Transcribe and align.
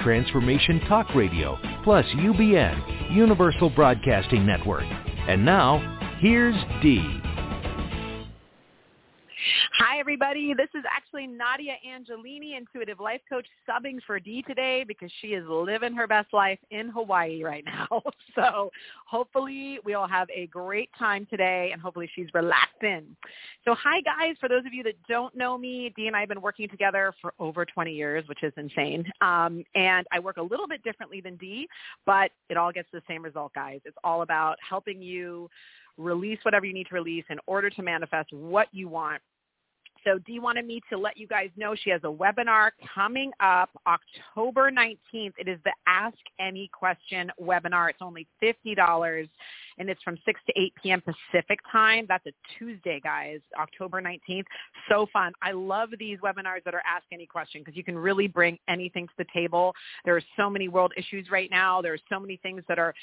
Transformation 0.00 0.80
Talk 0.88 1.14
Radio, 1.14 1.58
plus 1.84 2.04
UBN, 2.06 3.14
Universal 3.14 3.70
Broadcasting 3.70 4.46
Network. 4.46 4.84
And 5.28 5.44
now, 5.44 5.78
here's 6.20 6.56
Dee. 6.82 7.20
Hi, 9.78 9.98
everybody. 9.98 10.52
This 10.54 10.68
is 10.74 10.84
actually 10.94 11.26
Nadia 11.26 11.74
Angelini, 11.86 12.56
Intuitive 12.56 13.00
Life 13.00 13.22
Coach, 13.28 13.46
subbing 13.68 13.98
for 14.06 14.20
Dee 14.20 14.42
today 14.42 14.84
because 14.86 15.10
she 15.20 15.28
is 15.28 15.44
living 15.48 15.94
her 15.94 16.06
best 16.06 16.32
life 16.32 16.58
in 16.70 16.88
Hawaii 16.88 17.42
right 17.42 17.64
now. 17.64 18.02
So 18.36 18.70
hopefully 19.06 19.80
we'll 19.84 20.06
have 20.06 20.28
a 20.34 20.46
great 20.46 20.88
time 20.96 21.26
today 21.28 21.70
and 21.72 21.82
hopefully 21.82 22.08
she's 22.14 22.28
relaxing. 22.32 23.16
So 23.64 23.74
hi, 23.74 24.00
guys. 24.02 24.36
For 24.38 24.48
those 24.48 24.64
of 24.64 24.72
you 24.72 24.84
that 24.84 24.94
don't 25.08 25.34
know 25.36 25.58
me, 25.58 25.92
Dee 25.96 26.06
and 26.06 26.14
I 26.14 26.20
have 26.20 26.28
been 26.28 26.40
working 26.40 26.68
together 26.68 27.12
for 27.20 27.34
over 27.40 27.64
20 27.64 27.92
years, 27.92 28.26
which 28.28 28.42
is 28.44 28.52
insane. 28.56 29.04
Um, 29.20 29.64
and 29.74 30.06
I 30.12 30.20
work 30.20 30.36
a 30.36 30.42
little 30.42 30.68
bit 30.68 30.82
differently 30.84 31.20
than 31.20 31.36
Dee, 31.36 31.66
but 32.06 32.30
it 32.48 32.56
all 32.56 32.72
gets 32.72 32.88
the 32.92 33.02
same 33.08 33.22
result, 33.22 33.52
guys. 33.52 33.80
It's 33.84 33.96
all 34.04 34.22
about 34.22 34.56
helping 34.66 35.02
you 35.02 35.50
release 35.98 36.38
whatever 36.42 36.64
you 36.64 36.72
need 36.72 36.86
to 36.88 36.94
release 36.94 37.24
in 37.30 37.38
order 37.46 37.68
to 37.68 37.82
manifest 37.82 38.32
what 38.32 38.68
you 38.72 38.88
want 38.88 39.20
so 40.04 40.18
Dee 40.18 40.38
wanted 40.38 40.66
me 40.66 40.80
to 40.90 40.98
let 40.98 41.16
you 41.16 41.26
guys 41.26 41.50
know 41.56 41.74
she 41.74 41.90
has 41.90 42.00
a 42.04 42.10
webinar 42.10 42.70
coming 42.94 43.32
up 43.40 43.70
October 43.86 44.70
19th. 44.70 45.32
It 45.38 45.48
is 45.48 45.58
the 45.64 45.72
Ask 45.86 46.16
Any 46.38 46.70
Question 46.72 47.30
webinar. 47.40 47.90
It's 47.90 48.00
only 48.00 48.26
$50 48.42 49.28
and 49.78 49.88
it's 49.88 50.02
from 50.02 50.18
6 50.24 50.40
to 50.46 50.60
8 50.60 50.72
p.m. 50.82 51.02
Pacific 51.02 51.58
time. 51.72 52.04
That's 52.08 52.26
a 52.26 52.32
Tuesday, 52.58 53.00
guys, 53.02 53.40
October 53.58 54.02
19th. 54.02 54.44
So 54.88 55.06
fun. 55.12 55.32
I 55.42 55.52
love 55.52 55.88
these 55.98 56.18
webinars 56.18 56.62
that 56.64 56.74
are 56.74 56.82
Ask 56.86 57.04
Any 57.12 57.26
Question 57.26 57.62
because 57.62 57.76
you 57.76 57.84
can 57.84 57.96
really 57.96 58.28
bring 58.28 58.58
anything 58.68 59.06
to 59.06 59.12
the 59.18 59.24
table. 59.32 59.74
There 60.04 60.16
are 60.16 60.22
so 60.36 60.50
many 60.50 60.68
world 60.68 60.92
issues 60.96 61.30
right 61.30 61.50
now. 61.50 61.80
There 61.80 61.94
are 61.94 61.98
so 62.10 62.20
many 62.20 62.36
things 62.42 62.62
that 62.68 62.78
are 62.78 62.94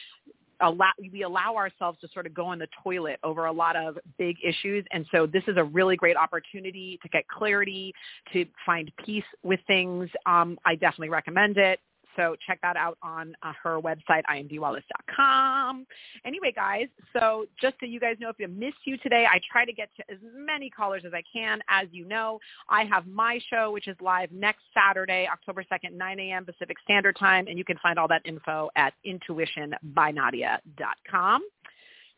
allow 0.61 0.91
we 1.11 1.23
allow 1.23 1.55
ourselves 1.55 2.00
to 2.02 2.08
sort 2.13 2.25
of 2.25 2.33
go 2.33 2.52
in 2.52 2.59
the 2.59 2.67
toilet 2.83 3.19
over 3.23 3.45
a 3.45 3.52
lot 3.52 3.75
of 3.75 3.97
big 4.17 4.38
issues. 4.44 4.86
And 4.91 5.05
so 5.11 5.25
this 5.25 5.44
is 5.47 5.58
a 5.58 5.64
really 5.64 5.95
great 5.95 6.17
opportunity 6.17 6.99
to 7.02 7.09
get 7.09 7.27
clarity 7.27 7.94
to 8.33 8.45
find 8.66 8.91
peace 9.05 9.23
with 9.44 9.59
things. 9.67 10.09
Um, 10.25 10.58
i 10.65 10.76
definitely 10.76 11.09
recommend 11.09 11.58
it 11.58 11.80
so 12.17 12.36
check 12.45 12.60
that 12.61 12.76
out 12.76 12.98
on 13.02 13.33
uh, 13.44 13.54
her 13.64 13.80
website, 13.80 14.23
iamdeewallace.com. 14.30 15.88
Anyway, 16.26 16.52
guys, 16.54 16.88
so 17.14 17.45
just 17.61 17.76
so 17.80 17.86
you 17.86 18.02
guys 18.02 18.17
know, 18.20 18.28
if 18.30 18.36
I 18.42 18.48
miss 18.48 18.73
you 18.83 18.98
today, 18.98 19.26
I 19.32 19.39
try 19.50 19.64
to 19.64 19.72
get 19.72 19.89
to 19.95 20.04
as 20.11 20.17
many 20.36 20.70
callers 20.70 21.04
as 21.06 21.14
I 21.14 21.23
can. 21.32 21.61
As 21.70 21.88
you 21.92 22.04
know, 22.06 22.39
I 22.67 22.83
have 22.86 23.06
my 23.08 23.39
show, 23.50 23.72
which 23.72 23.88
is 23.88 23.95
live 24.02 24.30
next 24.32 24.64
Saturday, 24.73 25.26
October 25.32 25.64
2nd, 25.72 25.94
9 25.94 26.20
a.m. 26.20 26.44
Pacific 26.45 26.76
Standard 26.83 27.16
Time, 27.17 27.48
and 27.48 27.58
you 27.58 27.64
can 27.64 27.77
find 27.77 27.98
all 27.98 28.10
that 28.10 28.23
info 28.26 28.70
at 28.76 28.94
intuitionbynadia.com. 29.06 31.42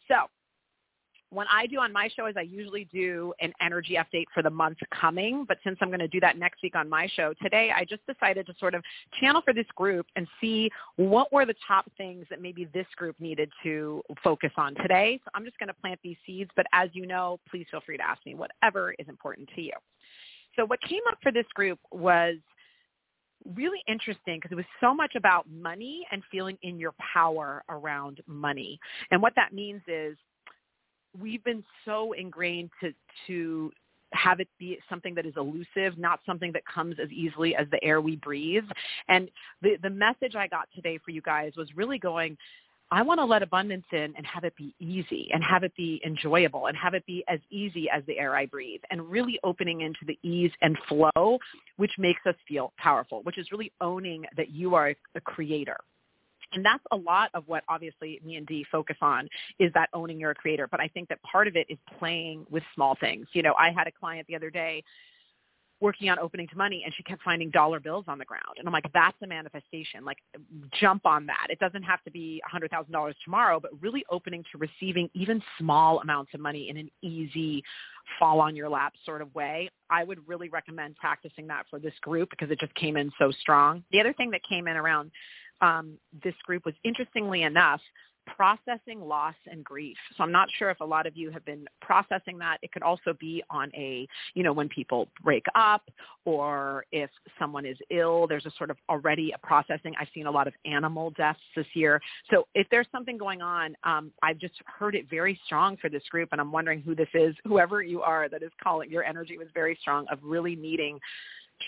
So 0.08 0.16
what 1.32 1.48
I 1.52 1.68
do 1.68 1.80
on 1.80 1.94
my 1.94 2.10
show 2.16 2.26
is 2.26 2.36
I 2.38 2.42
usually 2.42 2.86
do 2.92 3.34
an 3.40 3.54
energy 3.62 3.98
update 4.00 4.26
for 4.34 4.42
the 4.42 4.50
month 4.50 4.78
coming, 5.00 5.46
but 5.48 5.58
since 5.64 5.78
I'm 5.82 5.90
going 5.90 6.00
to 6.00 6.08
do 6.08 6.20
that 6.22 6.38
next 6.38 6.64
week 6.64 6.76
on 6.76 6.90
my 6.90 7.08
show, 7.16 7.34
today 7.42 7.72
I 7.76 7.86
just 7.86 8.02
decided 8.08 8.48
to 8.48 8.54
sort 8.60 8.74
of 8.74 8.84
channel 9.20 9.42
for 9.44 9.54
this 9.54 9.68
group 9.76 10.08
and 10.16 10.28
see 10.42 10.72
what 10.96 11.32
were 11.32 11.46
the 11.46 11.56
top 11.68 11.86
things 11.98 12.26
that 12.30 12.42
maybe 12.42 12.68
this 12.74 12.88
group 12.96 13.16
needed 13.20 13.52
to 13.64 14.02
focus 14.24 14.52
on 14.58 14.74
today. 14.76 15.20
So 15.24 15.30
I'm 15.36 15.46
just 15.46 15.60
going 15.60 15.68
to 15.68 15.74
plant 15.76 16.00
these 16.04 16.18
seeds, 16.26 16.50
but 16.56 16.66
as 16.74 16.90
you 16.94 17.06
know, 17.06 17.40
please 17.50 17.68
feel 17.70 17.82
free 17.86 17.98
to 17.98 18.04
ask 18.04 18.26
me 18.26 18.34
whatever 18.34 18.96
is 18.98 19.08
important 19.08 19.50
to 19.56 19.62
you. 19.62 19.74
So 20.56 20.66
what 20.66 20.82
came 20.82 21.02
up 21.12 21.20
for 21.22 21.32
this 21.32 21.46
group 21.54 21.80
was 21.92 22.38
really 23.56 23.80
interesting 23.88 24.38
because 24.38 24.52
it 24.52 24.56
was 24.56 24.66
so 24.82 24.94
much 24.94 25.14
about 25.16 25.46
money 25.50 26.06
and 26.12 26.24
feeling 26.32 26.58
in 26.64 26.80
your 26.80 26.94
power 27.14 27.64
around 27.70 28.20
money. 28.28 28.80
And 29.12 29.22
what 29.22 29.34
that 29.36 29.54
means 29.54 29.82
is 29.88 30.18
we've 31.20 31.44
been 31.44 31.64
so 31.86 32.14
ingrained 32.14 32.70
to 32.82 32.94
to 33.28 33.72
have 34.14 34.40
it 34.40 34.48
be 34.58 34.80
something 34.90 35.14
that 35.14 35.26
is 35.26 35.34
elusive, 35.38 35.98
not 35.98 36.20
something 36.26 36.52
that 36.52 36.64
comes 36.66 36.96
as 37.02 37.12
easily 37.12 37.56
as 37.56 37.68
the 37.70 37.84
air 37.84 38.02
we 38.02 38.16
breathe. 38.18 38.66
And 39.08 39.30
the 39.62 39.78
the 39.82 39.90
message 39.90 40.36
I 40.36 40.48
got 40.48 40.68
today 40.76 41.00
for 41.04 41.12
you 41.12 41.22
guys 41.22 41.54
was 41.56 41.70
really 41.76 42.00
going 42.00 42.38
I 42.92 43.04
want 43.04 43.20
to 43.20 43.26
let 43.26 43.44
abundance 43.44 43.86
in 43.92 44.16
and 44.18 44.26
have 44.26 44.44
it 44.44 44.56
be 44.56 44.74
easy 44.80 45.30
and 45.32 45.44
have 45.44 45.64
it 45.64 45.76
be 45.76 46.02
enjoyable 46.04 46.66
and 46.68 46.76
have 46.76 46.96
it 46.96 47.06
be 47.06 47.24
as 47.28 47.40
easy 47.52 47.88
as 47.88 48.04
the 48.08 48.18
air 48.18 48.36
I 48.36 48.48
breathe 48.48 48.82
and 48.90 49.08
really 49.10 49.40
opening 49.44 49.82
into 49.82 50.00
the 50.08 50.18
ease 50.24 50.52
and 50.62 50.76
flow, 50.88 51.38
which 51.78 51.92
makes 52.00 52.22
us 52.26 52.34
feel 52.48 52.74
powerful, 52.80 53.22
which 53.24 53.38
is 53.38 53.52
really 53.52 53.72
owning 53.80 54.26
that 54.36 54.50
you 54.50 54.74
are 54.74 54.96
a 55.16 55.22
creator 55.22 55.78
and 56.54 56.66
that's 56.66 56.84
a 56.92 56.96
lot 56.96 57.30
of 57.34 57.44
what 57.48 57.64
obviously 57.70 58.20
me 58.26 58.36
and 58.36 58.48
Dee 58.48 58.66
focus 58.72 58.98
on 59.02 59.28
is 59.60 59.72
that 59.74 59.90
owning 59.94 60.20
your 60.20 60.34
creator. 60.34 60.68
But 60.70 60.80
I 60.80 60.88
think 60.88 61.10
that 61.10 61.22
part 61.24 61.48
of 61.48 61.56
it 61.56 61.68
is 61.70 61.78
playing 61.98 62.46
with 62.50 62.64
small 62.76 62.96
things. 63.00 63.28
You 63.34 63.44
know, 63.44 63.54
I 63.60 63.72
had 63.72 63.88
a 63.88 63.92
client 63.92 64.28
the 64.28 64.36
other 64.36 64.50
day 64.50 64.84
working 65.82 66.10
on 66.10 66.20
opening 66.20 66.48
to 66.48 66.58
money 66.58 66.82
and 66.84 66.94
she 66.96 67.04
kept 67.04 67.24
finding 67.24 67.50
dollar 67.50 67.80
bills 67.80 68.06
on 68.08 68.18
the 68.18 68.26
ground. 68.26 68.58
And 68.58 68.68
I'm 68.68 68.74
like, 68.74 68.92
that's 68.94 69.16
a 69.24 69.28
manifestation. 69.28 70.04
Like 70.04 70.18
jump 70.80 71.06
on 71.06 71.26
that. 71.28 71.48
It 71.50 71.60
doesn't 71.60 71.84
have 71.84 72.04
to 72.04 72.12
be 72.12 72.42
a 72.46 72.50
hundred 72.50 72.72
thousand 72.72 72.92
dollars 72.92 73.16
tomorrow, 73.24 73.60
but 73.60 73.72
really 73.82 74.04
opening 74.12 74.44
to 74.52 74.58
receiving 74.58 75.10
even 75.14 75.42
small 75.58 76.02
amounts 76.02 76.34
of 76.34 76.42
money 76.42 76.70
in 76.70 76.78
an 76.78 76.90
easy 77.02 77.64
fall 78.20 78.42
on 78.42 78.56
your 78.56 78.70
lap 78.70 78.94
sort 79.06 79.22
of 79.22 79.34
way. 79.36 79.70
I 79.90 80.04
would 80.04 80.28
really 80.28 80.50
recommend 80.50 80.98
practicing 80.98 81.48
that 81.48 81.66
for 81.70 81.80
this 81.80 81.94
group 82.02 82.30
because 82.32 82.52
it 82.52 82.60
just 82.60 82.74
came 82.76 82.98
in 82.98 83.12
so 83.18 83.32
strong. 83.40 83.84
The 83.92 84.00
other 84.00 84.14
thing 84.14 84.32
that 84.32 84.42
came 84.48 84.68
in 84.68 84.76
around 84.76 85.12
um, 85.62 85.98
this 86.24 86.36
group 86.46 86.66
was 86.66 86.76
interestingly 86.84 87.44
enough 87.44 87.82
processing 88.36 89.02
loss 89.02 89.36
and 89.50 89.64
grief. 89.64 89.98
So 90.18 90.24
I'm 90.24 90.32
not 90.32 90.48
sure 90.58 90.70
if 90.70 90.80
a 90.80 90.86
lot 90.86 91.06
of 91.06 91.16
you 91.16 91.32
have 91.32 91.44
been 91.46 91.66
processing 91.82 92.38
that. 92.40 92.58
It 92.62 92.72
could 92.72 92.84
also 92.84 93.14
be 93.20 93.44
on 93.50 93.72
a, 93.76 94.08
you 94.34 94.44
know, 94.44 94.54
when 94.54 94.70
people 94.70 95.08
break 95.24 95.46
up 95.56 95.90
or 96.26 96.86
if 96.92 97.10
someone 97.38 97.66
is 97.66 97.78
ill, 97.90 98.28
there's 98.28 98.46
a 98.46 98.52
sort 98.58 98.70
of 98.70 98.78
already 98.90 99.32
a 99.34 99.46
processing. 99.46 99.94
I've 100.00 100.08
seen 100.14 100.28
a 100.28 100.32
lot 100.32 100.48
of 100.48 100.54
animal 100.66 101.12
deaths 101.12 101.40
this 101.56 101.66
year. 101.74 102.02
So 102.30 102.48
if 102.56 102.68
there's 102.70 102.88
something 102.92 103.18
going 103.18 103.42
on, 103.42 103.76
um, 103.84 104.12
I've 104.22 104.38
just 104.38 104.56
heard 104.66 104.96
it 104.96 105.10
very 105.10 105.40
strong 105.46 105.78
for 105.78 105.90
this 105.90 106.04
group 106.10 106.30
and 106.32 106.40
I'm 106.40 106.52
wondering 106.52 106.82
who 106.82 106.96
this 106.96 107.10
is, 107.14 107.36
whoever 107.46 107.82
you 107.82 108.02
are 108.02 108.30
that 108.30 108.44
is 108.44 108.52
calling. 108.62 108.90
Your 108.90 109.04
energy 109.04 109.38
was 109.38 109.48
very 109.54 109.78
strong 109.82 110.06
of 110.12 110.20
really 110.24 110.56
needing 110.56 111.00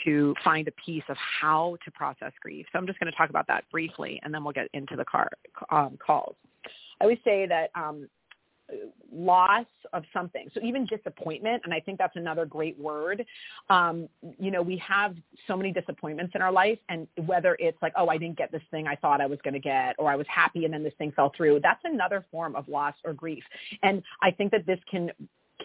to 0.06 0.34
find 0.44 0.68
a 0.68 0.72
piece 0.72 1.04
of 1.10 1.18
how 1.18 1.78
to 1.86 1.92
process 1.92 2.32
grief. 2.42 2.66
So 2.72 2.80
I'm 2.80 2.88
just 2.88 3.00
going 3.00 3.12
to 3.12 3.18
talk 3.18 3.30
about 3.30 3.48
that 3.48 3.64
briefly, 3.72 4.20
and 4.24 4.34
then 4.34 4.44
we'll 4.44 4.54
get 4.54 4.68
into 4.74 4.96
the 4.96 5.06
car, 5.06 5.30
um, 5.70 5.98
calls. 6.06 6.36
I 7.00 7.06
always 7.06 7.20
say 7.24 7.48
that 7.48 7.72
um, 7.76 8.08
loss 9.12 9.66
of 9.94 10.04
something, 10.14 10.50
so 10.54 10.62
even 10.64 10.86
disappointment, 10.86 11.64
and 11.66 11.74
I 11.74 11.80
think 11.80 11.98
that's 11.98 12.16
another 12.16 12.46
great 12.46 12.78
word. 12.80 13.26
Um, 13.70 14.08
you 14.40 14.52
know, 14.52 14.62
we 14.62 14.78
have 14.78 15.16
so 15.48 15.58
many 15.58 15.72
disappointments 15.72 16.34
in 16.36 16.42
our 16.42 16.52
life, 16.52 16.80
and 16.90 17.08
whether 17.26 17.58
it's 17.60 17.82
like, 17.82 17.94
oh, 17.98 18.08
I 18.08 18.18
didn't 18.18 18.38
get 18.38 18.52
this 18.52 18.62
thing 18.72 18.88
I 18.88 18.96
thought 18.96 19.20
I 19.20 19.26
was 19.26 19.40
going 19.44 19.54
to 19.54 19.60
get, 19.60 19.96
or 20.00 20.10
I 20.10 20.16
was 20.16 20.28
happy 20.30 20.66
and 20.66 20.74
then 20.74 20.84
this 20.84 20.94
thing 20.98 21.12
fell 21.12 21.32
through, 21.36 21.60
that's 21.62 21.82
another 21.84 22.26
form 22.32 22.56
of 22.56 22.68
loss 22.68 22.96
or 23.04 23.14
grief. 23.14 23.44
And 23.84 24.02
I 24.22 24.32
think 24.32 24.52
that 24.52 24.66
this 24.66 24.80
can 24.90 25.12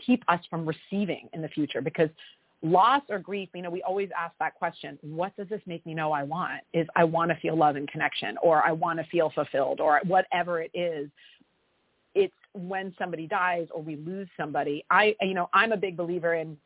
keep 0.05 0.23
us 0.29 0.41
from 0.51 0.67
receiving 0.67 1.29
in 1.33 1.43
the 1.43 1.49
future 1.49 1.81
because 1.81 2.11
loss 2.63 3.03
or 3.09 3.19
grief, 3.19 3.49
you 3.55 3.63
know, 3.63 3.71
we 3.71 3.83
always 3.83 4.09
ask 4.19 4.35
that 4.41 4.55
question, 4.55 4.99
what 5.03 5.37
does 5.37 5.49
this 5.49 5.61
make 5.67 5.85
me 5.87 5.95
know 5.95 6.13
I 6.13 6.23
want? 6.23 6.63
Is 6.73 6.87
I 6.97 7.05
want 7.05 7.31
to 7.31 7.37
feel 7.37 7.57
love 7.57 7.77
and 7.77 7.89
connection 7.89 8.37
or 8.43 8.65
I 8.65 8.73
want 8.73 8.99
to 8.99 9.05
feel 9.07 9.31
fulfilled 9.35 9.81
or 9.81 10.01
whatever 10.07 10.61
it 10.61 10.71
is. 10.75 11.11
It's 12.15 12.35
when 12.55 12.95
somebody 12.99 13.27
dies 13.27 13.69
or 13.75 13.83
we 13.83 13.97
lose 13.97 14.29
somebody, 14.39 14.85
I, 14.91 15.15
you 15.21 15.35
know, 15.35 15.51
I'm 15.53 15.73
a 15.73 15.77
big 15.77 15.97
believer 15.97 16.35
in 16.35 16.57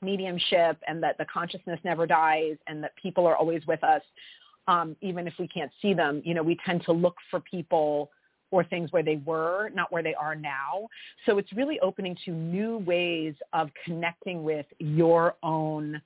mediumship 0.00 0.78
and 0.88 1.02
that 1.02 1.18
the 1.18 1.26
consciousness 1.26 1.78
never 1.84 2.06
dies 2.06 2.56
and 2.66 2.82
that 2.82 2.92
people 2.96 3.26
are 3.26 3.36
always 3.36 3.66
with 3.66 3.82
us, 3.84 4.02
um, 4.68 4.96
even 5.02 5.26
if 5.26 5.34
we 5.38 5.48
can't 5.48 5.70
see 5.82 5.92
them. 5.92 6.22
You 6.24 6.34
know, 6.34 6.42
we 6.42 6.58
tend 6.64 6.82
to 6.86 6.92
look 6.92 7.16
for 7.30 7.40
people 7.40 8.10
or 8.50 8.64
things 8.64 8.92
where 8.92 9.02
they 9.02 9.20
were, 9.24 9.70
not 9.74 9.90
where 9.90 10.02
they 10.02 10.14
are 10.14 10.34
now. 10.34 10.88
So 11.24 11.38
it's 11.38 11.52
really 11.52 11.80
opening 11.80 12.16
to 12.24 12.30
new 12.30 12.78
ways 12.78 13.34
of 13.52 13.70
connecting 13.84 14.44
with 14.44 14.66
your 14.78 15.34
own 15.42 16.00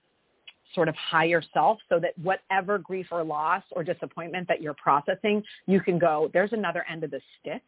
sort 0.75 0.89
of 0.89 0.95
higher 0.95 1.43
self 1.53 1.79
so 1.89 1.99
that 1.99 2.17
whatever 2.19 2.79
grief 2.79 3.07
or 3.11 3.25
loss 3.25 3.63
or 3.73 3.83
disappointment 3.83 4.47
that 4.49 4.63
you're 4.63 4.75
processing, 4.75 5.43
you 5.67 5.81
can 5.81 5.99
go, 5.99 6.31
there's 6.33 6.53
another 6.53 6.85
end 6.89 7.05
of 7.05 7.11
the 7.11 7.21
stick, 7.41 7.63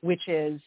which 0.00 0.28
is 0.28 0.60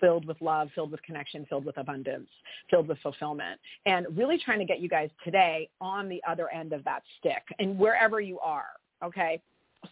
filled 0.00 0.26
with 0.26 0.36
love, 0.40 0.68
filled 0.74 0.90
with 0.90 1.02
connection, 1.02 1.46
filled 1.48 1.64
with 1.64 1.78
abundance, 1.78 2.28
filled 2.68 2.88
with 2.88 2.98
fulfillment. 2.98 3.58
And 3.86 4.06
really 4.16 4.38
trying 4.38 4.58
to 4.58 4.64
get 4.64 4.80
you 4.80 4.88
guys 4.88 5.08
today 5.24 5.68
on 5.80 6.08
the 6.08 6.20
other 6.28 6.48
end 6.50 6.72
of 6.72 6.84
that 6.84 7.02
stick 7.18 7.42
and 7.58 7.78
wherever 7.78 8.20
you 8.20 8.38
are, 8.40 8.66
okay? 9.02 9.40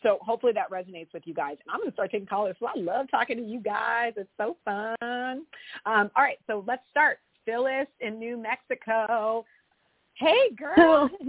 So 0.02 0.18
hopefully 0.22 0.52
that 0.54 0.70
resonates 0.70 1.12
with 1.12 1.22
you 1.26 1.34
guys. 1.34 1.56
And 1.64 1.72
I'm 1.72 1.78
going 1.78 1.90
to 1.90 1.94
start 1.94 2.10
taking 2.10 2.26
callers. 2.26 2.56
So 2.60 2.66
I 2.66 2.78
love 2.78 3.06
talking 3.10 3.36
to 3.36 3.42
you 3.42 3.60
guys. 3.60 4.12
It's 4.16 4.30
so 4.36 4.56
fun. 4.64 4.96
Um, 5.86 6.10
all 6.16 6.22
right, 6.22 6.38
so 6.46 6.64
let's 6.66 6.82
start. 6.90 7.18
Phyllis 7.44 7.88
in 8.00 8.18
New 8.18 8.36
Mexico. 8.36 9.44
Hey, 10.14 10.50
girl. 10.56 11.10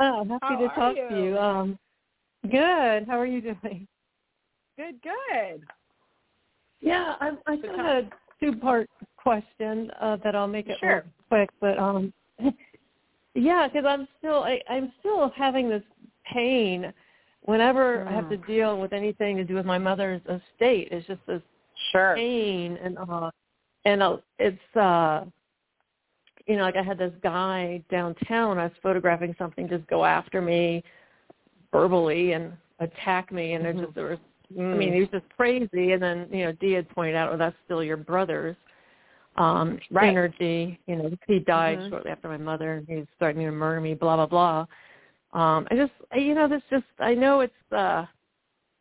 oh, 0.00 0.24
happy 0.24 0.38
How 0.40 0.56
to 0.58 0.68
talk 0.74 0.96
you? 0.96 1.08
to 1.08 1.22
you. 1.22 1.38
Um, 1.38 1.78
good. 2.50 3.06
How 3.06 3.18
are 3.18 3.26
you 3.26 3.40
doing? 3.40 3.86
Good, 4.76 5.00
good. 5.02 5.62
Yeah, 6.80 7.14
I, 7.20 7.32
I 7.46 7.56
got 7.56 7.86
a 7.86 8.08
two-part 8.40 8.90
question 9.16 9.90
uh, 10.00 10.16
that 10.22 10.34
I'll 10.34 10.46
make 10.46 10.68
it 10.68 10.78
Sure. 10.78 11.04
quick, 11.28 11.50
but 11.60 11.78
um, 11.78 12.12
yeah, 13.34 13.68
because 13.68 13.84
I'm 13.86 14.06
still 14.18 14.44
I, 14.44 14.60
I'm 14.68 14.92
still 15.00 15.32
having 15.36 15.68
this 15.68 15.82
pain 16.32 16.92
whenever 17.42 18.06
I 18.08 18.12
have 18.12 18.28
to 18.30 18.36
Mm. 18.36 18.46
deal 18.46 18.80
with 18.80 18.92
anything 18.92 19.36
to 19.36 19.44
do 19.44 19.54
with 19.54 19.66
my 19.66 19.78
mother's 19.78 20.20
estate. 20.22 20.88
It's 20.90 21.06
just 21.06 21.24
this 21.26 21.42
Sure. 21.92 22.14
pain 22.16 22.78
and 22.82 22.98
uh 22.98 23.30
and 23.84 24.02
uh, 24.02 24.16
it's 24.38 24.76
uh 24.76 25.24
you 26.46 26.56
know 26.56 26.62
like 26.62 26.76
i 26.76 26.82
had 26.82 26.98
this 26.98 27.12
guy 27.22 27.82
downtown 27.90 28.58
i 28.58 28.64
was 28.64 28.72
photographing 28.82 29.34
something 29.38 29.68
just 29.68 29.86
go 29.88 30.04
after 30.04 30.40
me 30.40 30.82
verbally 31.72 32.32
and 32.32 32.52
attack 32.80 33.30
me 33.32 33.52
and 33.54 33.64
Mhm. 33.64 33.74
there 33.74 33.84
just 33.84 33.94
there 33.94 34.06
was 34.06 34.18
i 34.58 34.74
mean 34.74 34.92
he 34.94 35.00
was 35.00 35.08
just 35.10 35.28
crazy 35.36 35.92
and 35.92 36.02
then 36.02 36.28
you 36.30 36.44
know 36.44 36.52
dee 36.52 36.72
had 36.72 36.88
pointed 36.90 37.14
out 37.14 37.32
oh 37.32 37.36
that's 37.36 37.56
still 37.64 37.82
your 37.82 37.96
brother's 37.96 38.56
um 39.36 39.78
Right. 39.90 40.08
energy 40.08 40.78
you 40.86 40.96
know 40.96 41.10
he 41.26 41.40
died 41.40 41.78
Mhm. 41.78 41.90
shortly 41.90 42.10
after 42.10 42.28
my 42.28 42.36
mother 42.38 42.74
and 42.74 42.88
he's 42.88 43.06
starting 43.16 43.42
to 43.44 43.50
murder 43.52 43.80
me 43.80 43.94
blah 43.94 44.16
blah 44.16 44.26
blah 44.26 44.66
um 45.36 45.66
i 45.70 45.76
just 45.76 45.92
you 46.16 46.34
know 46.34 46.48
this 46.48 46.62
just 46.70 46.84
i 46.98 47.14
know 47.14 47.40
it's 47.40 47.72
uh 47.72 48.04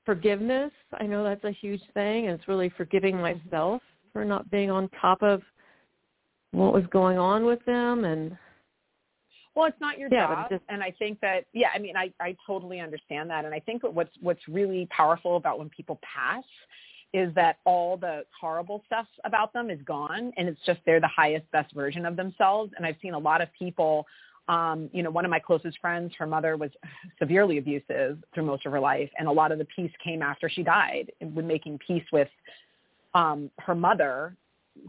forgiveness. 0.06 0.72
I 1.00 1.06
know 1.06 1.24
that's 1.24 1.44
a 1.44 1.52
huge 1.52 1.82
thing, 1.94 2.28
and 2.28 2.40
it's 2.40 2.48
really 2.48 2.70
forgiving 2.78 3.18
myself 3.18 3.82
for 4.14 4.24
not 4.24 4.50
being 4.52 4.70
on 4.70 4.88
top 5.02 5.22
of 5.22 5.42
what 6.52 6.74
was 6.74 6.84
going 6.92 7.18
on 7.18 7.44
with 7.44 7.64
them. 7.66 8.06
And 8.06 8.38
Well, 9.56 9.66
it's 9.66 9.80
not 9.80 9.98
your 9.98 10.10
Yeah, 10.12 10.28
job, 10.28 10.50
just- 10.50 10.64
and 10.70 10.84
I 10.84 10.92
think 10.92 11.20
that 11.22 11.46
yeah, 11.54 11.72
I 11.74 11.80
mean, 11.80 11.98
I 11.98 12.14
I 12.20 12.36
totally 12.46 12.80
understand 12.80 13.30
that, 13.30 13.46
and 13.46 13.54
I 13.54 13.60
think 13.60 13.84
what's 13.84 14.16
what's 14.20 14.48
really 14.48 14.86
powerful 14.88 15.38
about 15.38 15.60
when 15.60 15.70
people 15.70 16.00
pass 16.04 16.46
is 17.14 17.34
that 17.34 17.58
all 17.64 17.96
the 17.96 18.26
horrible 18.40 18.84
stuff 18.86 19.08
about 19.24 19.54
them 19.54 19.70
is 19.70 19.82
gone, 19.84 20.34
and 20.38 20.50
it's 20.50 20.60
just 20.66 20.82
they're 20.86 21.00
the 21.00 21.08
highest, 21.08 21.50
best 21.52 21.74
version 21.74 22.06
of 22.06 22.16
themselves. 22.18 22.74
And 22.76 22.86
I've 22.86 22.98
seen 23.02 23.14
a 23.14 23.20
lot 23.20 23.42
of 23.42 23.52
people. 23.54 24.06
Um, 24.48 24.90
you 24.94 25.02
know, 25.02 25.10
one 25.10 25.26
of 25.26 25.32
my 25.32 25.40
closest 25.40 25.80
friends, 25.80 26.14
her 26.20 26.28
mother 26.28 26.56
was 26.56 26.72
severely 27.20 27.58
abusive 27.58 28.20
through 28.34 28.46
most 28.46 28.66
of 28.66 28.72
her 28.72 28.80
life, 28.80 29.10
and 29.18 29.28
a 29.28 29.32
lot 29.32 29.52
of 29.52 29.58
the 29.58 29.66
peace 29.66 29.92
came 30.04 30.22
after 30.22 30.50
she 30.50 30.64
died, 30.64 31.12
with 31.22 31.46
making 31.46 31.80
peace 31.86 32.06
with 32.12 32.30
um, 33.14 33.50
her 33.60 33.76
mother, 33.76 34.36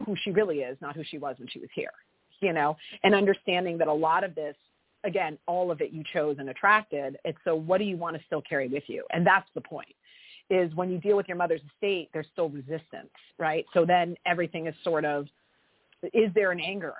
who 0.04 0.16
she 0.22 0.30
really 0.30 0.58
is, 0.58 0.76
not 0.80 0.96
who 0.96 1.04
she 1.04 1.18
was 1.18 1.36
when 1.38 1.48
she 1.48 1.58
was 1.58 1.70
here 1.74 1.92
you 2.40 2.52
know, 2.52 2.76
and 3.02 3.14
understanding 3.14 3.78
that 3.78 3.88
a 3.88 3.92
lot 3.92 4.24
of 4.24 4.34
this, 4.34 4.56
again, 5.04 5.38
all 5.46 5.70
of 5.70 5.80
it 5.80 5.92
you 5.92 6.02
chose 6.12 6.36
and 6.38 6.48
attracted. 6.48 7.16
It's 7.24 7.38
so 7.44 7.54
what 7.54 7.78
do 7.78 7.84
you 7.84 7.96
want 7.96 8.16
to 8.16 8.22
still 8.26 8.42
carry 8.42 8.68
with 8.68 8.84
you? 8.86 9.04
And 9.10 9.26
that's 9.26 9.48
the 9.54 9.60
point 9.60 9.94
is 10.48 10.72
when 10.76 10.90
you 10.90 10.98
deal 10.98 11.16
with 11.16 11.26
your 11.26 11.36
mother's 11.36 11.60
estate, 11.74 12.08
there's 12.12 12.26
still 12.32 12.48
resistance, 12.48 13.10
right? 13.36 13.66
So 13.74 13.84
then 13.84 14.14
everything 14.26 14.68
is 14.68 14.74
sort 14.84 15.04
of, 15.04 15.26
is 16.12 16.30
there 16.34 16.52
an 16.52 16.60
anger 16.60 16.94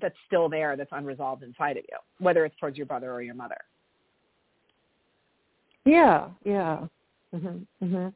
that's 0.00 0.16
still 0.26 0.48
there 0.48 0.76
that's 0.76 0.90
unresolved 0.92 1.42
inside 1.42 1.76
of 1.76 1.84
you, 1.90 1.98
whether 2.18 2.44
it's 2.44 2.56
towards 2.58 2.76
your 2.76 2.86
brother 2.86 3.12
or 3.12 3.22
your 3.22 3.34
mother? 3.34 3.58
yeah, 5.84 6.28
yeah, 6.44 6.86
Mm-hmm. 7.34 7.84
Mm-hmm. 7.84 8.08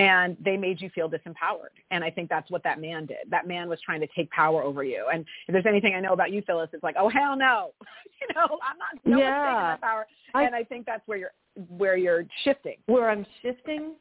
And 0.00 0.36
they 0.44 0.56
made 0.56 0.80
you 0.80 0.90
feel 0.90 1.08
disempowered. 1.08 1.70
And 1.92 2.02
I 2.02 2.10
think 2.10 2.28
that's 2.28 2.50
what 2.50 2.64
that 2.64 2.80
man 2.80 3.06
did. 3.06 3.30
That 3.30 3.46
man 3.46 3.68
was 3.68 3.78
trying 3.84 4.00
to 4.00 4.08
take 4.08 4.28
power 4.32 4.60
over 4.62 4.82
you. 4.82 5.06
And 5.12 5.24
if 5.46 5.52
there's 5.52 5.66
anything 5.66 5.94
I 5.94 6.00
know 6.00 6.12
about 6.12 6.32
you, 6.32 6.42
Phyllis, 6.44 6.68
it's 6.72 6.82
like, 6.82 6.96
oh 6.98 7.08
hell 7.08 7.36
no, 7.36 7.70
you 8.20 8.26
know, 8.34 8.58
I'm 8.62 8.76
not. 8.76 9.04
No 9.04 9.18
one's 9.18 9.20
taking 9.20 9.20
Yeah. 9.20 9.62
that 9.68 9.80
power. 9.80 10.06
I- 10.34 10.42
and 10.44 10.54
I 10.54 10.64
think 10.64 10.84
that's 10.84 11.06
where 11.06 11.16
you're 11.18 11.32
where 11.68 11.96
you're 11.96 12.24
shifting 12.44 12.76
where 12.86 13.08
I'm 13.08 13.24
shifting. 13.40 13.92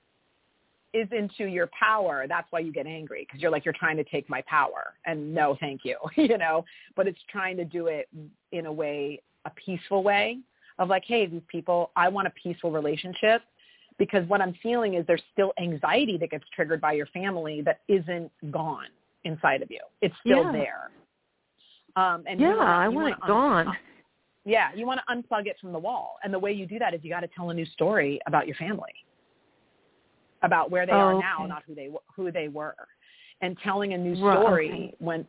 Is 0.96 1.08
into 1.12 1.46
your 1.46 1.70
power. 1.80 2.26
That's 2.28 2.48
why 2.52 2.60
you 2.60 2.72
get 2.72 2.88
angry 2.88 3.26
because 3.28 3.42
you're 3.42 3.52
like 3.52 3.66
you're 3.66 3.74
trying 3.78 3.98
to 3.98 4.04
take 4.06 4.30
my 4.30 4.42
power. 4.48 4.94
And 5.06 5.34
no, 5.34 5.56
thank 5.60 5.82
you, 5.84 5.98
you 6.16 6.38
know. 6.38 6.64
But 6.96 7.08
it's 7.08 7.20
trying 7.30 7.58
to 7.58 7.66
do 7.66 7.88
it 7.88 8.08
in 8.52 8.66
a 8.66 8.72
way, 8.72 9.22
a 9.46 9.50
peaceful 9.52 10.04
way 10.04 10.40
of 10.80 10.90
like, 10.90 11.04
hey, 11.06 11.26
these 11.26 11.42
people, 11.48 11.92
I 11.96 12.10
want 12.10 12.28
a 12.28 12.32
peaceful 12.32 12.72
relationship 12.72 13.42
because 13.98 14.28
what 14.28 14.42
I'm 14.42 14.54
feeling 14.62 14.96
is 14.96 15.06
there's 15.08 15.24
still 15.32 15.54
anxiety 15.62 16.18
that 16.18 16.30
gets 16.32 16.44
triggered 16.54 16.82
by 16.82 16.94
your 16.94 17.06
family 17.08 17.62
that 17.62 17.80
isn't 17.88 18.30
gone 18.52 18.88
inside 19.24 19.62
of 19.62 19.72
you. 19.72 19.80
It's 20.02 20.16
still 20.20 20.44
Yeah. 20.44 20.52
there. 20.52 20.92
Um, 21.96 22.24
and 22.28 22.40
Yeah, 22.40 22.56
wanna- 22.58 22.62
I 22.72 22.88
want 22.90 23.14
it 23.14 23.20
gone. 23.26 23.78
yeah, 24.44 24.74
you 24.74 24.86
want 24.86 25.00
to 25.00 25.16
unplug 25.16 25.48
it 25.48 25.58
from 25.60 25.72
the 25.72 25.80
wall. 25.80 26.18
And 26.24 26.34
the 26.34 26.40
way 26.40 26.52
you 26.52 26.66
do 26.66 26.78
that 26.80 26.94
is 26.94 27.04
you 27.04 27.10
got 27.10 27.22
to 27.22 27.28
tell 27.30 27.50
a 27.52 27.54
new 27.54 27.66
story 27.66 28.20
about 28.28 28.48
your 28.48 28.56
family, 28.58 28.94
about 30.46 30.72
where 30.72 30.86
they 30.86 30.94
Oh, 30.94 31.00
are 31.00 31.14
now, 31.14 31.40
okay. 31.40 31.48
not 31.50 31.64
who 31.68 31.76
they 31.76 31.90
who 32.16 32.32
they 32.32 32.48
were. 32.48 32.76
And 33.42 33.58
telling 33.64 33.94
a 33.94 33.98
new 33.98 34.16
Right, 34.24 34.38
story 34.38 34.70
okay. 34.70 34.96
when 35.00 35.28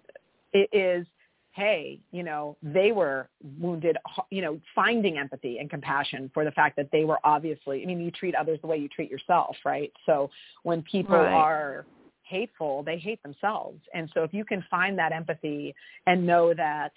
it 0.52 0.68
is, 0.72 1.06
hey, 1.52 1.98
you 2.12 2.22
know, 2.22 2.56
they 2.62 2.92
were 2.92 3.28
wounded, 3.58 3.96
you 4.30 4.42
know, 4.42 4.60
finding 4.74 5.18
empathy 5.18 5.58
and 5.58 5.68
compassion 5.68 6.30
for 6.32 6.44
the 6.44 6.52
fact 6.52 6.76
that 6.76 6.88
they 6.92 7.04
were 7.04 7.18
obviously, 7.24 7.82
I 7.82 7.86
mean, 7.86 8.00
you 8.00 8.10
treat 8.10 8.34
others 8.34 8.60
the 8.60 8.68
way 8.68 8.76
you 8.76 8.88
treat 8.88 9.10
yourself, 9.10 9.56
right? 9.64 9.92
So 10.06 10.30
when 10.62 10.82
people 10.82 11.16
Right. 11.16 11.34
are 11.34 11.86
hateful, 12.22 12.82
they 12.82 12.98
hate 12.98 13.22
themselves. 13.22 13.80
And 13.94 14.10
so 14.14 14.22
if 14.22 14.32
you 14.32 14.44
can 14.44 14.64
find 14.70 14.98
that 14.98 15.12
empathy 15.12 15.74
and 16.06 16.26
know 16.26 16.54
that 16.54 16.92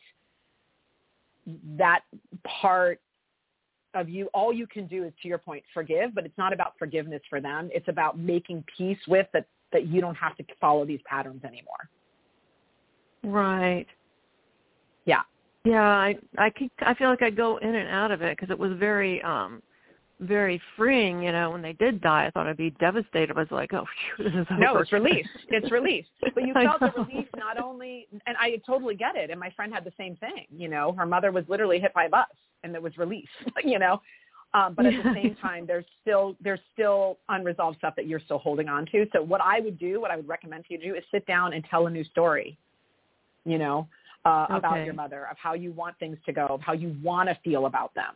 that 1.78 2.02
part 2.44 3.00
of 3.94 4.10
you, 4.10 4.30
all 4.34 4.54
you 4.54 4.68
can 4.68 4.88
do 4.88 5.04
is, 5.04 5.14
to 5.22 5.28
your 5.28 5.38
point, 5.38 5.64
forgive, 5.74 6.14
but 6.14 6.26
it's 6.26 6.38
not 6.38 6.54
about 6.54 6.74
forgiveness 6.78 7.22
for 7.30 7.42
them. 7.42 7.70
It's 7.74 7.88
about 7.88 8.18
making 8.18 8.64
peace 8.78 9.00
with 9.08 9.28
that, 9.34 9.46
that 9.72 9.88
you 9.88 10.02
don't 10.02 10.16
have 10.16 10.36
to 10.38 10.44
follow 10.62 10.86
these 10.86 11.02
patterns 11.06 11.44
anymore. 11.44 11.90
Right. 13.24 13.88
Yeah. 15.06 15.22
Yeah, 15.66 15.84
I 15.84 16.16
I 16.38 16.50
keep 16.52 16.72
I 16.80 16.94
feel 16.94 17.10
like 17.10 17.22
I 17.22 17.30
go 17.30 17.58
in 17.58 17.76
and 17.76 17.90
out 17.90 18.12
of 18.12 18.22
it 18.22 18.38
because 18.38 18.50
it 18.50 18.58
was 18.58 18.72
very 18.78 19.22
um 19.24 19.62
very 20.20 20.62
freeing, 20.76 21.24
you 21.24 21.32
know, 21.32 21.52
when 21.52 21.62
they 21.62 21.74
did 21.74 22.02
die. 22.02 22.26
I 22.26 22.32
thought 22.32 22.48
I'd 22.48 22.58
be 22.58 22.72
devastated. 22.72 23.32
I 23.36 23.40
was 23.40 23.52
like, 23.52 23.74
oh, 23.74 23.86
phew, 24.18 24.26
this 24.26 24.34
is 24.34 24.48
No, 24.58 24.78
it's 24.78 24.92
release. 24.92 25.28
It's 25.50 25.72
release. 25.72 26.06
But 26.36 26.46
you 26.46 26.54
felt 26.54 26.80
the 26.80 26.92
relief 27.02 27.28
not 27.36 27.62
only, 27.62 28.08
and 28.28 28.38
I 28.38 28.62
totally 28.66 28.96
get 28.96 29.16
it. 29.16 29.30
And 29.30 29.40
my 29.40 29.50
friend 29.52 29.74
had 29.74 29.84
the 29.84 29.94
same 29.98 30.16
thing. 30.18 30.46
You 30.56 30.70
know, 30.70 30.94
her 30.94 31.06
mother 31.06 31.32
was 31.32 31.44
literally 31.48 31.80
hit 31.80 31.94
by 31.94 32.06
a 32.06 32.10
bus, 32.10 32.28
and 32.64 32.74
there 32.74 32.82
was 32.82 32.98
release. 32.98 33.28
You 33.64 33.78
know, 33.78 34.02
um, 34.54 34.74
but 34.74 34.86
at 34.86 35.04
the 35.04 35.14
same 35.14 35.36
time, 35.36 35.66
there's 35.68 35.86
still 36.02 36.36
there's 36.42 36.60
still 36.74 37.20
unresolved 37.30 37.78
stuff 37.78 37.96
that 37.96 38.08
you're 38.08 38.20
still 38.20 38.40
holding 38.40 38.68
on 38.68 38.86
to. 38.88 39.06
So 39.14 39.22
what 39.22 39.42
I 39.42 39.60
would 39.60 39.78
do, 39.78 40.02
what 40.02 40.12
I 40.12 40.16
would 40.16 40.28
recommend 40.28 40.66
to 40.66 40.74
you 40.74 40.80
do, 40.80 40.96
is 40.96 41.04
sit 41.12 41.26
down 41.28 41.54
and 41.54 41.64
tell 41.70 41.88
a 41.88 41.90
new 41.90 42.04
story. 42.06 42.58
You 43.46 43.58
know, 43.58 43.88
uh, 44.26 44.48
about 44.50 44.84
your 44.86 44.94
mother, 44.94 45.28
of 45.30 45.38
how 45.38 45.54
you 45.54 45.72
want 45.72 45.98
things 46.00 46.18
to 46.26 46.34
go, 46.34 46.48
of 46.48 46.62
how 46.62 46.74
you 46.74 46.96
want 47.04 47.30
to 47.30 47.38
feel 47.44 47.68
about 47.68 47.94
them, 47.96 48.16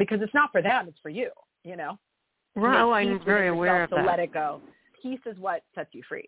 because 0.00 0.20
it's 0.22 0.34
not 0.34 0.50
for 0.50 0.60
them, 0.62 0.88
it's 0.88 0.98
for 1.00 1.10
you. 1.10 1.30
You 1.62 1.76
know. 1.76 1.98
Right. 2.56 2.72
make 2.72 2.80
Oh, 2.80 2.92
I'm 2.92 3.24
very 3.24 3.48
aware 3.48 3.84
of 3.84 3.90
to 3.90 3.96
that. 3.96 4.06
let 4.06 4.18
it 4.18 4.32
go. 4.32 4.60
Peace 5.00 5.20
is 5.26 5.38
what 5.38 5.62
sets 5.74 5.90
you 5.92 6.02
free. 6.08 6.26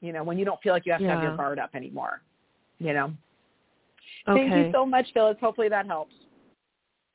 You 0.00 0.12
know, 0.12 0.22
when 0.24 0.38
you 0.38 0.44
don't 0.44 0.60
feel 0.62 0.72
like 0.72 0.86
you 0.86 0.92
have 0.92 1.00
to 1.00 1.08
have 1.08 1.22
your 1.22 1.32
Yeah. 1.32 1.36
guard 1.36 1.58
up 1.58 1.70
anymore. 1.74 2.22
You 2.78 2.92
know. 2.94 3.12
Okay. 4.28 4.48
Thank 4.48 4.66
you 4.66 4.72
so 4.72 4.86
much, 4.86 5.06
Phyllis. 5.12 5.36
Hopefully 5.40 5.68
that 5.68 5.86
helps. 5.86 6.14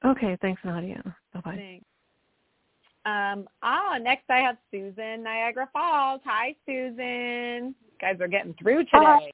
okay. 0.05 0.37
Thanks, 0.41 0.61
Nadia. 0.63 1.01
Bye 1.33 1.41
bye. 1.41 1.55
Thanks. 1.55 1.85
Um, 3.05 3.47
ah, 3.63 3.97
next 3.99 4.29
I 4.29 4.37
have 4.39 4.57
Susan 4.71 5.23
Niagara 5.23 5.69
Falls. 5.73 6.21
Hi, 6.25 6.53
Susan. 6.65 7.73
You 7.81 7.97
guys 7.99 8.19
are 8.19 8.27
getting 8.27 8.53
through 8.61 8.83
today. 8.85 9.31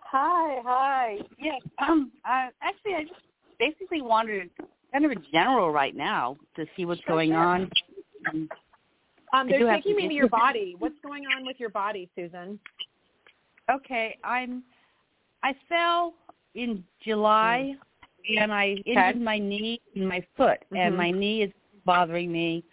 Hi, 0.00 0.60
hi. 0.64 1.18
Yes. 1.38 1.60
Um. 1.78 2.12
Uh, 2.24 2.48
actually, 2.62 2.94
I 2.94 3.02
just 3.02 3.14
basically 3.58 4.02
wanted 4.02 4.50
kind 4.92 5.04
of 5.04 5.10
a 5.10 5.16
general 5.32 5.70
right 5.70 5.94
now 5.94 6.36
to 6.56 6.66
see 6.76 6.84
what's 6.84 7.00
Sure, 7.02 7.14
going 7.14 7.30
sure. 7.30 7.38
on. 7.38 7.70
Um, 8.28 8.48
Um, 9.32 9.48
they're 9.48 9.68
taking 9.68 9.96
me 9.96 10.08
to 10.08 10.14
your 10.14 10.28
body. 10.28 10.74
What's 10.78 10.98
going 11.02 11.24
on 11.26 11.44
with 11.44 11.58
your 11.58 11.68
body, 11.70 12.08
Susan? 12.14 12.58
okay, 13.70 14.16
I'm. 14.24 14.62
I 15.42 15.54
fell 15.68 16.14
in 16.54 16.82
July, 17.04 17.74
and 18.38 18.52
I 18.52 18.76
injured 18.86 19.20
my 19.20 19.38
knee 19.38 19.80
and 19.94 20.08
my 20.08 20.24
foot, 20.36 20.64
and 20.74 20.94
Mhm. 20.94 20.96
my 20.96 21.10
knee 21.10 21.42
is 21.42 21.52
bothering 21.84 22.32
me, 22.32 22.64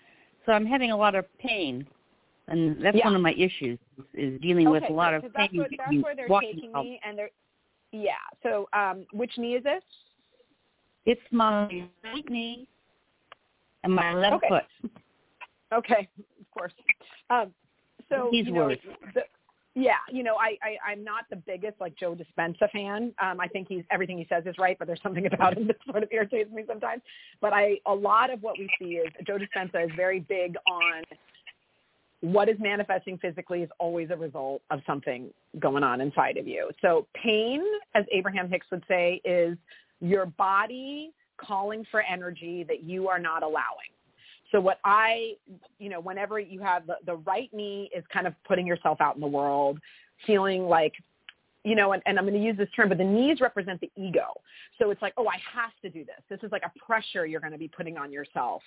so 0.46 0.54
I'm 0.54 0.66
having 0.66 0.92
a 0.92 0.98
lot 0.98 1.16
of 1.16 1.26
pain, 1.38 1.86
and 2.48 2.82
that's 2.82 2.98
Yeah. 2.98 3.06
one 3.06 3.16
of 3.16 3.22
my 3.22 3.34
issues 3.34 3.80
is 4.14 4.40
dealing 4.42 4.70
with 4.70 4.84
a 4.84 4.94
lot 4.94 5.14
of 5.14 5.22
pain. 5.22 5.32
that's, 5.34 5.54
what, 5.54 5.72
that's 5.78 6.04
where 6.04 6.16
they're 6.16 6.40
taking 6.40 6.72
me, 6.72 7.00
and 7.04 7.18
they're 7.18 7.32
yeah. 7.92 8.16
So, 8.42 8.68
um, 8.74 9.06
which 9.14 9.38
knee 9.38 9.56
is 9.56 9.64
this? 9.64 9.84
It's 11.06 11.22
my 11.32 11.88
right 12.04 12.30
knee 12.30 12.68
and 13.84 13.94
my 13.94 14.14
left 14.14 14.36
Okay. 14.36 14.48
foot. 14.48 14.92
Okay, 15.74 16.08
of 16.18 16.52
course. 16.52 16.74
Um, 17.30 17.54
so 18.10 18.30
He's 18.32 18.46
you 18.46 18.54
know, 18.54 18.70
the, 19.14 19.24
yeah, 19.76 19.96
you 20.12 20.22
know, 20.22 20.36
I, 20.36 20.58
I 20.62 20.92
I'm 20.92 21.04
not 21.04 21.26
the 21.32 21.36
biggest 21.36 21.82
like 21.82 21.96
Joe 21.98 22.16
Dispenza 22.16 22.70
fan. 22.72 23.12
Um, 23.22 23.40
I 23.40 23.48
think 23.48 23.68
he's 23.68 23.84
everything 23.92 24.20
he 24.20 24.28
says 24.30 24.44
is 24.46 24.56
right, 24.60 24.78
but 24.78 24.86
there's 24.88 25.02
something 25.02 25.26
about 25.26 25.58
him 25.58 25.68
that 25.68 25.78
sort 25.90 26.04
of 26.04 26.10
irritates 26.12 26.52
me 26.52 26.64
sometimes. 26.68 27.02
But 27.42 27.54
I 27.54 27.80
a 27.88 27.94
lot 27.94 28.30
of 28.32 28.44
what 28.44 28.58
we 28.60 28.70
see 28.80 28.96
is 28.96 29.12
Joe 29.26 29.38
Dispenza 29.38 29.86
is 29.86 29.92
very 29.96 30.20
big 30.20 30.56
on 30.70 31.04
what 32.22 32.48
is 32.48 32.56
manifesting 32.60 33.18
physically 33.18 33.64
is 33.64 33.70
always 33.80 34.10
a 34.12 34.16
result 34.16 34.62
of 34.72 34.80
something 34.86 35.30
going 35.60 35.84
on 35.84 36.00
inside 36.00 36.38
of 36.38 36.48
you. 36.48 36.70
So 36.82 37.06
pain, 37.22 37.62
as 37.96 38.06
Abraham 38.14 38.50
Hicks 38.50 38.68
would 38.72 38.84
say, 38.88 39.20
is 39.26 39.58
your 40.04 40.26
body 40.26 41.12
calling 41.38 41.86
for 41.90 42.02
energy 42.02 42.64
that 42.68 42.84
you 42.84 43.08
are 43.08 43.20
not 43.20 43.42
allowing. 43.42 43.90
So 44.52 44.60
what 44.60 44.80
I, 44.86 45.34
you 45.80 45.90
know, 45.90 46.00
whenever 46.00 46.40
you 46.40 46.60
have 46.60 46.86
the, 46.86 46.98
the 47.06 47.16
right 47.16 47.50
knee 47.54 47.90
is 47.96 48.04
kind 48.14 48.28
of 48.28 48.34
putting 48.48 48.68
yourself 48.68 49.02
out 49.02 49.16
in 49.16 49.22
the 49.22 49.28
world, 49.28 49.80
feeling 50.28 50.68
like, 50.68 50.94
you 51.64 51.76
know, 51.76 51.94
and, 51.94 52.04
and 52.06 52.20
I'm 52.20 52.26
going 52.26 52.40
to 52.40 52.46
use 52.46 52.58
this 52.58 52.70
term, 52.76 52.90
but 52.90 52.98
the 52.98 53.04
knees 53.04 53.40
represent 53.42 53.82
the 53.82 53.90
ego. 53.96 54.34
So 54.78 54.92
it's 54.92 55.02
like, 55.02 55.14
oh, 55.18 55.28
I 55.28 55.38
have 55.54 55.72
to 55.82 55.90
do 55.90 56.06
this. 56.06 56.22
This 56.30 56.40
is 56.44 56.52
like 56.52 56.64
a 56.64 56.86
pressure 56.86 57.26
you're 57.26 57.40
going 57.40 57.54
to 57.54 57.58
be 57.58 57.70
putting 57.70 57.98
on 57.98 58.12
yourself 58.12 58.62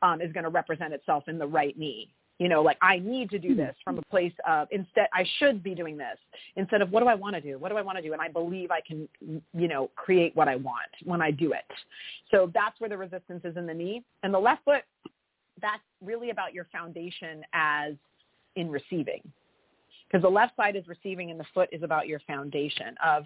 um, 0.00 0.20
is 0.20 0.32
going 0.32 0.44
to 0.44 0.50
represent 0.50 0.94
itself 0.94 1.24
in 1.26 1.38
the 1.38 1.46
right 1.46 1.76
knee. 1.76 2.08
You 2.38 2.48
know, 2.48 2.62
like 2.62 2.76
I 2.82 2.98
need 2.98 3.30
to 3.30 3.38
do 3.38 3.50
hmm. 3.50 3.56
this 3.56 3.76
from 3.84 3.98
a 3.98 4.02
place 4.10 4.32
of 4.46 4.68
instead 4.70 5.08
I 5.14 5.24
should 5.38 5.62
be 5.62 5.74
doing 5.74 5.96
this 5.96 6.18
instead 6.56 6.82
of 6.82 6.90
what 6.90 7.00
do 7.00 7.08
I 7.08 7.14
want 7.14 7.34
to 7.34 7.40
do? 7.40 7.58
What 7.58 7.70
do 7.70 7.76
I 7.76 7.82
want 7.82 7.96
to 7.98 8.02
do? 8.02 8.12
And 8.12 8.20
I 8.20 8.28
believe 8.28 8.70
I 8.70 8.80
can, 8.86 9.08
you 9.20 9.68
know, 9.68 9.90
create 9.96 10.36
what 10.36 10.48
I 10.48 10.56
want 10.56 10.90
when 11.04 11.22
I 11.22 11.30
do 11.30 11.52
it. 11.52 11.64
So 12.30 12.50
that's 12.52 12.78
where 12.80 12.90
the 12.90 12.98
resistance 12.98 13.42
is 13.44 13.56
in 13.56 13.66
the 13.66 13.74
knee. 13.74 14.02
And 14.22 14.34
the 14.34 14.38
left 14.38 14.64
foot, 14.64 14.82
that's 15.62 15.82
really 16.02 16.30
about 16.30 16.52
your 16.52 16.66
foundation 16.70 17.42
as 17.54 17.94
in 18.56 18.70
receiving. 18.70 19.20
Because 20.06 20.22
the 20.22 20.28
left 20.28 20.56
side 20.56 20.76
is 20.76 20.86
receiving 20.86 21.30
and 21.30 21.40
the 21.40 21.46
foot 21.54 21.68
is 21.72 21.82
about 21.82 22.06
your 22.06 22.20
foundation 22.26 22.94
of 23.04 23.24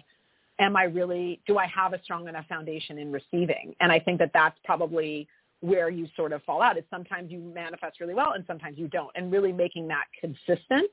am 0.59 0.75
I 0.75 0.83
really, 0.83 1.41
do 1.47 1.57
I 1.57 1.65
have 1.67 1.93
a 1.93 2.01
strong 2.03 2.27
enough 2.27 2.45
foundation 2.47 2.97
in 2.97 3.11
receiving? 3.11 3.75
And 3.79 3.91
I 3.91 3.99
think 3.99 4.19
that 4.19 4.31
that's 4.33 4.57
probably 4.63 5.27
where 5.61 5.89
you 5.89 6.07
sort 6.15 6.33
of 6.33 6.43
fall 6.43 6.61
out. 6.61 6.77
Is 6.77 6.83
sometimes 6.89 7.31
you 7.31 7.39
manifest 7.39 7.99
really 7.99 8.13
well 8.13 8.33
and 8.33 8.43
sometimes 8.45 8.77
you 8.77 8.87
don't. 8.87 9.11
And 9.15 9.31
really 9.31 9.51
making 9.51 9.87
that 9.87 10.05
consistent. 10.19 10.89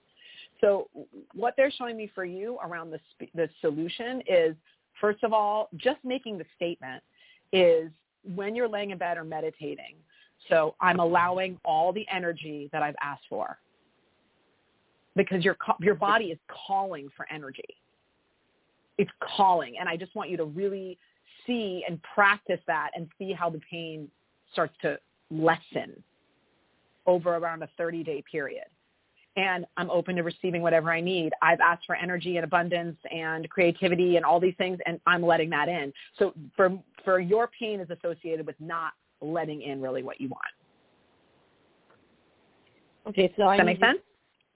So 0.60 0.88
what 1.34 1.54
they're 1.56 1.70
showing 1.70 1.96
me 1.96 2.10
for 2.14 2.24
you 2.24 2.58
around 2.64 2.90
the, 2.90 3.00
the 3.34 3.48
solution 3.60 4.22
is, 4.26 4.54
first 5.00 5.22
of 5.22 5.32
all, 5.32 5.68
just 5.76 5.98
making 6.04 6.38
the 6.38 6.44
statement 6.56 7.02
is 7.52 7.90
when 8.34 8.54
you're 8.54 8.68
laying 8.68 8.90
in 8.90 8.98
bed 8.98 9.16
or 9.16 9.24
meditating, 9.24 9.94
so 10.48 10.74
I'm 10.80 11.00
allowing 11.00 11.58
all 11.64 11.92
the 11.92 12.06
energy 12.12 12.68
that 12.72 12.82
I've 12.82 12.96
asked 13.02 13.24
for 13.28 13.58
because 15.16 15.44
your 15.44 15.56
your 15.80 15.94
body 15.94 16.26
is 16.26 16.38
calling 16.66 17.08
for 17.16 17.26
energy. 17.30 17.76
It's 18.98 19.10
calling, 19.36 19.76
and 19.78 19.88
I 19.88 19.96
just 19.96 20.14
want 20.14 20.30
you 20.30 20.36
to 20.36 20.44
really 20.44 20.98
see 21.46 21.84
and 21.88 22.00
practice 22.02 22.60
that 22.66 22.90
and 22.94 23.08
see 23.18 23.32
how 23.32 23.50
the 23.50 23.60
pain 23.70 24.08
starts 24.52 24.74
to 24.82 24.98
lessen 25.30 26.02
over 27.06 27.36
around 27.36 27.62
a 27.62 27.68
30 27.76 28.04
day 28.04 28.22
period. 28.30 28.64
And 29.36 29.64
I'm 29.76 29.90
open 29.90 30.16
to 30.16 30.22
receiving 30.22 30.62
whatever 30.62 30.90
I 30.90 31.00
need. 31.00 31.32
I've 31.42 31.60
asked 31.60 31.86
for 31.86 31.94
energy 31.94 32.36
and 32.36 32.44
abundance 32.44 32.96
and 33.10 33.48
creativity 33.50 34.16
and 34.16 34.24
all 34.24 34.40
these 34.40 34.56
things, 34.58 34.78
and 34.84 35.00
I'm 35.06 35.22
letting 35.24 35.48
that 35.50 35.68
in. 35.68 35.92
So 36.18 36.34
for 36.56 36.76
for 37.04 37.20
your 37.20 37.48
pain 37.58 37.78
is 37.80 37.88
associated 37.90 38.46
with 38.46 38.56
not 38.58 38.92
letting 39.20 39.62
in 39.62 39.80
really 39.80 40.02
what 40.02 40.20
you 40.20 40.28
want. 40.28 40.42
Okay, 43.06 43.32
so 43.36 43.44
Does 43.44 43.50
I 43.50 43.56
that 43.58 43.66
make 43.66 43.80
sense? 43.80 43.98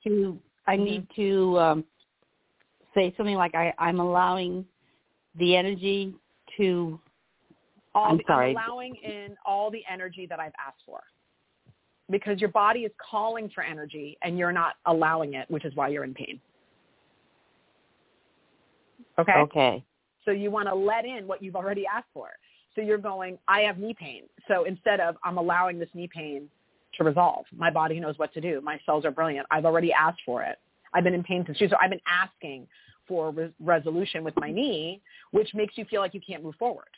to 0.05 0.39
I 0.67 0.77
Mhm. 0.77 0.85
need 0.85 1.11
to 1.17 1.59
um, 1.59 1.85
say 2.95 3.15
something 3.17 3.37
like 3.37 3.55
I, 3.55 3.73
I'm 3.79 4.01
allowing 4.01 4.67
the 5.37 5.57
energy 5.57 6.15
to. 6.57 7.01
All 7.95 8.11
I'm 8.11 8.17
the, 8.19 8.25
sorry. 8.27 8.53
allowing 8.53 8.97
in 8.97 9.37
all 9.45 9.71
the 9.71 9.83
energy 9.91 10.27
that 10.27 10.41
I've 10.41 10.53
asked 10.65 10.83
for. 10.87 11.03
Because 12.11 12.41
your 12.41 12.51
body 12.51 12.81
is 12.81 12.93
calling 13.11 13.51
for 13.55 13.63
energy 13.63 14.19
and 14.23 14.39
you're 14.39 14.53
not 14.53 14.75
allowing 14.87 15.35
it, 15.35 15.51
which 15.51 15.65
is 15.65 15.75
why 15.75 15.89
you're 15.89 16.05
in 16.05 16.15
pain. 16.15 16.41
Okay? 19.19 19.33
Okay. 19.33 19.85
So 20.25 20.31
you 20.31 20.51
want 20.51 20.69
to 20.69 20.75
let 20.75 21.05
in 21.05 21.27
what 21.27 21.43
you've 21.43 21.57
already 21.57 21.85
asked 21.87 22.09
for. 22.13 22.29
So 22.75 22.81
you're 22.81 22.99
going, 22.99 23.39
I 23.49 23.61
have 23.61 23.79
knee 23.79 23.95
pain. 23.99 24.25
So 24.49 24.65
instead 24.65 25.01
of 25.01 25.17
I'm 25.25 25.39
allowing 25.39 25.79
this 25.79 25.89
knee 25.95 26.09
pain 26.13 26.49
to 26.97 27.05
resolve, 27.05 27.45
my 27.55 27.71
body 27.71 28.01
knows 28.01 28.19
what 28.19 28.33
to 28.35 28.41
do. 28.41 28.61
My 28.63 28.81
cells 28.87 29.05
are 29.05 29.11
brilliant. 29.11 29.47
I've 29.51 29.65
already 29.65 29.93
asked 29.93 30.21
for 30.25 30.43
it. 30.43 30.59
I've 30.95 31.05
been 31.05 31.15
in 31.15 31.23
pain 31.23 31.45
since 31.47 31.59
June. 31.59 31.71
So 31.71 31.77
I've 31.81 31.91
been 31.91 32.01
asking 32.07 32.67
for 33.07 33.31
re- 33.31 33.53
resolution 33.61 34.25
with 34.25 34.35
my 34.37 34.51
knee, 34.51 35.01
which 35.33 35.55
makes 35.55 35.77
you 35.77 35.85
feel 35.87 36.01
like 36.01 36.15
you 36.15 36.21
can't 36.27 36.43
move 36.43 36.55
forward. 36.59 36.89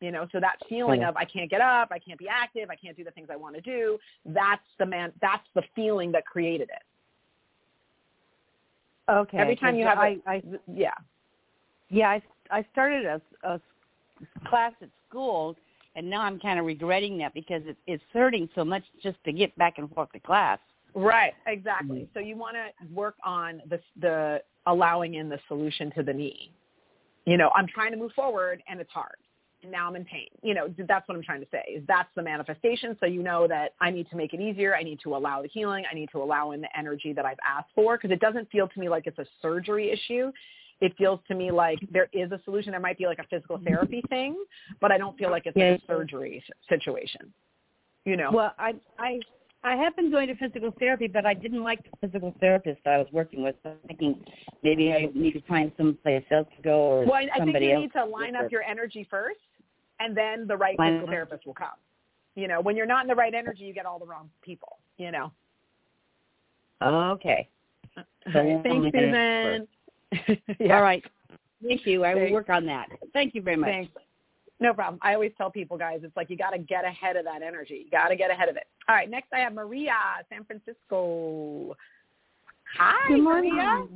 You 0.00 0.10
know, 0.10 0.26
so 0.32 0.40
that 0.40 0.56
feeling 0.68 1.04
of 1.04 1.16
I 1.16 1.24
can't 1.26 1.50
get 1.50 1.60
up, 1.60 1.88
I 1.90 1.98
can't 1.98 2.18
be 2.18 2.26
active, 2.26 2.70
I 2.70 2.76
can't 2.76 2.96
do 2.96 3.04
the 3.04 3.10
things 3.10 3.28
I 3.30 3.36
want 3.36 3.54
to 3.54 3.60
do. 3.60 3.98
That's 4.24 4.62
the 4.78 4.86
man. 4.86 5.12
That's 5.20 5.46
the 5.54 5.62
feeling 5.76 6.10
that 6.12 6.24
created 6.24 6.70
it. 6.70 6.82
Okay. 9.10 9.38
Every 9.38 9.56
time 9.56 9.76
you 9.76 9.84
have 9.84 9.98
a- 9.98 10.00
I, 10.00 10.20
I 10.26 10.42
Yeah. 10.72 10.94
yeah 11.88 12.10
I 12.10 12.22
I 12.50 12.64
started 12.72 13.04
a, 13.06 13.20
a 13.44 13.60
class 14.46 14.72
at 14.80 14.88
school 15.08 15.56
and 15.96 16.08
now 16.08 16.22
I'm 16.22 16.38
kind 16.40 16.58
of 16.58 16.64
regretting 16.64 17.18
that 17.18 17.34
because 17.34 17.62
it, 17.66 17.76
it's 17.86 18.02
hurting 18.12 18.48
so 18.54 18.64
much 18.64 18.84
just 19.02 19.22
to 19.24 19.32
get 19.32 19.54
back 19.56 19.78
and 19.78 19.92
forth 19.92 20.10
to 20.12 20.20
class. 20.20 20.58
Right, 20.94 21.34
exactly. 21.46 22.00
Mhm. 22.00 22.08
So 22.14 22.20
you 22.20 22.36
want 22.36 22.56
to 22.56 22.94
work 22.94 23.16
on 23.24 23.60
the 23.68 23.80
the 24.00 24.42
allowing 24.66 25.14
in 25.14 25.28
the 25.28 25.38
solution 25.48 25.90
to 25.92 26.02
the 26.02 26.12
knee. 26.12 26.52
You 27.26 27.36
know, 27.36 27.50
I'm 27.54 27.66
trying 27.66 27.90
to 27.92 27.98
move 27.98 28.12
forward 28.12 28.62
and 28.68 28.80
it's 28.80 28.90
hard. 28.92 29.16
And 29.62 29.70
now 29.72 29.88
I'm 29.88 29.96
in 29.96 30.04
pain. 30.04 30.28
You 30.42 30.54
know, 30.54 30.68
that's 30.88 31.06
what 31.08 31.16
I'm 31.16 31.22
trying 31.22 31.40
to 31.40 31.46
say. 31.50 31.62
Is 31.76 31.82
that's 31.86 32.08
the 32.16 32.22
manifestation. 32.22 32.96
So 33.00 33.06
you 33.06 33.22
know 33.22 33.46
that 33.48 33.74
I 33.80 33.90
need 33.90 34.08
to 34.10 34.16
make 34.16 34.32
it 34.32 34.40
easier. 34.40 34.74
I 34.74 34.82
need 34.82 35.00
to 35.04 35.14
allow 35.14 35.42
the 35.42 35.48
healing. 35.48 35.84
I 35.90 35.94
need 35.94 36.08
to 36.12 36.22
allow 36.22 36.52
in 36.52 36.60
the 36.60 36.68
energy 36.78 37.12
that 37.12 37.24
I've 37.26 37.38
asked 37.46 37.70
for 37.74 37.96
because 37.96 38.10
it 38.10 38.20
doesn't 38.20 38.50
feel 38.50 38.68
to 38.68 38.80
me 38.80 38.88
like 38.88 39.06
it's 39.06 39.18
a 39.18 39.26
surgery 39.42 39.90
issue. 39.90 40.32
It 40.80 40.96
feels 40.96 41.20
to 41.28 41.34
me 41.34 41.50
like 41.50 41.78
there 41.92 42.08
is 42.14 42.32
a 42.32 42.40
solution. 42.44 42.70
There 42.70 42.80
might 42.80 42.96
be 42.96 43.04
like 43.06 43.18
a 43.18 43.24
physical 43.28 43.60
therapy 43.62 44.02
thing, 44.08 44.34
but 44.80 44.90
I 44.90 44.96
don't 44.96 45.16
feel 45.18 45.30
like 45.30 45.44
it's 45.44 45.56
Yeah. 45.56 45.72
like 45.72 45.82
a 45.82 45.86
surgery 45.86 46.42
situation. 46.70 47.32
You 48.06 48.16
know. 48.16 48.30
Well, 48.32 48.54
I 48.58 48.74
I 48.98 49.20
I 49.62 49.76
have 49.76 49.94
been 49.94 50.10
going 50.10 50.28
to 50.28 50.34
physical 50.36 50.70
therapy, 50.78 51.06
but 51.06 51.26
I 51.26 51.34
didn't 51.34 51.62
like 51.62 51.80
the 51.84 51.90
physical 52.06 52.34
therapist 52.40 52.80
I 52.86 52.96
was 52.96 53.08
working 53.12 53.42
with. 53.42 53.56
So 53.62 53.70
I'm 53.72 53.76
thinking 53.88 54.24
maybe 54.62 54.90
I 54.90 55.10
need 55.14 55.32
to 55.32 55.42
find 55.42 55.70
someplace 55.76 56.24
else 56.30 56.48
to 56.56 56.62
go 56.62 56.80
or 56.80 57.04
Well, 57.04 57.16
I 57.16 57.28
I 57.34 57.44
think 57.44 57.60
you 57.60 57.72
else. 57.72 57.82
need 57.82 57.92
to 57.92 58.04
line 58.06 58.36
up 58.36 58.50
your 58.50 58.62
energy 58.62 59.06
first, 59.10 59.38
and 60.00 60.16
then 60.16 60.46
the 60.46 60.56
right 60.56 60.78
Line 60.78 60.94
physical 60.94 61.12
therapist 61.12 61.46
will 61.46 61.54
come. 61.54 61.68
You 62.34 62.48
know, 62.48 62.60
when 62.60 62.76
you're 62.76 62.86
not 62.86 63.02
in 63.02 63.08
the 63.08 63.14
right 63.14 63.34
energy, 63.34 63.64
you 63.64 63.74
get 63.74 63.86
all 63.86 63.98
the 63.98 64.06
wrong 64.06 64.30
people. 64.42 64.78
You 64.98 65.12
know. 65.12 65.32
Okay. 66.82 67.48
So 68.32 68.60
Thanks, 68.62 68.88
Susan. 68.94 69.68
yeah, 70.58 70.76
All 70.76 70.82
right. 70.82 71.04
Thank 71.66 71.86
you. 71.86 72.04
I 72.04 72.14
will 72.14 72.32
work 72.32 72.48
on 72.48 72.64
that. 72.66 72.88
Thank 73.12 73.34
you 73.34 73.42
very 73.42 73.56
much. 73.56 73.70
Thanks. 73.70 73.92
No 74.60 74.74
problem. 74.74 74.98
I 75.02 75.14
always 75.14 75.32
tell 75.38 75.50
people, 75.50 75.78
guys, 75.78 76.00
it's 76.02 76.16
like 76.16 76.28
you 76.28 76.36
got 76.36 76.50
to 76.50 76.58
get 76.58 76.84
ahead 76.84 77.16
of 77.16 77.24
that 77.24 77.42
energy. 77.42 77.82
You 77.84 77.90
got 77.90 78.08
to 78.08 78.16
get 78.16 78.30
ahead 78.30 78.48
of 78.48 78.56
it. 78.56 78.66
All 78.88 78.94
right. 78.94 79.08
Next, 79.10 79.28
I 79.32 79.38
have 79.38 79.54
Maria, 79.54 79.94
San 80.28 80.44
Francisco. 80.44 81.76
Hi, 82.78 83.08
Good 83.08 83.22
morning. 83.22 83.56
Maria. 83.56 83.86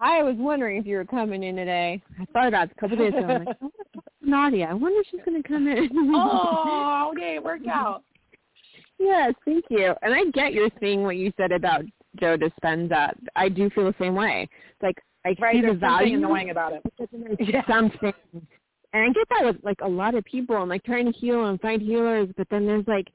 I 0.00 0.22
was 0.22 0.36
wondering 0.36 0.76
if 0.78 0.86
you 0.86 0.96
were 0.96 1.04
coming 1.04 1.42
in 1.42 1.56
today. 1.56 2.02
I 2.20 2.24
thought 2.26 2.48
about 2.48 2.68
it 2.68 2.76
a 2.76 2.80
couple 2.80 2.96
days 2.98 3.14
ago. 3.14 3.26
I'm 3.26 3.44
like, 3.44 3.56
Nadia, 4.26 4.66
I 4.66 4.74
wonder 4.74 5.00
if 5.00 5.06
she's 5.10 5.20
going 5.24 5.42
to 5.42 5.48
come 5.48 5.66
in. 5.68 5.90
oh, 6.14 7.10
okay, 7.14 7.36
it 7.36 7.42
worked 7.44 7.66
out. 7.66 8.02
Yes, 8.98 9.34
thank 9.44 9.64
you. 9.70 9.94
And 10.02 10.14
I 10.14 10.24
get 10.32 10.52
your 10.52 10.70
thing 10.70 11.02
what 11.02 11.16
you 11.16 11.32
said 11.36 11.52
about 11.52 11.84
Joe 12.20 12.36
Dispenza. 12.36 13.12
I 13.36 13.48
do 13.48 13.68
feel 13.70 13.84
the 13.84 13.94
same 14.00 14.14
way. 14.14 14.48
It's 14.70 14.82
like 14.82 14.96
I 15.26 15.34
Right, 15.40 15.56
see 15.56 15.62
the 15.66 15.74
value 15.74 16.16
annoying 16.16 16.50
about 16.50 16.72
it. 16.72 16.82
but 16.98 17.08
then 17.10 17.24
there's 17.38 17.48
Yeah. 17.48 17.66
something. 17.66 18.12
And 18.92 19.02
I 19.02 19.12
get 19.12 19.28
that 19.30 19.44
with 19.44 19.56
like 19.64 19.80
a 19.82 19.88
lot 19.88 20.14
of 20.14 20.24
people. 20.24 20.54
I'm 20.56 20.68
like 20.68 20.84
trying 20.84 21.10
to 21.12 21.18
heal 21.18 21.46
and 21.46 21.60
find 21.60 21.82
healers, 21.82 22.28
but 22.36 22.48
then 22.50 22.66
there's 22.66 22.86
like 22.86 23.08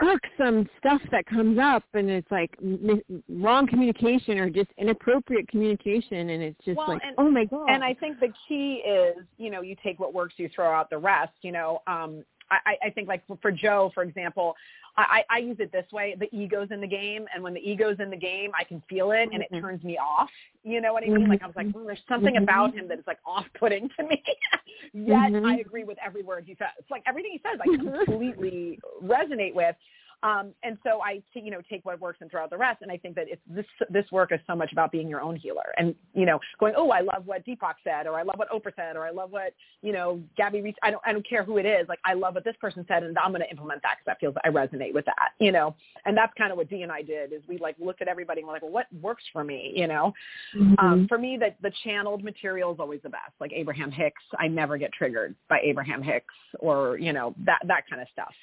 irksome 0.00 0.68
stuff 0.78 1.00
that 1.10 1.26
comes 1.26 1.58
up, 1.58 1.82
and 1.94 2.08
it's 2.08 2.30
like 2.30 2.50
m- 2.62 3.02
wrong 3.28 3.66
communication 3.66 4.38
or 4.38 4.48
just 4.48 4.70
inappropriate 4.78 5.48
communication, 5.48 6.30
and 6.30 6.42
it's 6.42 6.64
just 6.64 6.76
Well, 6.78 6.88
like, 6.88 7.02
and- 7.04 7.14
oh 7.18 7.30
my 7.30 7.44
god. 7.44 7.66
And 7.68 7.82
I 7.82 7.94
think 7.94 8.20
the 8.20 8.32
key 8.46 8.82
is, 8.86 9.16
you 9.38 9.50
know, 9.50 9.60
you 9.62 9.76
take 9.82 9.98
what 9.98 10.14
works, 10.14 10.34
you 10.36 10.48
throw 10.54 10.72
out 10.72 10.90
the 10.90 10.98
rest. 10.98 11.32
You 11.42 11.52
know, 11.52 11.82
um, 11.86 12.24
I, 12.50 12.58
I- 12.66 12.86
I 12.86 12.90
think 12.90 13.08
like 13.08 13.22
for 13.42 13.50
Joe, 13.50 13.90
for 13.94 14.02
example, 14.02 14.56
I, 15.02 15.24
I 15.30 15.38
use 15.38 15.56
it 15.60 15.70
this 15.70 15.86
way: 15.92 16.16
the 16.18 16.28
ego's 16.34 16.68
in 16.70 16.80
the 16.80 16.86
game, 16.86 17.26
and 17.34 17.42
when 17.42 17.54
the 17.54 17.60
ego's 17.60 17.96
in 18.00 18.10
the 18.10 18.16
game, 18.16 18.50
I 18.58 18.64
can 18.64 18.82
feel 18.88 19.12
it, 19.12 19.28
and 19.32 19.42
it 19.42 19.50
Mhm. 19.52 19.60
turns 19.60 19.84
me 19.84 19.96
off. 19.98 20.30
You 20.64 20.80
know 20.80 20.92
what 20.92 21.04
I 21.04 21.06
mean? 21.06 21.28
Like 21.28 21.42
I 21.42 21.46
was 21.46 21.56
like, 21.56 21.68
oh, 21.74 21.84
there's 21.84 22.02
something 22.08 22.34
Mhm. 22.34 22.42
about 22.42 22.74
him 22.74 22.88
that 22.88 22.98
is 22.98 23.06
like 23.06 23.18
off-putting 23.24 23.88
to 23.90 24.02
me. 24.02 24.22
Yet. 24.92 25.34
I 25.44 25.58
agree 25.58 25.84
with 25.84 25.98
every 26.04 26.22
word 26.22 26.44
he 26.46 26.54
says. 26.56 26.68
It's 26.78 26.90
like 26.90 27.02
everything 27.06 27.32
he 27.32 27.38
says, 27.38 27.58
I 27.60 27.66
completely 27.76 28.78
resonate 29.02 29.54
with. 29.54 29.76
Um, 30.22 30.52
and 30.64 30.76
so 30.82 31.00
I, 31.00 31.22
t- 31.32 31.40
you 31.40 31.50
know, 31.50 31.60
take 31.70 31.84
what 31.84 32.00
works 32.00 32.18
and 32.20 32.30
throw 32.30 32.42
out 32.42 32.50
the 32.50 32.56
rest. 32.56 32.82
And 32.82 32.90
I 32.90 32.96
think 32.96 33.14
that 33.14 33.26
it's 33.28 33.40
this 33.46 33.66
this 33.88 34.04
work 34.10 34.32
is 34.32 34.40
so 34.46 34.56
much 34.56 34.72
about 34.72 34.90
being 34.90 35.08
your 35.08 35.20
own 35.20 35.36
healer 35.36 35.72
and 35.76 35.94
you 36.12 36.26
know 36.26 36.40
going, 36.58 36.74
oh, 36.76 36.90
I 36.90 37.00
love 37.00 37.22
what 37.26 37.46
Deepak 37.46 37.74
said, 37.84 38.06
or 38.06 38.18
I 38.18 38.22
love 38.22 38.36
what 38.36 38.50
Oprah 38.50 38.74
said, 38.74 38.96
or 38.96 39.06
I 39.06 39.10
love 39.10 39.30
what 39.30 39.54
you 39.80 39.92
know 39.92 40.20
Gabby 40.36 40.60
Reece. 40.60 40.74
I 40.82 40.90
don't 40.90 41.02
I 41.06 41.12
don't 41.12 41.28
care 41.28 41.44
who 41.44 41.58
it 41.58 41.66
is. 41.66 41.88
Like 41.88 42.00
I 42.04 42.14
love 42.14 42.34
what 42.34 42.44
this 42.44 42.56
person 42.60 42.84
said, 42.88 43.04
and 43.04 43.16
I'm 43.16 43.30
going 43.30 43.42
to 43.42 43.50
implement 43.50 43.80
that 43.82 43.98
because 43.98 44.06
that 44.06 44.20
feels 44.20 44.34
I 44.44 44.48
resonate 44.48 44.92
with 44.92 45.04
that. 45.04 45.30
You 45.38 45.52
know, 45.52 45.76
and 46.04 46.16
that's 46.16 46.32
kind 46.36 46.50
of 46.50 46.58
what 46.58 46.68
Dee 46.68 46.82
and 46.82 46.90
I 46.90 47.02
did 47.02 47.32
is 47.32 47.42
we 47.46 47.58
like 47.58 47.76
looked 47.78 48.02
at 48.02 48.08
everybody 48.08 48.40
and 48.40 48.48
we're 48.48 48.54
like, 48.54 48.62
well, 48.62 48.72
what 48.72 48.86
works 49.00 49.24
for 49.32 49.44
me? 49.44 49.72
You 49.76 49.86
know, 49.86 50.12
Mhm. 50.56 50.74
um, 50.82 51.08
for 51.08 51.18
me, 51.18 51.36
the, 51.36 51.54
the 51.62 51.72
channeled 51.84 52.24
material 52.24 52.72
is 52.72 52.80
always 52.80 53.00
the 53.02 53.08
best. 53.08 53.32
Like 53.38 53.52
Abraham 53.52 53.92
Hicks, 53.92 54.22
I 54.38 54.48
never 54.48 54.78
get 54.78 54.92
triggered 54.92 55.36
by 55.48 55.60
Abraham 55.60 56.02
Hicks 56.02 56.34
or 56.58 56.98
you 56.98 57.12
know 57.12 57.34
that 57.44 57.60
that 57.66 57.88
kind 57.88 58.02
of 58.02 58.08
stuff. 58.12 58.34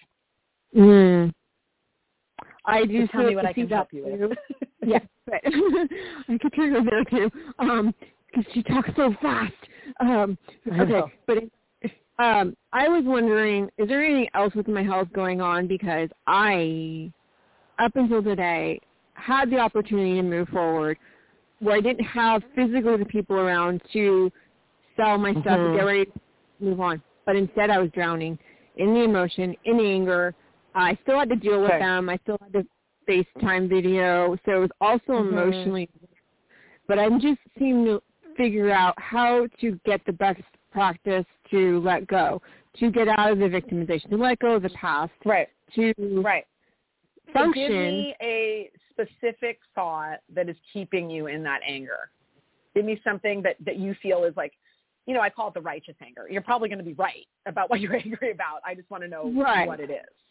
Mm. 0.74 1.34
I 2.66 2.86
do 2.86 3.06
So 3.08 3.12
tell 3.12 3.24
me 3.24 3.36
what 3.36 3.46
I 3.46 3.54
can 3.54 3.70
help 3.70 3.90
you 3.92 4.06
with. 4.06 4.38
yes, 4.86 5.02
but 5.26 5.42
I 5.46 6.38
could 6.42 6.54
turn 6.56 6.74
her 6.74 6.84
there 6.84 7.04
too. 7.06 7.32
Um, 7.60 7.94
because 8.28 8.52
she 8.54 8.64
talks 8.64 8.90
so 8.96 9.16
fast. 9.22 9.54
Um, 10.00 10.38
okay, 10.72 11.02
but 11.26 11.38
um, 12.18 12.56
I 12.74 12.88
was 12.88 13.04
wondering, 13.06 13.70
is 13.78 13.88
there 13.88 14.04
anything 14.04 14.30
else 14.34 14.54
with 14.56 14.68
my 14.68 14.84
health 14.84 15.08
going 15.14 15.42
on? 15.42 15.68
Because 15.68 16.10
I, 16.28 17.12
up 17.80 17.96
until 17.96 18.24
today, 18.24 18.80
had 19.14 19.50
the 19.50 19.60
opportunity 19.60 20.16
to 20.16 20.24
move 20.24 20.50
forward, 20.50 20.98
where 21.60 21.76
I 21.78 21.82
didn't 21.82 22.06
have 22.06 22.44
physically 22.56 22.98
the 22.98 23.06
people 23.06 23.38
around 23.38 23.82
to 23.94 24.32
sell 24.98 25.18
my 25.18 25.32
stuff 25.32 25.60
and 25.60 25.70
Mhm. 25.70 25.74
get 25.76 25.82
ready 25.82 26.06
to 26.06 26.12
move 26.60 26.82
on. 26.82 27.02
But 27.26 27.36
instead, 27.36 27.70
I 27.70 27.80
was 27.80 27.90
drowning 27.92 28.38
in 28.78 28.94
the 28.94 29.02
emotion, 29.02 29.56
in 29.66 29.78
the 29.78 29.86
anger. 29.86 30.36
I 30.76 30.98
still 31.04 31.18
had 31.18 31.30
to 31.30 31.36
deal 31.36 31.62
with 31.62 31.72
Okay. 31.72 31.80
them. 31.80 32.10
I 32.10 32.18
still 32.18 32.38
had 32.42 32.54
to 32.54 32.68
FaceTime 33.08 33.70
video, 33.70 34.36
so 34.46 34.58
it 34.58 34.60
was 34.60 34.72
also 34.82 35.14
Mhm. 35.14 35.32
emotionally. 35.32 35.90
But 36.88 37.00
I'm 37.00 37.20
just 37.20 37.40
seeming 37.58 37.86
to 37.86 38.04
figure 38.36 38.70
out 38.70 39.00
how 39.00 39.48
to 39.60 39.80
get 39.86 40.04
the 40.06 40.14
best 40.14 40.42
practice 40.72 41.26
to 41.50 41.80
let 41.80 42.06
go, 42.08 42.42
to 42.74 42.92
get 42.92 43.08
out 43.08 43.32
of 43.32 43.40
the 43.40 43.48
victimization, 43.50 44.10
to 44.10 44.18
let 44.18 44.40
go 44.40 44.56
of 44.56 44.64
the 44.64 44.70
past, 44.72 45.14
Right, 45.24 45.50
to 45.74 45.94
right. 46.22 46.46
So 47.28 47.34
function. 47.34 47.68
give 47.68 47.72
me 47.72 48.16
a 48.22 48.72
specific 48.90 49.60
thought 49.74 50.20
that 50.30 50.50
is 50.50 50.58
keeping 50.74 51.10
you 51.10 51.28
in 51.28 51.42
that 51.44 51.62
anger. 51.64 52.12
Give 52.76 52.86
me 52.86 53.00
something 53.04 53.42
that 53.44 53.56
that 53.62 53.78
you 53.78 53.94
feel 53.96 54.26
is 54.26 54.36
like, 54.36 54.54
you 55.06 55.14
know, 55.14 55.22
I 55.22 55.30
call 55.30 55.48
it 55.48 55.54
the 55.54 55.62
righteous 55.62 55.96
anger. 56.02 56.28
You're 56.30 56.42
probably 56.42 56.68
going 56.68 56.80
to 56.80 56.86
be 56.86 56.94
right 56.94 57.26
about 57.46 57.70
what 57.70 57.80
you're 57.80 57.96
angry 58.06 58.32
about. 58.32 58.62
I 58.66 58.76
just 58.76 58.90
want 58.90 59.04
to 59.04 59.08
know 59.08 59.30
Right. 59.34 59.66
what 59.66 59.80
it 59.80 59.90
is. 59.90 60.25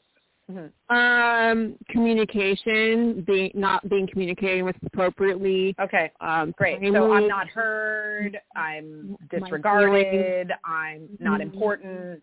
Mhm. 0.51 0.71
Um, 0.91 1.79
communication, 1.89 3.23
being 3.23 3.51
not 3.55 3.89
being 3.89 4.07
communicated 4.07 4.63
with 4.63 4.77
appropriately. 4.85 5.75
Okay. 5.81 6.11
Um, 6.21 6.53
Great. 6.59 6.81
So. 6.93 7.13
I'm 7.13 7.27
not 7.29 7.49
heard. 7.49 8.39
I'm 8.55 9.17
disregarded. 9.31 10.53
I'm 10.65 11.09
not 11.19 11.41
Mhm. 11.41 11.45
important. 11.45 12.23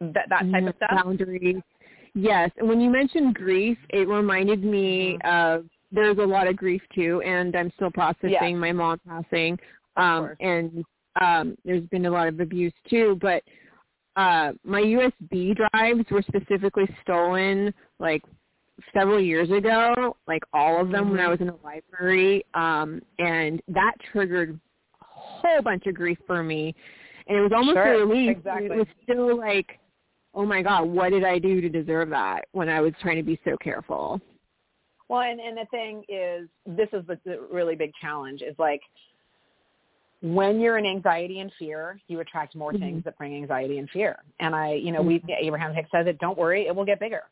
That 0.00 0.28
that 0.28 0.50
type 0.50 0.66
of 0.66 0.76
stuff. 0.76 0.90
Boundaries. 1.04 1.62
Yes, 2.14 2.50
and 2.56 2.68
when 2.68 2.80
you 2.80 2.88
mentioned 2.88 3.34
grief, 3.34 3.78
it 3.90 4.08
reminded 4.08 4.64
me 4.64 5.18
Mm-hmm. 5.22 5.28
of 5.28 5.70
there's 5.92 6.18
a 6.18 6.26
lot 6.26 6.46
of 6.46 6.56
grief 6.56 6.82
too, 6.94 7.20
and 7.22 7.54
I'm 7.54 7.70
still 7.72 7.90
processing 7.90 8.30
Yeah. 8.30 8.54
my 8.54 8.72
mom 8.72 8.98
passing, 9.06 9.58
um, 9.96 10.34
and 10.40 10.84
um, 11.20 11.58
there's 11.64 11.84
been 11.86 12.06
a 12.06 12.10
lot 12.10 12.28
of 12.28 12.40
abuse 12.40 12.72
too. 12.88 13.16
But 13.20 13.42
uh, 14.18 14.52
my 14.64 14.82
USB 14.82 15.56
drives 15.56 16.04
were 16.10 16.22
specifically 16.22 16.88
stolen 17.02 17.72
like 18.00 18.22
several 18.92 19.20
years 19.20 19.48
ago, 19.50 20.16
like 20.26 20.42
all 20.52 20.80
of 20.80 20.90
them 20.90 21.10
when 21.10 21.20
I 21.20 21.26
Mhm. 21.26 21.30
was 21.30 21.40
in 21.40 21.48
a 21.50 21.56
library, 21.56 22.44
um, 22.54 23.00
and 23.18 23.62
that 23.68 23.94
triggered 24.10 24.58
a 25.00 25.04
whole 25.04 25.62
bunch 25.62 25.86
of 25.86 25.94
grief 25.94 26.18
for 26.26 26.42
me. 26.42 26.74
And 27.28 27.38
it 27.38 27.40
was 27.40 27.52
almost 27.52 27.76
Sure, 27.76 27.94
a 27.94 27.98
relief. 27.98 28.30
exactly. 28.30 28.66
It 28.66 28.76
was 28.76 28.88
still 29.04 29.36
like, 29.36 29.78
oh 30.34 30.44
my 30.44 30.62
god, 30.62 30.88
what 30.88 31.10
did 31.10 31.24
I 31.24 31.38
do 31.38 31.60
to 31.60 31.68
deserve 31.68 32.08
that? 32.10 32.48
When 32.52 32.68
I 32.68 32.80
was 32.80 32.92
trying 33.00 33.16
to 33.16 33.22
be 33.22 33.38
so 33.44 33.56
careful. 33.58 34.20
Well, 35.08 35.22
and, 35.22 35.40
and 35.40 35.56
the 35.56 35.66
thing 35.66 36.04
is, 36.08 36.48
this 36.66 36.88
is 36.92 37.06
the, 37.06 37.18
the 37.24 37.40
really 37.50 37.76
big 37.76 37.92
challenge 38.00 38.42
is 38.42 38.58
like 38.58 38.82
when 40.20 40.60
you're 40.60 40.78
in 40.78 40.86
anxiety 40.86 41.40
and 41.40 41.52
fear, 41.58 42.00
you 42.08 42.20
attract 42.20 42.54
more 42.56 42.72
Mhm. 42.72 42.80
things 42.80 43.04
that 43.04 43.16
bring 43.16 43.34
anxiety 43.36 43.78
and 43.78 43.88
fear. 43.90 44.18
And 44.40 44.54
I, 44.54 44.72
you 44.74 44.90
know, 44.92 45.00
we 45.02 45.22
Abraham 45.28 45.72
Hicks 45.74 45.90
says 45.90 46.06
it. 46.06 46.18
Don't 46.18 46.36
worry, 46.36 46.66
it 46.66 46.74
will 46.74 46.84
get 46.84 46.98
bigger. 46.98 47.22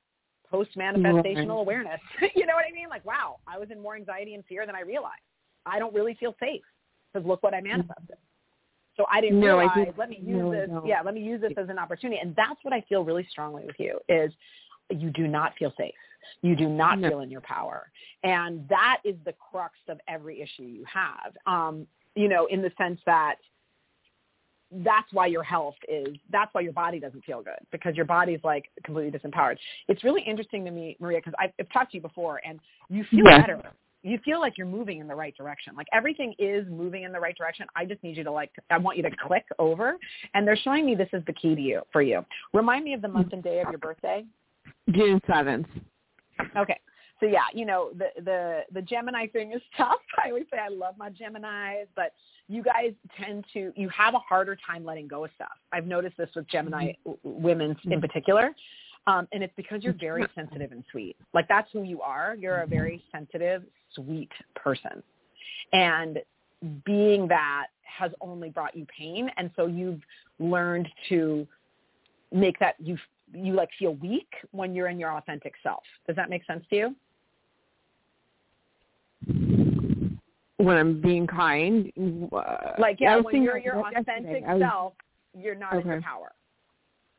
Post 0.49 0.77
manifestational 0.77 1.57
Right. 1.57 1.61
awareness. 1.61 2.01
you 2.37 2.47
know 2.47 2.55
what 2.55 2.65
I 2.69 2.73
mean? 2.73 2.89
Like, 2.89 3.05
wow, 3.05 3.39
I 3.47 3.59
was 3.59 3.71
in 3.73 3.81
more 3.81 3.97
anxiety 3.97 4.35
and 4.35 4.45
fear 4.47 4.67
than 4.67 4.77
I 4.77 4.83
realized. 4.83 5.23
I 5.65 5.81
don't 5.81 5.93
really 5.95 6.15
feel 6.15 6.35
safe 6.39 6.63
because 7.13 7.27
look 7.27 7.43
what 7.43 7.55
I 7.55 7.61
manifested. 7.61 8.17
So 8.97 9.05
I 9.11 9.21
didn't 9.21 9.41
No, 9.41 9.59
I 9.59 9.63
realize. 9.65 9.87
just- 9.89 9.99
let 9.99 10.09
me 10.09 10.19
use 10.19 10.39
no, 10.43 10.51
this. 10.53 10.71
don't. 10.71 10.87
Yeah, 10.87 11.03
let 11.03 11.15
me 11.15 11.21
use 11.23 11.41
this 11.41 11.53
as 11.59 11.69
an 11.69 11.79
opportunity. 11.79 12.21
And 12.21 12.35
that's 12.37 12.63
what 12.65 12.73
I 12.73 12.83
feel 12.83 13.05
really 13.05 13.25
strongly 13.25 13.67
with 13.67 13.79
you 13.81 14.01
is 14.09 14.33
you 14.91 15.11
do 15.11 15.27
not 15.27 15.55
feel 15.57 15.73
safe. 15.73 15.95
You 16.43 16.57
do 16.57 16.69
not 16.69 16.99
No. 16.99 17.09
feel 17.09 17.21
in 17.21 17.31
your 17.31 17.41
power. 17.43 17.91
And 18.23 18.69
that 18.69 19.01
is 19.05 19.17
the 19.25 19.33
crux 19.35 19.75
of 19.89 20.01
every 20.09 20.41
issue 20.41 20.65
you 20.65 20.85
have. 20.85 21.37
Um, 21.47 21.87
you 22.15 22.29
know, 22.29 22.47
in 22.47 22.63
the 22.63 22.73
sense 22.79 23.01
that 23.07 23.37
that's 24.73 25.13
why 25.13 25.27
your 25.27 25.43
health 25.45 25.77
is 25.89 26.17
that's 26.31 26.53
why 26.53 26.61
your 26.61 26.73
body 26.73 26.99
doesn't 26.99 27.25
feel 27.25 27.43
good 27.43 27.59
because 27.71 27.95
your 27.95 28.05
body's 28.05 28.41
like 28.43 28.71
completely 28.85 29.17
disempowered. 29.17 29.57
It's 29.89 30.03
really 30.03 30.23
interesting 30.23 30.65
to 30.65 30.71
me, 30.71 30.97
Maria, 30.99 31.19
because 31.19 31.35
I've, 31.39 31.51
I've 31.61 31.69
talked 31.71 31.93
to 31.93 31.99
you 31.99 32.03
before 32.03 32.41
and 32.45 32.59
you 32.89 33.05
feel 33.05 33.25
Yeah. 33.27 33.41
better. 33.41 33.63
You 34.03 34.19
feel 34.25 34.41
like 34.41 34.57
you're 34.57 34.67
moving 34.69 34.99
in 35.01 35.09
the 35.09 35.15
right 35.15 35.37
direction. 35.37 35.75
Like 35.75 35.87
everything 35.93 36.35
is 36.39 36.67
moving 36.69 37.03
in 37.05 37.13
the 37.13 37.19
right 37.19 37.37
direction. 37.37 37.67
I 37.75 37.85
just 37.85 38.03
need 38.03 38.17
you 38.17 38.25
to 38.25 38.31
like 38.31 38.51
I 38.71 38.79
want 38.79 38.97
you 38.97 39.03
to 39.05 39.11
click 39.27 39.45
over 39.59 39.97
and 40.35 40.47
they're 40.47 40.57
showing 40.57 40.85
me 40.85 40.95
this 40.95 41.09
is 41.13 41.23
the 41.27 41.33
key 41.33 41.55
to 41.55 41.61
you 41.61 41.83
for 41.93 42.03
you. 42.03 42.25
Remind 42.53 42.85
me 42.85 42.93
of 42.95 43.03
the 43.03 43.09
month 43.09 43.33
and 43.33 43.43
day 43.43 43.61
of 43.61 43.69
your 43.71 43.79
birthday. 43.79 44.25
June 44.91 45.21
seventh. 45.29 45.67
Okay. 46.57 46.81
So 47.21 47.27
yeah, 47.27 47.45
you 47.55 47.65
know, 47.65 47.91
the 47.97 48.23
the 48.23 48.61
the 48.73 48.83
Gemini 48.83 49.27
thing 49.29 49.53
is 49.53 49.63
tough. 49.77 50.01
I 50.23 50.29
always 50.29 50.45
say 50.51 50.59
I 50.59 50.69
love 50.69 50.95
my 50.99 51.11
Geminis, 51.11 51.87
but 51.95 52.13
you 52.49 52.63
guys 52.63 52.93
tend 53.19 53.45
to 53.55 53.73
you 53.75 53.89
have 53.89 54.15
a 54.15 54.19
harder 54.19 54.57
time 54.67 54.85
letting 54.85 55.09
go 55.09 55.25
of 55.25 55.31
stuff. 55.35 55.49
I've 55.73 55.87
noticed 55.87 56.17
this 56.17 56.29
with 56.35 56.49
Gemini 56.49 56.93
mm-hmm. 57.07 57.13
w 57.25 57.47
women 57.47 57.71
in 57.85 57.91
mm-hmm. 57.91 58.01
particular. 58.01 58.55
Um, 59.09 59.29
and 59.33 59.43
it's 59.45 59.53
because 59.57 59.85
you're 59.85 59.93
very 59.93 60.27
sensitive 60.35 60.73
and 60.73 60.83
sweet. 60.91 61.17
Like 61.33 61.47
that's 61.49 61.69
who 61.73 61.85
you 61.85 62.03
are. 62.03 62.37
You're 62.39 62.59
a 62.59 62.63
mm-hmm. 62.63 62.75
very 62.75 63.05
sensitive, 63.13 63.63
sweet 63.95 64.33
person. 64.57 65.03
And 65.73 66.19
being 66.85 67.29
that 67.29 67.67
has 67.83 68.11
only 68.21 68.51
brought 68.51 68.77
you 68.77 68.85
pain. 68.87 69.31
And 69.37 69.51
so 69.57 69.67
you've 69.67 70.01
learned 70.39 70.89
to 71.09 71.47
make 72.33 72.59
that 72.59 72.75
you 72.79 72.99
you 73.33 73.55
like 73.55 73.71
feel 73.79 73.95
weak 73.97 74.29
when 74.53 74.75
you're 74.75 74.89
in 74.89 74.99
your 74.99 75.17
authentic 75.17 75.55
self. 75.63 75.83
Does 76.07 76.17
that 76.17 76.31
make 76.31 76.45
sense 76.47 76.65
to 76.71 76.77
you? 76.77 76.97
When 80.59 80.77
I'm 80.77 81.01
being 81.01 81.27
kind, 81.27 81.93
uh, 82.33 82.73
Like 82.79 83.01
yeah, 83.01 83.17
when 83.17 83.43
you're 83.43 83.59
your 83.59 83.87
authentic 83.87 84.47
was- 84.47 84.61
self, 84.61 84.95
you're 85.37 85.55
not 85.55 85.75
in 85.75 85.87
your 85.87 86.01
power. 86.01 86.33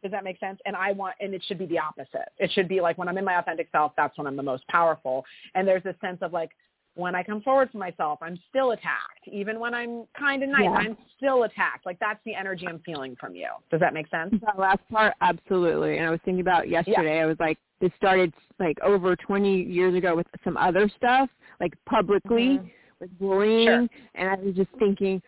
Does 0.04 0.12
that 0.12 0.24
make 0.24 0.40
sense? 0.40 0.60
And 0.66 0.76
I 0.76 0.92
want, 0.92 1.16
and 1.20 1.34
it 1.34 1.44
should 1.48 1.58
be 1.58 1.66
the 1.66 1.80
opposite. 1.80 2.30
It 2.38 2.52
should 2.52 2.68
be 2.68 2.82
like 2.82 2.98
when 2.98 3.08
I'm 3.08 3.18
in 3.18 3.26
my 3.26 3.40
authentic 3.40 3.68
self, 3.72 3.94
that's 3.98 4.16
when 4.18 4.28
I'm 4.28 4.36
the 4.36 4.44
most 4.44 4.66
powerful. 4.68 5.26
And 5.56 5.68
there's 5.68 5.84
this 5.84 5.96
sense 6.02 6.20
of 6.22 6.34
like, 6.34 6.52
when 6.98 7.16
I 7.16 7.24
come 7.24 7.42
forward 7.42 7.70
for 7.72 7.78
myself, 7.78 8.20
I'm 8.22 8.38
still 8.50 8.72
attacked. 8.72 9.28
Even 9.32 9.60
when 9.60 9.74
I'm 9.74 10.06
kind 10.18 10.42
and 10.44 10.52
nice, 10.52 10.64
Yeah. 10.64 10.72
I'm 10.72 10.98
still 11.16 11.44
attacked. 11.44 11.86
Like 11.86 12.00
that's 12.00 12.20
the 12.26 12.34
energy 12.34 12.68
I'm 12.68 12.80
feeling 12.80 13.16
from 13.20 13.36
you. 13.36 13.48
Does 13.70 13.80
that 13.80 13.94
make 13.94 14.08
sense? 14.10 14.34
That 14.42 14.58
last 14.58 14.80
part, 14.90 15.14
absolutely. 15.22 15.98
And 15.98 16.08
I 16.08 16.10
was 16.10 16.20
thinking 16.26 16.42
about 16.42 16.68
yesterday. 16.70 17.22
I 17.22 17.26
was 17.26 17.38
like, 17.40 17.58
this 17.80 17.92
started 17.96 18.34
like 18.60 18.78
over 18.82 19.16
20 19.16 19.62
years 19.62 19.94
ago 19.96 20.16
with 20.16 20.26
some 20.44 20.58
other 20.58 20.90
stuff, 20.98 21.30
like 21.60 21.74
publicly 21.86 22.58
Mhm. 22.58 22.72
with 23.00 23.18
bullying, 23.20 23.68
Sure. 23.68 23.88
and 24.16 24.30
I 24.30 24.36
was 24.36 24.56
just 24.56 24.72
thinking, 24.80 25.22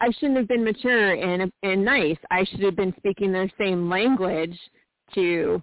I 0.00 0.10
shouldn't 0.12 0.38
have 0.38 0.48
been 0.48 0.64
mature 0.64 1.12
and 1.12 1.52
and 1.62 1.84
nice. 1.84 2.16
I 2.30 2.44
should 2.44 2.60
have 2.60 2.76
been 2.76 2.94
speaking 2.96 3.32
their 3.32 3.50
same 3.58 3.90
language 3.90 4.58
to 5.12 5.62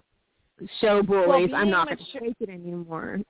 show 0.80 1.02
bullies 1.02 1.52
I'm 1.52 1.62
being 1.62 1.70
not 1.72 1.86
going 1.88 1.98
to 1.98 2.20
take 2.20 2.36
it 2.40 2.48
anymore. 2.48 3.20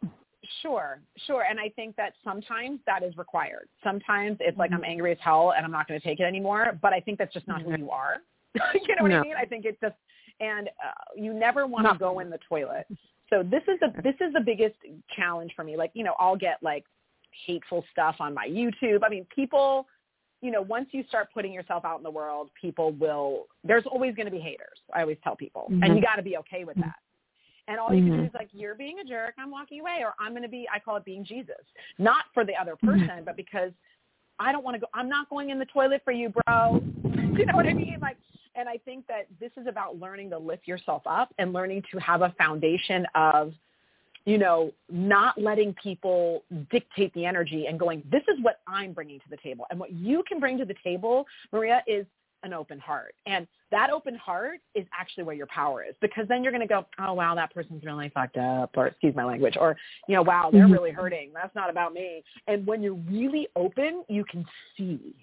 Sure, 0.63 1.01
sure. 1.27 1.45
And 1.49 1.61
I 1.61 1.69
think 1.71 1.97
that 1.97 2.15
sometimes 2.25 2.81
that 2.87 3.03
is 3.03 3.17
required. 3.17 3.69
Sometimes 3.85 4.39
it's 4.41 4.57
like 4.59 4.73
I'm 4.73 4.85
angry 4.85 5.13
as 5.13 5.19
hell 5.21 5.53
and 5.57 5.65
I'm 5.65 5.73
not 5.73 5.87
going 5.89 6.01
to 6.01 6.07
take 6.07 6.21
it 6.21 6.25
anymore. 6.25 6.79
But 6.81 6.93
I 6.93 7.01
think 7.01 7.19
that's 7.19 7.33
just 7.33 7.47
not 7.47 7.63
who 7.63 7.77
you 7.77 7.91
are. 7.91 8.17
you 8.55 8.97
know 8.97 9.03
what 9.03 9.13
I 9.13 9.23
mean? 9.23 9.35
I 9.39 9.45
think 9.45 9.65
it's 9.65 9.79
just, 9.81 9.95
and 10.41 10.69
uh, 10.69 10.93
you 11.17 11.35
never 11.35 11.67
want 11.67 11.87
to 11.87 11.99
go 11.99 12.21
in 12.21 12.31
the 12.31 12.39
toilet. 12.49 12.87
So 13.31 13.43
this 13.43 13.63
is 13.69 13.79
the 13.81 13.93
this 14.03 14.15
is 14.21 14.33
the 14.33 14.41
biggest 14.41 14.77
challenge 15.15 15.53
for 15.55 15.65
me. 15.65 15.77
Like 15.77 15.91
you 15.95 16.03
know, 16.03 16.15
I'll 16.19 16.37
get 16.37 16.59
like 16.63 16.85
hateful 17.47 17.85
stuff 17.93 18.17
on 18.21 18.33
my 18.33 18.47
YouTube. 18.49 19.01
I 19.05 19.09
mean, 19.09 19.27
people. 19.35 19.87
You 20.41 20.53
know, 20.53 20.63
once 20.63 20.91
you 20.93 21.03
start 21.09 21.31
putting 21.35 21.53
yourself 21.53 21.85
out 21.85 21.97
in 21.99 22.05
the 22.05 22.11
world, 22.11 22.51
people 22.61 22.93
will. 22.93 23.49
There's 23.65 23.83
always 23.87 24.15
going 24.15 24.27
to 24.27 24.31
be 24.31 24.39
haters. 24.39 24.79
I 24.95 25.01
always 25.01 25.17
tell 25.25 25.35
people, 25.35 25.65
and 25.69 25.83
Mhm. 25.83 25.97
you 25.97 26.01
got 26.01 26.15
to 26.15 26.23
be 26.23 26.37
okay 26.37 26.63
with 26.63 26.77
that. 26.77 26.95
And 27.69 27.79
all 27.79 27.95
you 27.95 28.03
can 28.03 28.13
do 28.13 28.23
Mhm. 28.23 28.27
is 28.27 28.35
like, 28.35 28.49
you're 28.53 28.75
being 28.75 28.99
a 28.99 29.05
jerk. 29.05 29.35
I'm 29.39 29.51
walking 29.51 29.81
away, 29.81 29.99
or 30.03 30.15
I'm 30.19 30.33
going 30.33 30.43
to 30.43 30.49
be. 30.49 30.67
I 30.73 30.79
call 30.79 30.97
it 30.97 31.05
being 31.05 31.23
Jesus, 31.23 31.65
not 31.99 32.25
for 32.33 32.45
the 32.45 32.57
other 32.57 32.75
person, 32.77 33.25
but 33.25 33.37
because 33.37 33.73
I 34.41 34.53
don't 34.53 34.65
want 34.65 34.75
to 34.77 34.81
go. 34.81 34.87
I'm 34.95 35.09
not 35.09 35.29
going 35.29 35.51
in 35.51 35.59
the 35.59 35.67
toilet 35.67 36.03
for 36.05 36.13
you, 36.13 36.31
bro. 36.31 36.83
you 37.37 37.47
know 37.47 37.55
what 37.55 37.67
I 37.67 37.75
mean? 37.75 37.99
Like, 38.01 38.17
and 38.55 38.69
I 38.69 38.79
think 38.79 39.07
that 39.09 39.27
this 39.39 39.53
is 39.57 39.67
about 39.67 40.01
learning 40.01 40.31
to 40.31 40.39
lift 40.39 40.67
yourself 40.67 41.03
up 41.07 41.33
and 41.39 41.53
learning 41.53 41.83
to 41.93 41.99
have 41.99 42.23
a 42.23 42.31
foundation 42.39 43.07
of, 43.15 43.53
you 44.25 44.39
know, 44.39 44.73
not 44.89 45.41
letting 45.41 45.75
people 45.75 46.45
dictate 46.71 47.13
the 47.15 47.27
energy 47.27 47.67
and 47.67 47.79
going. 47.79 48.03
This 48.11 48.23
is 48.29 48.43
what 48.43 48.61
I'm 48.67 48.93
bringing 48.93 49.19
to 49.21 49.29
the 49.29 49.37
table, 49.39 49.67
and 49.71 49.79
what 49.79 49.93
you 49.93 50.23
can 50.27 50.41
bring 50.41 50.57
to 50.59 50.65
the 50.65 50.77
table, 50.83 51.27
Maria, 51.53 51.83
is 51.87 52.07
an 52.43 52.53
open 52.53 52.79
heart. 52.79 53.15
And 53.27 53.47
that 53.71 53.91
open 53.91 54.15
heart 54.15 54.61
is 54.75 54.87
actually 54.99 55.25
where 55.25 55.35
your 55.35 55.47
power 55.47 55.83
is 55.83 55.95
because 56.01 56.27
then 56.29 56.43
you're 56.43 56.53
going 56.53 56.67
to 56.67 56.69
go, 56.69 56.87
oh, 56.99 57.13
wow, 57.13 57.35
that 57.35 57.53
person's 57.53 57.85
really 57.85 58.09
fucked 58.11 58.37
up 58.37 58.71
or 58.77 58.87
excuse 58.87 59.15
my 59.15 59.25
language 59.25 59.57
or, 59.61 59.77
you 60.07 60.15
know, 60.15 60.23
wow, 60.23 60.51
they're 60.51 60.67
Mhm. 60.67 60.73
really 60.73 60.91
hurting. 60.91 61.33
That's 61.33 61.55
not 61.55 61.69
about 61.69 61.93
me. 61.93 62.23
And 62.47 62.67
when 62.67 62.83
you're 62.83 62.95
really 62.95 63.49
open, 63.57 64.05
you 64.09 64.25
can 64.25 64.47
see. 64.77 65.15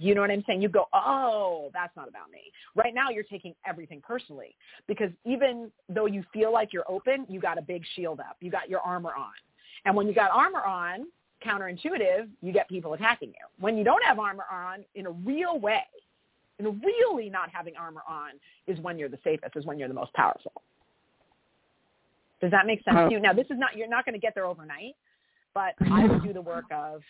You 0.00 0.14
know 0.14 0.20
what 0.20 0.30
I'm 0.30 0.44
saying? 0.44 0.62
You 0.62 0.68
go, 0.68 0.88
oh, 0.92 1.70
that's 1.72 1.94
not 1.96 2.08
about 2.08 2.30
me. 2.30 2.52
Right 2.76 2.94
now 2.94 3.10
you're 3.10 3.24
taking 3.24 3.54
everything 3.66 4.00
personally 4.00 4.54
because 4.86 5.10
even 5.24 5.72
though 5.88 6.06
you 6.06 6.22
feel 6.32 6.52
like 6.52 6.72
you're 6.72 6.88
open, 6.88 7.26
you 7.28 7.40
got 7.40 7.58
a 7.58 7.62
big 7.62 7.84
shield 7.96 8.20
up. 8.20 8.36
You 8.40 8.50
got 8.50 8.68
your 8.68 8.80
armor 8.80 9.12
on. 9.16 9.32
And 9.84 9.96
when 9.96 10.06
you 10.06 10.14
got 10.14 10.30
armor 10.30 10.62
on, 10.62 11.06
counterintuitive, 11.44 12.28
you 12.42 12.52
get 12.52 12.68
people 12.68 12.94
attacking 12.94 13.28
you. 13.28 13.46
When 13.58 13.76
you 13.76 13.84
don't 13.84 14.02
have 14.04 14.18
armor 14.18 14.44
on 14.50 14.84
in 14.94 15.06
a 15.06 15.10
real 15.10 15.58
way, 15.58 15.84
and 16.58 16.82
really 16.84 17.30
not 17.30 17.50
having 17.52 17.76
armor 17.76 18.02
on 18.08 18.32
is 18.66 18.78
when 18.80 18.98
you're 18.98 19.08
the 19.08 19.18
safest, 19.22 19.56
is 19.56 19.64
when 19.64 19.78
you're 19.78 19.88
the 19.88 19.94
most 19.94 20.12
powerful. 20.14 20.52
Does 22.40 22.50
that 22.50 22.66
make 22.66 22.82
sense 22.84 22.96
to 23.08 23.10
you? 23.10 23.20
Now, 23.20 23.32
this 23.32 23.46
is 23.50 23.58
not, 23.58 23.76
you're 23.76 23.88
not 23.88 24.04
going 24.04 24.14
to 24.14 24.20
get 24.20 24.34
there 24.34 24.46
overnight, 24.46 24.94
but 25.54 25.74
I 25.90 26.06
would 26.06 26.22
do 26.22 26.32
the 26.32 26.40
work 26.40 26.66
of, 26.70 27.02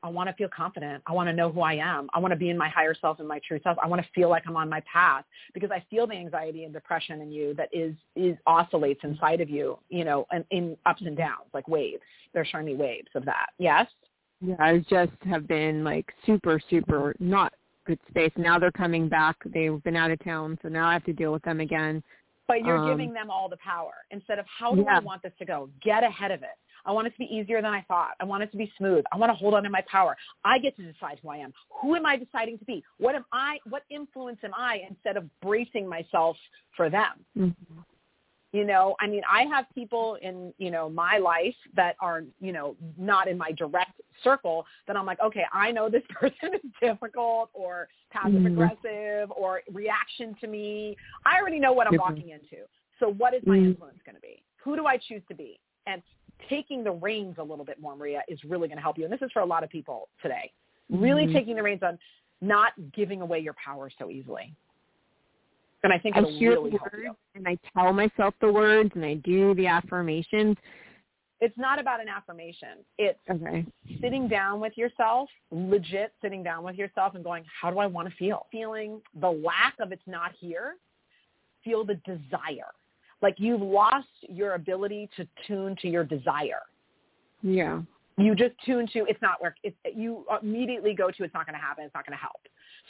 I 0.00 0.08
want 0.08 0.28
to 0.28 0.34
feel 0.34 0.48
confident. 0.54 1.02
I 1.08 1.12
want 1.12 1.28
to 1.28 1.32
know 1.32 1.50
who 1.50 1.60
I 1.60 1.74
am. 1.74 2.08
I 2.14 2.20
want 2.20 2.30
to 2.30 2.36
be 2.36 2.50
in 2.50 2.56
my 2.56 2.68
higher 2.68 2.94
self 2.94 3.18
and 3.18 3.26
my 3.26 3.40
true 3.46 3.58
self. 3.64 3.76
I 3.82 3.88
want 3.88 4.00
to 4.00 4.08
feel 4.14 4.28
like 4.28 4.44
I'm 4.46 4.56
on 4.56 4.68
my 4.68 4.80
path 4.92 5.24
because 5.54 5.72
I 5.72 5.84
feel 5.90 6.06
the 6.06 6.14
anxiety 6.14 6.62
and 6.62 6.72
depression 6.72 7.20
in 7.20 7.32
you 7.32 7.54
that 7.54 7.68
is, 7.72 7.94
is 8.14 8.36
oscillates 8.46 9.00
inside 9.02 9.40
of 9.40 9.50
you, 9.50 9.76
you 9.88 10.04
know, 10.04 10.24
and 10.30 10.44
in 10.52 10.76
ups 10.86 11.02
and 11.04 11.16
downs, 11.16 11.48
like 11.52 11.66
waves. 11.66 12.02
They're 12.32 12.44
showing 12.44 12.66
me 12.66 12.76
waves 12.76 13.08
of 13.16 13.24
that. 13.24 13.46
Yes? 13.58 13.88
Yeah, 14.40 14.54
I 14.60 14.84
just 14.88 15.10
have 15.28 15.48
been 15.48 15.82
like 15.82 16.12
super, 16.24 16.60
super 16.70 17.16
not 17.18 17.52
good 17.88 17.98
space. 18.08 18.32
Now 18.36 18.58
they're 18.58 18.70
coming 18.70 19.08
back. 19.08 19.36
They've 19.46 19.82
been 19.82 19.96
out 19.96 20.10
of 20.10 20.22
town, 20.22 20.58
so 20.62 20.68
now 20.68 20.86
I 20.88 20.92
have 20.92 21.04
to 21.04 21.12
deal 21.12 21.32
with 21.32 21.42
them 21.42 21.60
again. 21.60 22.02
But 22.46 22.64
you're 22.64 22.78
Um, 22.78 22.88
giving 22.88 23.12
them 23.12 23.30
all 23.30 23.48
the 23.48 23.56
power 23.58 23.94
instead 24.10 24.38
of 24.38 24.46
how 24.46 24.74
do 24.74 24.86
I 24.86 25.00
want 25.00 25.22
this 25.22 25.32
to 25.38 25.44
go? 25.44 25.68
Get 25.82 26.02
ahead 26.04 26.30
of 26.30 26.42
it. 26.42 26.56
I 26.84 26.92
want 26.92 27.06
it 27.06 27.10
to 27.10 27.18
be 27.18 27.28
easier 27.36 27.60
than 27.60 27.72
I 27.72 27.82
thought. 27.82 28.14
I 28.20 28.24
want 28.24 28.42
it 28.42 28.50
to 28.52 28.56
be 28.56 28.72
smooth. 28.78 29.04
I 29.12 29.16
want 29.18 29.30
to 29.30 29.34
hold 29.34 29.52
on 29.54 29.62
to 29.64 29.70
my 29.70 29.82
power. 29.96 30.16
I 30.44 30.58
get 30.58 30.76
to 30.76 30.82
decide 30.90 31.18
who 31.22 31.28
I 31.28 31.38
am. 31.38 31.52
Who 31.80 31.96
am 31.96 32.06
I 32.06 32.16
deciding 32.16 32.58
to 32.58 32.64
be? 32.64 32.82
What 32.98 33.14
am 33.14 33.26
I? 33.32 33.58
What 33.68 33.82
influence 33.90 34.38
am 34.44 34.54
I? 34.54 34.82
Instead 34.88 35.16
of 35.18 35.24
bracing 35.40 35.86
myself 35.86 36.36
for 36.76 36.88
them. 36.88 37.14
Mm-hmm. 37.36 37.80
You 38.52 38.64
know, 38.64 38.96
I 38.98 39.06
mean, 39.08 39.22
I 39.30 39.42
have 39.54 39.66
people 39.74 40.16
in, 40.22 40.54
you 40.56 40.70
know, 40.70 40.88
my 40.88 41.18
life 41.18 41.58
that 41.76 41.96
are, 42.00 42.22
you 42.40 42.52
know, 42.52 42.76
not 42.96 43.28
in 43.28 43.36
my 43.36 43.52
direct 43.52 44.00
circle 44.22 44.66
that 44.86 44.96
I'm 44.96 45.06
like, 45.06 45.20
okay, 45.20 45.44
I 45.52 45.70
know 45.70 45.88
this 45.88 46.02
person 46.10 46.54
is 46.54 46.70
difficult 46.80 47.50
or 47.52 47.88
passive 48.10 48.44
aggressive 48.44 49.30
or 49.30 49.62
reaction 49.72 50.34
to 50.40 50.46
me. 50.46 50.96
I 51.24 51.38
already 51.40 51.58
know 51.58 51.72
what 51.72 51.86
I'm 51.86 51.96
walking 51.96 52.30
into. 52.30 52.64
So 53.00 53.12
what 53.12 53.34
is 53.34 53.42
my 53.46 53.56
Mhm. 53.56 53.66
influence 53.66 53.98
going 54.04 54.16
to 54.16 54.20
be? 54.20 54.42
Who 54.64 54.76
do 54.76 54.86
I 54.86 54.96
choose 54.96 55.22
to 55.28 55.34
be? 55.34 55.60
And 55.86 56.02
taking 56.48 56.84
the 56.84 56.92
reins 56.92 57.36
a 57.38 57.42
little 57.42 57.64
bit 57.64 57.80
more, 57.80 57.96
Maria, 57.96 58.22
is 58.28 58.42
really 58.44 58.68
going 58.68 58.76
to 58.76 58.82
help 58.82 58.98
you. 58.98 59.04
And 59.04 59.12
this 59.12 59.22
is 59.22 59.30
for 59.32 59.40
a 59.40 59.46
lot 59.46 59.64
of 59.64 59.70
people 59.70 60.08
today. 60.22 60.52
Really 60.90 61.26
Mhm. 61.26 61.32
taking 61.32 61.56
the 61.56 61.62
reins 61.62 61.82
on 61.82 61.98
not 62.40 62.72
giving 62.92 63.20
away 63.20 63.40
your 63.40 63.54
power 63.54 63.90
so 63.98 64.10
easily. 64.10 64.54
And 65.84 65.92
I 65.92 65.98
think 65.98 66.16
I 66.16 66.22
hear 66.22 66.50
really 66.50 66.70
the 66.70 66.78
words 66.78 67.16
and 67.34 67.46
I 67.46 67.56
tell 67.72 67.92
myself 67.92 68.34
the 68.40 68.52
words 68.52 68.90
and 68.94 69.04
I 69.04 69.14
do 69.14 69.54
the 69.54 69.66
affirmations. 69.66 70.56
It's 71.40 71.56
not 71.56 71.78
about 71.78 72.00
an 72.00 72.08
affirmation. 72.08 72.84
It's 72.98 73.20
Okay. 73.30 73.64
sitting 74.00 74.26
down 74.26 74.60
with 74.60 74.76
yourself, 74.76 75.30
legit 75.50 76.12
sitting 76.20 76.42
down 76.42 76.64
with 76.64 76.76
yourself 76.76 77.14
and 77.14 77.22
going, 77.22 77.44
how 77.44 77.70
do 77.70 77.78
I 77.78 77.86
want 77.86 78.08
to 78.08 78.14
feel? 78.16 78.46
Feeling 78.50 79.00
the 79.14 79.30
lack 79.30 79.78
of 79.78 79.92
it's 79.92 80.06
not 80.06 80.32
here. 80.32 80.76
Feel 81.62 81.84
the 81.84 81.94
desire. 82.04 82.72
Like 83.20 83.38
you've 83.38 83.62
lost 83.62 84.08
your 84.28 84.54
ability 84.54 85.10
to 85.16 85.26
tune 85.46 85.76
to 85.82 85.88
your 85.88 86.04
desire. 86.04 86.62
Yeah. 87.42 87.82
You 88.18 88.34
just 88.34 88.54
tune 88.66 88.86
to 88.92 89.04
it's 89.08 89.22
not 89.22 89.40
work. 89.40 89.54
It's, 89.62 89.76
you 89.94 90.24
immediately 90.42 90.92
go 90.92 91.10
to 91.10 91.24
it's 91.24 91.34
not 91.34 91.46
going 91.46 91.54
to 91.54 91.64
happen. 91.64 91.84
It's 91.84 91.94
not 91.94 92.04
going 92.04 92.18
to 92.18 92.20
help. 92.20 92.40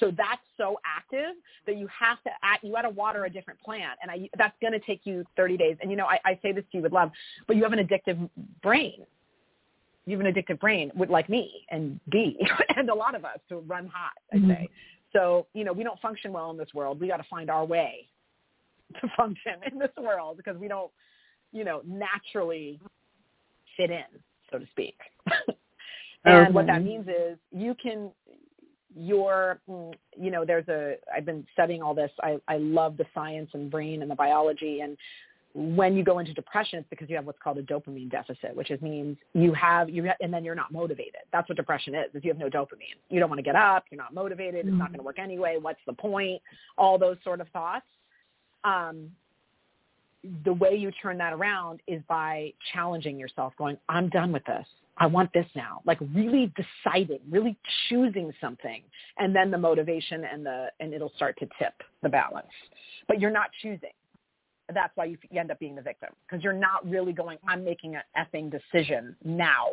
So 0.01 0.11
that's 0.17 0.41
so 0.57 0.79
active 0.87 1.37
that 1.67 1.77
you 1.77 1.89
have 1.89 2.23
to 2.23 2.31
act, 2.43 2.65
you 2.65 2.73
got 2.73 2.83
to 2.83 2.91
water 2.91 3.25
a 3.25 3.31
different 3.31 3.61
plant, 3.61 3.99
and 4.01 4.11
I, 4.11 4.29
that's 4.39 4.57
going 4.61 4.73
to 4.73 4.81
take 4.81 5.03
you 5.05 5.25
30 5.37 5.57
days. 5.57 5.77
And 5.81 5.91
you 5.91 5.97
know, 5.97 6.07
I, 6.07 6.19
I 6.25 6.39
say 6.43 6.53
this 6.53 6.65
to 6.73 6.79
you 6.79 6.83
with 6.83 6.93
love, 6.93 7.11
but 7.47 7.57
you 7.57 7.63
have 7.65 7.73
an 7.73 7.87
addictive 7.87 8.29
brain. 8.63 9.05
You 10.07 10.17
have 10.17 10.27
an 10.27 10.33
addictive 10.33 10.59
brain, 10.61 10.91
with, 10.95 11.11
like 11.11 11.29
me 11.29 11.67
and 11.71 12.01
Dee 12.11 12.39
and 12.77 12.89
a 12.89 12.95
lot 12.95 13.15
of 13.15 13.25
us 13.25 13.39
who 13.49 13.59
run 13.61 13.91
hot. 13.93 14.13
I 14.33 14.37
Mhm. 14.37 14.49
say. 14.49 14.69
So 15.13 15.47
you 15.53 15.65
know, 15.65 15.73
we 15.73 15.85
don't 15.85 16.01
function 16.01 16.33
well 16.33 16.51
in 16.51 16.57
this 16.57 16.73
world. 16.75 17.01
We 17.01 17.09
got 17.09 17.19
to 17.19 17.29
find 17.29 17.51
our 17.51 17.65
way 17.65 18.09
to 19.01 19.09
function 19.17 19.55
in 19.71 19.79
this 19.79 19.95
world 19.99 20.37
because 20.39 20.57
we 20.57 20.69
don't, 20.69 20.91
you 21.53 21.65
know, 21.65 21.83
naturally 21.85 22.81
fit 23.77 23.91
in, 23.91 24.05
so 24.51 24.59
to 24.59 24.67
speak. 24.71 24.99
and 26.25 26.55
what 26.55 26.67
that 26.67 26.83
means 26.83 27.07
is 27.09 27.39
you 27.53 27.75
can 27.75 28.11
your 28.97 29.61
you 30.17 30.31
know 30.31 30.45
there's 30.45 30.67
a 30.69 30.97
i've 31.15 31.25
been 31.25 31.47
studying 31.53 31.83
all 31.83 31.95
this. 31.95 32.11
I 32.23 32.39
i 32.49 32.57
love 32.57 32.97
the 32.97 33.07
science 33.15 33.51
and 33.55 33.71
brain 33.71 34.03
and 34.03 34.11
the 34.11 34.15
biology. 34.15 34.81
And 34.81 34.97
when 35.55 35.97
you 35.97 36.05
go 36.05 36.19
into 36.19 36.33
depression 36.35 36.79
it's 36.79 36.89
because 36.91 37.09
you 37.09 37.17
have 37.17 37.25
what's 37.25 37.39
called 37.43 37.59
a 37.59 37.63
dopamine 37.63 38.11
deficit 38.11 38.55
which 38.55 38.71
is 38.71 38.81
means 38.83 39.17
you 39.35 39.53
have 39.55 39.89
you 39.89 40.09
and 40.21 40.33
then 40.33 40.45
you're 40.45 40.55
not 40.55 40.73
motivated. 40.73 41.21
That's 41.33 41.49
what 41.49 41.57
depression 41.57 41.95
is 41.95 42.07
is 42.15 42.25
you 42.25 42.31
have 42.31 42.39
no 42.39 42.49
dopamine. 42.49 42.99
You 43.11 43.21
don't 43.21 43.29
want 43.29 43.39
to 43.39 43.45
get 43.45 43.57
up. 43.57 43.85
You're 43.91 44.01
not 44.01 44.15
motivated. 44.15 44.67
It's 44.67 44.77
not 44.77 44.89
going 44.89 44.99
to 44.99 45.05
work 45.05 45.19
anyway. 45.19 45.59
What's 45.61 45.81
the 45.87 45.93
point? 45.93 46.41
All 46.77 46.99
those 46.99 47.17
sort 47.25 47.41
of 47.41 47.49
thoughts. 47.49 47.87
Um 48.65 49.11
the 50.45 50.53
way 50.53 50.75
you 50.75 50.91
turn 51.03 51.19
that 51.19 51.33
around 51.33 51.81
is 51.87 52.03
by 52.09 52.53
challenging 52.73 53.19
yourself 53.19 53.53
going 53.57 53.77
i'm 53.89 54.09
done 54.09 54.33
with 54.33 54.45
this 54.45 54.67
I 54.99 55.07
want 55.07 55.33
this 55.33 55.47
now. 55.55 55.81
Like 55.85 55.99
really 56.15 56.53
deciding, 56.57 57.21
really 57.31 57.57
choosing 57.89 58.33
something, 58.41 58.83
and 59.19 59.35
then 59.35 59.51
the 59.51 59.59
motivation 59.59 60.25
and 60.25 60.45
the 60.45 60.67
and 60.81 60.93
it'll 60.93 61.13
start 61.17 61.39
to 61.39 61.49
tip 61.59 61.75
the 62.03 62.09
balance. 62.09 62.47
But 63.07 63.21
you're 63.21 63.31
not 63.31 63.51
choosing. 63.63 63.93
That's 64.75 64.95
why 64.97 65.07
you, 65.07 65.17
end 65.35 65.51
up 65.51 65.59
being 65.59 65.77
the 65.77 65.83
victim 65.83 66.11
because 66.27 66.43
you're 66.43 66.53
not 66.53 66.87
really 66.89 67.13
going. 67.13 67.39
I'm 67.47 67.65
making 67.65 67.95
an 67.97 68.03
effing 68.19 68.51
decision 68.51 69.17
now. 69.25 69.69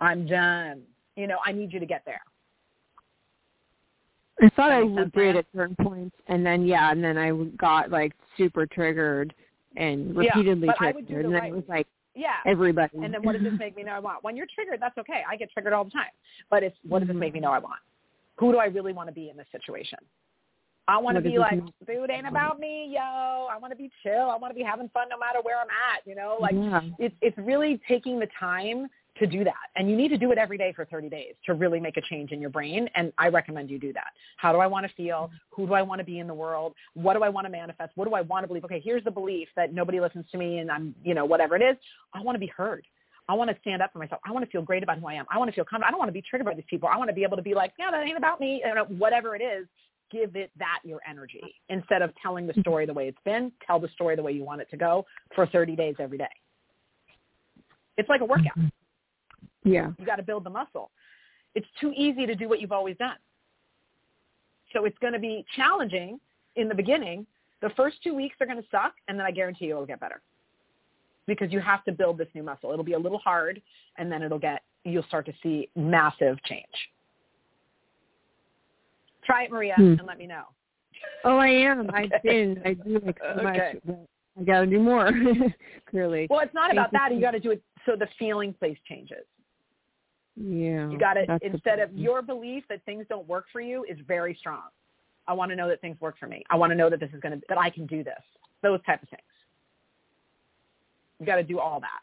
I'm 0.00 0.26
done. 0.26 0.82
You 1.16 1.26
know, 1.26 1.38
I 1.44 1.52
need 1.52 1.72
you 1.72 1.80
to 1.80 1.86
get 1.86 2.02
there. 2.04 2.20
I 4.42 4.48
thought 4.56 4.72
I 4.72 4.80
That 4.80 4.86
makes 4.86 5.02
sense, 5.02 5.12
did 5.14 5.36
at 5.36 5.46
certain 5.54 5.76
points, 5.76 6.16
and 6.26 6.44
then 6.44 6.66
yeah, 6.66 6.90
and 6.90 7.02
then 7.02 7.16
I 7.16 7.32
got 7.56 7.90
like 7.90 8.12
super 8.36 8.66
triggered 8.66 9.34
and 9.76 10.16
repeatedly 10.16 10.68
I 10.70 10.92
triggered, 10.92 11.08
the 11.08 11.14
and 11.16 11.24
then 11.26 11.32
right- 11.32 11.52
it 11.52 11.54
was 11.54 11.64
like 11.68 11.86
Yeah. 12.14 12.36
everybody. 12.46 12.98
And 12.98 13.12
then 13.12 13.22
what 13.22 13.32
does 13.32 13.42
this 13.42 13.58
make 13.58 13.76
me 13.76 13.82
know 13.82 13.92
I 13.92 13.98
want? 13.98 14.22
When 14.22 14.36
you're 14.36 14.46
triggered, 14.54 14.80
that's 14.80 14.96
okay. 14.98 15.24
I 15.28 15.36
get 15.36 15.50
triggered 15.50 15.72
all 15.72 15.84
the 15.84 15.90
time. 15.90 16.10
But 16.50 16.62
it's 16.62 16.76
what 16.86 17.00
does 17.00 17.08
this 17.08 17.16
make 17.16 17.32
me 17.32 17.40
mm-hmm. 17.40 17.46
know 17.46 17.52
I 17.52 17.58
want? 17.58 17.80
Who 18.36 18.52
do 18.52 18.58
I 18.58 18.66
really 18.66 18.92
want 18.92 19.08
to 19.08 19.12
be 19.12 19.30
in 19.30 19.36
this 19.36 19.46
situation? 19.52 19.98
I 20.86 20.98
want 20.98 21.16
to 21.16 21.22
be 21.22 21.38
like, 21.38 21.60
dude, 21.86 22.10
ain't 22.10 22.26
about 22.26 22.60
me, 22.60 22.92
yo. 22.92 23.48
I 23.50 23.56
want 23.58 23.72
to 23.72 23.76
be 23.76 23.90
chill. 24.02 24.28
I 24.28 24.36
want 24.36 24.50
to 24.50 24.54
be 24.54 24.62
having 24.62 24.90
fun 24.90 25.08
no 25.08 25.18
matter 25.18 25.38
where 25.42 25.58
I'm 25.58 25.68
at. 25.68 26.06
You 26.06 26.14
know, 26.14 26.36
like 26.40 26.54
yeah. 26.54 26.80
it's 26.98 27.14
it's 27.22 27.38
really 27.38 27.80
taking 27.88 28.18
the 28.18 28.28
time 28.38 28.88
to 29.18 29.26
do 29.26 29.44
that, 29.44 29.54
and 29.76 29.88
you 29.88 29.96
need 29.96 30.08
to 30.08 30.18
do 30.18 30.32
it 30.32 30.38
every 30.38 30.58
day 30.58 30.72
for 30.74 30.84
30 30.84 31.08
days 31.08 31.34
to 31.46 31.54
really 31.54 31.78
make 31.78 31.96
a 31.96 32.00
change 32.00 32.32
in 32.32 32.40
your 32.40 32.50
brain. 32.50 32.88
And 32.96 33.12
I 33.16 33.28
recommend 33.28 33.70
you 33.70 33.78
do 33.78 33.92
that. 33.92 34.08
How 34.38 34.52
do 34.52 34.58
I 34.58 34.66
want 34.66 34.86
to 34.86 34.92
feel? 34.94 35.30
Who 35.50 35.66
do 35.66 35.74
I 35.74 35.82
want 35.82 36.00
to 36.00 36.04
be 36.04 36.18
in 36.18 36.26
the 36.26 36.34
world? 36.34 36.74
What 36.94 37.14
do 37.14 37.22
I 37.22 37.28
want 37.28 37.44
to 37.44 37.50
manifest? 37.50 37.92
What 37.94 38.08
do 38.08 38.14
I 38.14 38.22
want 38.22 38.42
to 38.42 38.48
believe? 38.48 38.64
Okay, 38.64 38.82
here's 38.84 39.04
the 39.04 39.10
belief 39.10 39.48
that 39.56 39.72
nobody 39.72 40.00
listens 40.00 40.24
to 40.32 40.38
me, 40.38 40.58
and 40.58 40.70
I'm, 40.70 40.94
you 41.04 41.14
know, 41.14 41.24
whatever 41.24 41.54
it 41.54 41.62
is. 41.62 41.76
I 42.12 42.22
want 42.22 42.34
to 42.34 42.40
be 42.40 42.48
heard. 42.56 42.84
I 43.28 43.34
want 43.34 43.50
to 43.50 43.56
stand 43.60 43.80
up 43.80 43.92
for 43.92 44.00
myself. 44.00 44.20
I 44.26 44.32
want 44.32 44.44
to 44.44 44.50
feel 44.50 44.62
great 44.62 44.82
about 44.82 44.98
who 44.98 45.06
I 45.06 45.14
am. 45.14 45.24
I 45.30 45.38
want 45.38 45.48
to 45.48 45.54
feel 45.54 45.64
confident. 45.64 45.88
I 45.88 45.90
don't 45.90 45.98
want 45.98 46.08
to 46.08 46.12
be 46.12 46.22
triggered 46.22 46.46
by 46.46 46.54
these 46.54 46.64
people. 46.68 46.88
I 46.92 46.98
want 46.98 47.08
to 47.08 47.14
be 47.14 47.22
able 47.22 47.36
to 47.36 47.42
be 47.42 47.54
like, 47.54 47.72
yeah, 47.78 47.90
that 47.90 48.04
ain't 48.04 48.18
about 48.18 48.40
me. 48.40 48.62
Know, 48.64 48.84
whatever 48.98 49.34
it 49.34 49.42
is, 49.42 49.66
give 50.10 50.36
it 50.36 50.50
that 50.58 50.80
your 50.84 51.00
energy 51.08 51.40
instead 51.68 52.02
of 52.02 52.10
telling 52.20 52.46
the 52.46 52.52
mm-hmm. 52.52 52.60
story 52.60 52.86
the 52.86 52.92
way 52.92 53.08
it's 53.08 53.18
been. 53.24 53.50
Tell 53.66 53.80
the 53.80 53.88
story 53.88 54.16
the 54.16 54.22
way 54.22 54.32
you 54.32 54.44
want 54.44 54.60
it 54.60 54.68
to 54.70 54.76
go 54.76 55.06
for 55.34 55.46
30 55.46 55.74
days 55.76 55.94
every 55.98 56.18
day. 56.18 56.24
It's 57.96 58.08
like 58.08 58.20
a 58.20 58.26
workout. 58.26 58.58
Mm-hmm. 58.58 58.68
Yeah. 59.64 59.90
You 59.98 60.06
got 60.06 60.16
to 60.16 60.22
build 60.22 60.44
the 60.44 60.50
muscle. 60.50 60.90
It's 61.54 61.66
too 61.80 61.92
easy 61.96 62.26
to 62.26 62.34
do 62.34 62.48
what 62.48 62.60
you've 62.60 62.72
always 62.72 62.96
done. 62.96 63.16
So 64.72 64.84
it's 64.84 64.98
going 64.98 65.12
to 65.12 65.18
be 65.18 65.44
challenging 65.56 66.20
in 66.56 66.68
the 66.68 66.74
beginning. 66.74 67.26
The 67.62 67.70
first 67.70 67.96
two 68.02 68.14
weeks 68.14 68.36
are 68.40 68.46
going 68.46 68.60
to 68.60 68.68
suck, 68.70 68.94
and 69.08 69.18
then 69.18 69.26
I 69.26 69.30
guarantee 69.30 69.66
you 69.66 69.72
it'll 69.72 69.86
get 69.86 70.00
better 70.00 70.20
because 71.26 71.52
you 71.52 71.60
have 71.60 71.82
to 71.84 71.92
build 71.92 72.18
this 72.18 72.28
new 72.34 72.42
muscle. 72.42 72.70
It'll 72.72 72.84
be 72.84 72.92
a 72.92 72.98
little 72.98 73.18
hard, 73.18 73.62
and 73.96 74.10
then 74.12 74.22
it'll 74.22 74.38
get, 74.38 74.62
you'll 74.84 75.04
start 75.04 75.26
to 75.26 75.32
see 75.42 75.70
massive 75.74 76.42
change. 76.44 76.66
Try 79.24 79.44
it, 79.44 79.50
Maria, 79.50 79.74
Hmm. 79.76 79.94
and 79.98 80.06
let 80.06 80.18
me 80.18 80.26
know. 80.26 80.44
Oh, 81.24 81.38
I 81.38 81.48
am. 81.48 81.90
I've 81.92 82.10
been. 82.22 82.60
I 82.64 82.74
do 82.74 83.00
like 83.04 83.18
so 83.18 83.42
much. 83.42 83.56
Okay. 83.56 83.80
But 83.84 84.06
I 84.38 84.44
got 84.44 84.60
to 84.60 84.66
do 84.66 84.80
more. 84.80 85.10
Clearly. 85.90 86.26
Well, 86.28 86.40
it's 86.40 86.52
not 86.54 86.68
Thank 86.70 86.78
about 86.78 86.92
that. 86.92 87.14
You 87.14 87.20
got 87.20 87.30
to 87.30 87.40
do 87.40 87.52
it 87.52 87.62
so 87.86 87.96
the 87.96 88.08
feeling 88.18 88.52
place 88.52 88.76
changes. 88.86 89.24
Yeah. 90.36 90.90
You 90.90 90.98
got 90.98 91.14
to 91.14 91.38
instead 91.42 91.78
of 91.78 91.92
your 91.92 92.22
belief 92.22 92.64
that 92.68 92.84
things 92.84 93.06
don't 93.08 93.26
work 93.28 93.46
for 93.52 93.60
you 93.60 93.84
is 93.84 93.98
very 94.06 94.34
strong. 94.34 94.64
I 95.26 95.32
want 95.32 95.50
to 95.50 95.56
know 95.56 95.68
that 95.68 95.80
things 95.80 96.00
work 96.00 96.18
for 96.18 96.26
me. 96.26 96.44
I 96.50 96.56
want 96.56 96.70
to 96.70 96.76
know 96.76 96.90
that 96.90 97.00
this 97.00 97.10
is 97.14 97.20
going 97.20 97.38
to 97.38 97.46
that 97.48 97.58
I 97.58 97.70
can 97.70 97.86
do 97.86 98.02
this. 98.02 98.20
Those 98.62 98.80
type 98.84 99.02
of 99.02 99.08
things. 99.08 99.22
You 101.20 101.26
got 101.26 101.36
to 101.36 101.44
do 101.44 101.60
all 101.60 101.80
that 101.80 102.00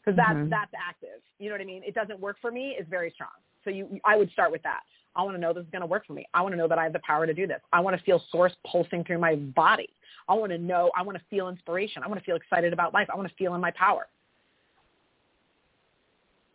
because 0.00 0.16
that's 0.16 0.38
Mhm. 0.38 0.50
that's 0.50 0.72
active. 0.74 1.20
You 1.38 1.48
know 1.48 1.54
what 1.54 1.60
I 1.60 1.64
mean? 1.64 1.82
It 1.84 1.94
doesn't 1.94 2.18
work 2.20 2.38
for 2.40 2.50
me 2.50 2.76
is 2.78 2.86
very 2.86 3.10
strong. 3.10 3.30
So 3.64 3.70
you, 3.70 4.00
I 4.04 4.16
would 4.16 4.30
start 4.30 4.52
with 4.52 4.62
that. 4.62 4.82
I 5.16 5.22
want 5.22 5.34
to 5.34 5.40
know 5.40 5.52
this 5.52 5.64
is 5.64 5.70
going 5.70 5.80
to 5.80 5.86
work 5.86 6.06
for 6.06 6.12
me. 6.12 6.26
I 6.32 6.42
want 6.42 6.52
to 6.52 6.56
know 6.56 6.68
that 6.68 6.78
I 6.78 6.84
have 6.84 6.92
the 6.92 7.00
power 7.00 7.26
to 7.26 7.34
do 7.34 7.46
this. 7.46 7.60
I 7.72 7.80
want 7.80 7.96
to 7.96 8.02
feel 8.04 8.20
source 8.30 8.54
pulsing 8.64 9.02
through 9.04 9.18
my 9.18 9.34
body. 9.34 9.90
I 10.28 10.34
want 10.34 10.52
to 10.52 10.58
know. 10.58 10.90
I 10.96 11.02
want 11.02 11.18
to 11.18 11.24
feel 11.24 11.48
inspiration. 11.48 12.02
I 12.04 12.06
want 12.06 12.20
to 12.20 12.24
feel 12.24 12.36
excited 12.36 12.72
about 12.72 12.94
life. 12.94 13.08
I 13.12 13.16
want 13.16 13.28
to 13.28 13.34
feel 13.34 13.54
in 13.54 13.60
my 13.60 13.72
power. 13.72 14.06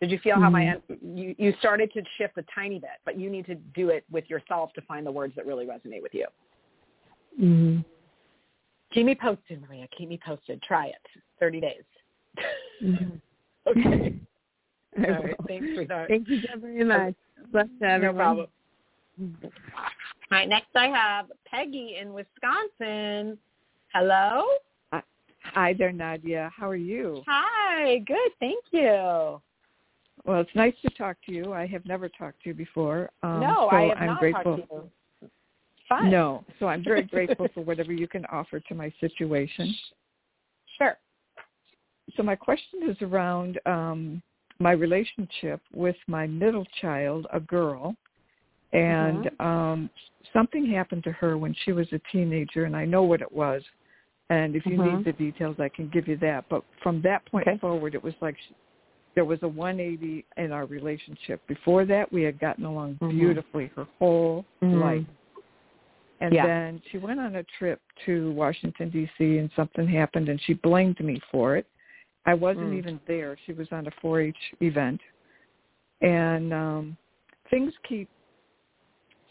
Did 0.03 0.11
you 0.11 0.19
feel 0.19 0.37
how 0.37 0.49
my 0.49 0.75
you 1.01 1.33
you 1.37 1.53
started 1.59 1.89
to 1.93 2.03
shift 2.17 2.37
a 2.37 2.43
tiny 2.53 2.77
bit, 2.77 2.89
but 3.05 3.17
you 3.17 3.29
need 3.29 3.45
to 3.45 3.55
do 3.55 3.87
it 3.87 4.03
with 4.11 4.29
yourself 4.29 4.73
to 4.73 4.81
find 4.81 5.05
the 5.05 5.11
words 5.11 5.33
that 5.37 5.45
really 5.45 5.65
resonate 5.65 6.01
with 6.01 6.13
you. 6.13 6.27
hmm 7.39 7.79
Keep 8.91 9.05
me 9.05 9.15
posted, 9.15 9.61
Maria. 9.61 9.87
Keep 9.97 10.09
me 10.09 10.19
posted. 10.25 10.61
Try 10.61 10.87
it. 10.87 11.21
Thirty 11.39 11.61
days. 11.61 11.83
Mhm. 12.83 13.21
okay. 13.67 14.13
I 14.97 15.05
All 15.05 15.23
right. 15.23 15.39
will. 15.39 15.45
Thanks, 15.47 15.67
sweetheart. 15.73 16.09
Thank 16.09 16.27
you 16.27 16.41
so 16.41 16.59
very 16.59 16.83
much. 16.83 17.15
Bless 17.53 17.67
No 17.79 17.87
everyone. 17.87 18.15
problem. 18.17 18.47
All 19.21 19.89
right. 20.31 20.49
Next, 20.49 20.75
I 20.75 20.87
have 20.87 21.31
Peggy 21.49 21.95
in 21.97 22.11
Wisconsin. 22.11 23.37
Hello. 23.93 24.43
Hi 25.53 25.73
there, 25.73 25.93
Nadia. 25.93 26.51
How 26.53 26.69
are 26.69 26.75
you? 26.75 27.23
Hi. 27.25 27.99
Good. 27.99 28.31
Thank 28.41 28.65
you. 28.71 29.41
Well, 30.25 30.39
it's 30.39 30.55
nice 30.55 30.73
to 30.83 30.89
talk 30.91 31.17
to 31.25 31.31
you. 31.31 31.53
I 31.53 31.67
have 31.67 31.85
never 31.85 32.07
talked 32.07 32.43
to 32.43 32.49
you 32.49 32.55
before. 32.55 33.09
Um, 33.23 33.41
no, 33.41 33.67
so 33.69 33.75
I 33.75 33.81
have 33.89 33.97
I'm 33.97 34.05
not 34.07 34.19
grateful. 34.19 34.57
talked 34.57 34.69
to 34.69 34.75
you. 34.75 34.89
Fun. 35.89 36.09
No, 36.09 36.45
so 36.59 36.67
I'm 36.67 36.83
very 36.83 37.03
grateful 37.03 37.47
for 37.53 37.61
whatever 37.61 37.91
you 37.91 38.07
can 38.07 38.25
offer 38.25 38.59
to 38.61 38.75
my 38.75 38.91
situation. 39.01 39.73
Sure. 40.77 40.97
So 42.15 42.23
my 42.23 42.35
question 42.35 42.89
is 42.89 42.97
around 43.01 43.59
um, 43.65 44.21
my 44.59 44.71
relationship 44.71 45.61
with 45.73 45.95
my 46.07 46.25
middle 46.25 46.65
child, 46.81 47.27
a 47.33 47.39
girl, 47.39 47.95
and 48.71 49.25
Mm-hmm. 49.25 49.45
um, 49.45 49.89
something 50.31 50.65
happened 50.65 51.03
to 51.03 51.11
her 51.11 51.37
when 51.37 51.53
she 51.63 51.73
was 51.73 51.87
a 51.91 51.99
teenager, 52.11 52.65
and 52.65 52.75
I 52.75 52.85
know 52.85 53.03
what 53.03 53.21
it 53.21 53.31
was. 53.31 53.61
And 54.29 54.55
if 54.55 54.65
you 54.65 54.77
Mhm. 54.77 54.97
need 54.97 55.05
the 55.05 55.11
details, 55.13 55.59
I 55.59 55.69
can 55.69 55.89
give 55.89 56.07
you 56.07 56.17
that. 56.17 56.47
But 56.49 56.63
from 56.81 57.01
that 57.01 57.25
point 57.25 57.47
Okay. 57.47 57.57
forward, 57.57 57.93
it 57.93 58.01
was 58.01 58.15
like 58.21 58.37
she, 58.39 58.55
there 59.15 59.25
was 59.25 59.39
a 59.43 59.47
180 59.47 60.25
in 60.37 60.51
our 60.51 60.65
relationship. 60.65 61.41
Before 61.47 61.85
that, 61.85 62.11
we 62.11 62.23
had 62.23 62.39
gotten 62.39 62.65
along 62.65 62.97
Mhm. 63.01 63.11
beautifully 63.11 63.67
her 63.75 63.87
whole 63.99 64.45
Mhm. 64.61 64.79
life. 64.79 65.07
And 66.19 66.33
Yeah. 66.33 66.45
then 66.45 66.81
she 66.89 66.97
went 66.97 67.19
on 67.19 67.35
a 67.35 67.43
trip 67.43 67.81
to 68.05 68.31
Washington 68.31 68.89
D.C. 68.89 69.37
and 69.37 69.51
something 69.51 69.87
happened, 69.87 70.29
and 70.29 70.41
she 70.41 70.53
blamed 70.53 70.99
me 70.99 71.19
for 71.31 71.57
it. 71.57 71.67
I 72.25 72.33
wasn't 72.33 72.71
Mm. 72.71 72.77
even 72.77 72.99
there. 73.05 73.37
She 73.45 73.53
was 73.53 73.71
on 73.71 73.85
a 73.87 73.91
4-H 73.91 74.53
event, 74.61 75.01
and 76.01 76.53
um, 76.53 76.97
things 77.49 77.73
keep, 77.83 78.09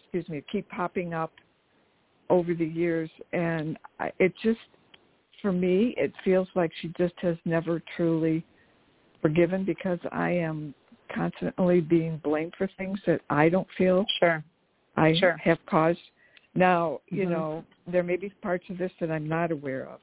excuse 0.03 0.29
me, 0.29 0.43
keep 0.53 0.69
popping 0.69 1.15
up 1.15 1.33
over 2.29 2.53
the 2.55 2.67
years, 2.67 3.11
and 3.33 3.79
I, 3.99 4.13
it 4.19 4.35
just, 4.43 4.61
for 5.41 5.53
me, 5.53 5.95
it 5.97 6.15
feels 6.25 6.49
like 6.55 6.73
she 6.75 6.89
just 6.99 7.19
has 7.21 7.37
never 7.47 7.81
truly 7.97 8.45
forgiven 9.23 9.65
because 9.65 10.01
I 10.11 10.31
am 10.31 10.75
constantly 11.15 11.81
being 11.81 12.19
blamed 12.19 12.55
for 12.59 12.69
things 12.77 12.99
that 13.07 13.21
I 13.31 13.49
don't 13.49 13.69
feel 13.79 14.05
Sure. 14.19 14.43
I 14.97 15.15
Sure. 15.15 15.37
have 15.39 15.65
caused. 15.67 16.01
Now, 16.55 17.01
you 17.09 17.25
Mhm. 17.25 17.31
know, 17.31 17.65
there 17.87 18.03
may 18.03 18.17
be 18.17 18.29
parts 18.43 18.69
of 18.69 18.77
this 18.77 18.93
that 19.01 19.11
I'm 19.11 19.27
not 19.27 19.51
aware 19.51 19.87
of. 19.87 20.01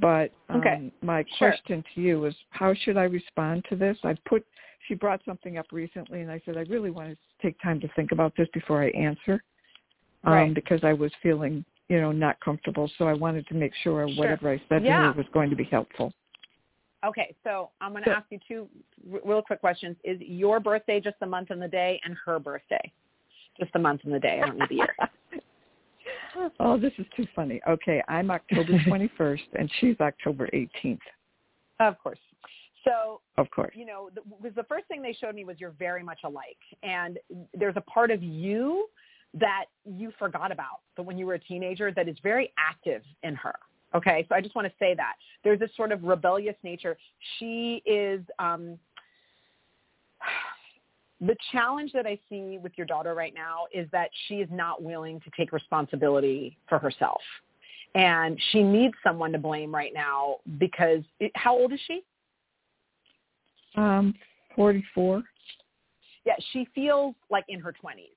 But 0.00 0.32
um, 0.48 0.58
Okay. 0.60 0.92
my 1.02 1.24
Sure. 1.24 1.50
question 1.50 1.84
to 1.94 2.00
you 2.00 2.24
is, 2.26 2.36
how 2.50 2.72
should 2.74 2.96
I 2.96 3.04
respond 3.04 3.64
to 3.66 3.76
this? 3.76 3.98
I 4.04 4.14
put, 4.26 4.46
she 4.86 4.94
brought 4.94 5.24
something 5.24 5.58
up 5.58 5.66
recently, 5.72 6.20
and 6.20 6.30
I 6.30 6.38
said 6.40 6.56
I 6.56 6.62
really 6.62 6.90
want 6.90 7.10
to 7.10 7.16
take 7.42 7.58
time 7.60 7.80
to 7.80 7.88
think 7.88 8.12
about 8.12 8.36
this 8.36 8.48
before 8.50 8.82
I 8.82 8.90
answer, 8.90 9.42
um, 10.24 10.32
Right. 10.32 10.54
because 10.54 10.84
I 10.84 10.92
was 10.92 11.12
feeling, 11.16 11.64
you 11.88 12.00
know, 12.00 12.12
not 12.12 12.38
comfortable. 12.40 12.86
So 12.96 13.08
I 13.08 13.14
wanted 13.14 13.46
to 13.48 13.54
make 13.54 13.74
sure 13.74 14.06
Sure. 14.06 14.16
whatever 14.16 14.50
I 14.50 14.58
said 14.68 14.84
Yeah. 14.84 14.98
to 14.98 15.06
her 15.06 15.12
was 15.12 15.28
going 15.30 15.50
to 15.50 15.56
be 15.56 15.64
helpful. 15.64 16.12
Okay, 17.06 17.34
so 17.44 17.70
I'm 17.80 17.92
going 17.92 18.04
to 18.04 18.10
ask 18.10 18.26
you 18.30 18.38
two 18.46 18.68
real 19.24 19.42
quick 19.42 19.60
questions. 19.60 19.96
Is 20.02 20.18
your 20.20 20.58
birthday 20.58 21.00
just 21.00 21.16
the 21.20 21.26
month 21.26 21.50
and 21.50 21.62
the 21.62 21.68
day, 21.68 22.00
and 22.04 22.16
her 22.24 22.38
birthday 22.38 22.92
just 23.58 23.72
the 23.72 23.78
month 23.78 24.00
and 24.04 24.12
the 24.12 24.18
day? 24.18 24.40
I 24.42 24.46
don't 24.46 24.58
need 24.58 24.68
the 24.68 24.74
year. 24.74 24.96
oh, 26.60 26.78
this 26.78 26.92
is 26.98 27.06
too 27.16 27.26
funny. 27.36 27.60
Okay, 27.68 28.02
I'm 28.08 28.30
October 28.30 28.72
21st, 28.86 29.40
and 29.58 29.70
she's 29.80 29.96
October 30.00 30.48
18th, 30.52 30.98
of 31.80 31.98
course. 31.98 32.18
So 32.84 33.20
of 33.36 33.50
course. 33.50 33.74
you 33.76 33.84
know, 33.84 34.08
the, 34.14 34.22
was 34.40 34.52
the 34.56 34.62
first 34.64 34.86
thing 34.88 35.02
they 35.02 35.12
showed 35.12 35.34
me 35.34 35.44
was 35.44 35.56
you're 35.60 35.74
very 35.78 36.02
much 36.02 36.20
alike, 36.24 36.58
and 36.82 37.18
there's 37.54 37.76
a 37.76 37.82
part 37.82 38.10
of 38.10 38.22
you 38.22 38.88
that 39.34 39.66
you 39.84 40.12
forgot 40.18 40.50
about, 40.50 40.80
but 40.96 41.04
when 41.04 41.18
you 41.18 41.26
were 41.26 41.34
a 41.34 41.38
teenager, 41.38 41.92
that 41.92 42.08
is 42.08 42.16
very 42.22 42.52
active 42.58 43.02
in 43.22 43.34
her. 43.34 43.54
Okay, 43.94 44.26
so 44.28 44.34
I 44.34 44.40
just 44.40 44.54
want 44.54 44.66
to 44.66 44.72
say 44.78 44.94
that 44.94 45.14
there's 45.44 45.58
this 45.58 45.70
sort 45.76 45.92
of 45.92 46.02
rebellious 46.02 46.56
nature. 46.62 46.96
She 47.38 47.82
is. 47.86 48.20
um 48.38 48.78
the 51.20 51.36
challenge 51.50 51.92
that 51.92 52.06
I 52.06 52.18
see 52.28 52.58
with 52.62 52.72
your 52.76 52.86
daughter 52.86 53.14
right 53.14 53.34
now 53.34 53.66
is 53.72 53.88
that 53.90 54.10
she 54.26 54.36
is 54.36 54.48
not 54.52 54.82
willing 54.82 55.20
to 55.20 55.30
take 55.36 55.52
responsibility 55.52 56.56
for 56.68 56.78
herself. 56.78 57.20
And 57.94 58.38
she 58.52 58.62
needs 58.62 58.94
someone 59.02 59.32
to 59.32 59.38
blame 59.38 59.74
right 59.74 59.92
now 59.92 60.36
because 60.58 61.02
it, 61.18 61.32
how 61.34 61.56
old 61.56 61.72
is 61.72 61.80
she? 61.86 62.02
Um, 63.76 64.14
44. 64.54 65.22
yeah, 66.24 66.34
she 66.52 66.68
feels 66.74 67.14
like 67.30 67.44
in 67.48 67.60
her 67.60 67.72
twenties 67.72 68.14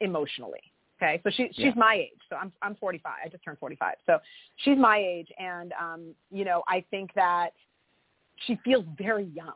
emotionally. 0.00 0.71
Okay, 1.02 1.20
so 1.24 1.30
she 1.30 1.48
she's 1.52 1.64
Yeah. 1.64 1.72
my 1.74 1.94
age. 1.94 2.20
So 2.28 2.36
I'm 2.36 2.52
I'm 2.62 2.76
45. 2.76 3.12
I 3.24 3.28
just 3.28 3.42
turned 3.42 3.58
45. 3.58 3.96
So 4.06 4.18
she's 4.56 4.78
my 4.78 4.98
age, 4.98 5.30
and 5.38 5.72
um, 5.72 6.14
you 6.30 6.44
know, 6.44 6.62
I 6.68 6.84
think 6.90 7.12
that 7.14 7.50
she 8.46 8.56
feels 8.64 8.84
very 8.96 9.24
young. 9.24 9.54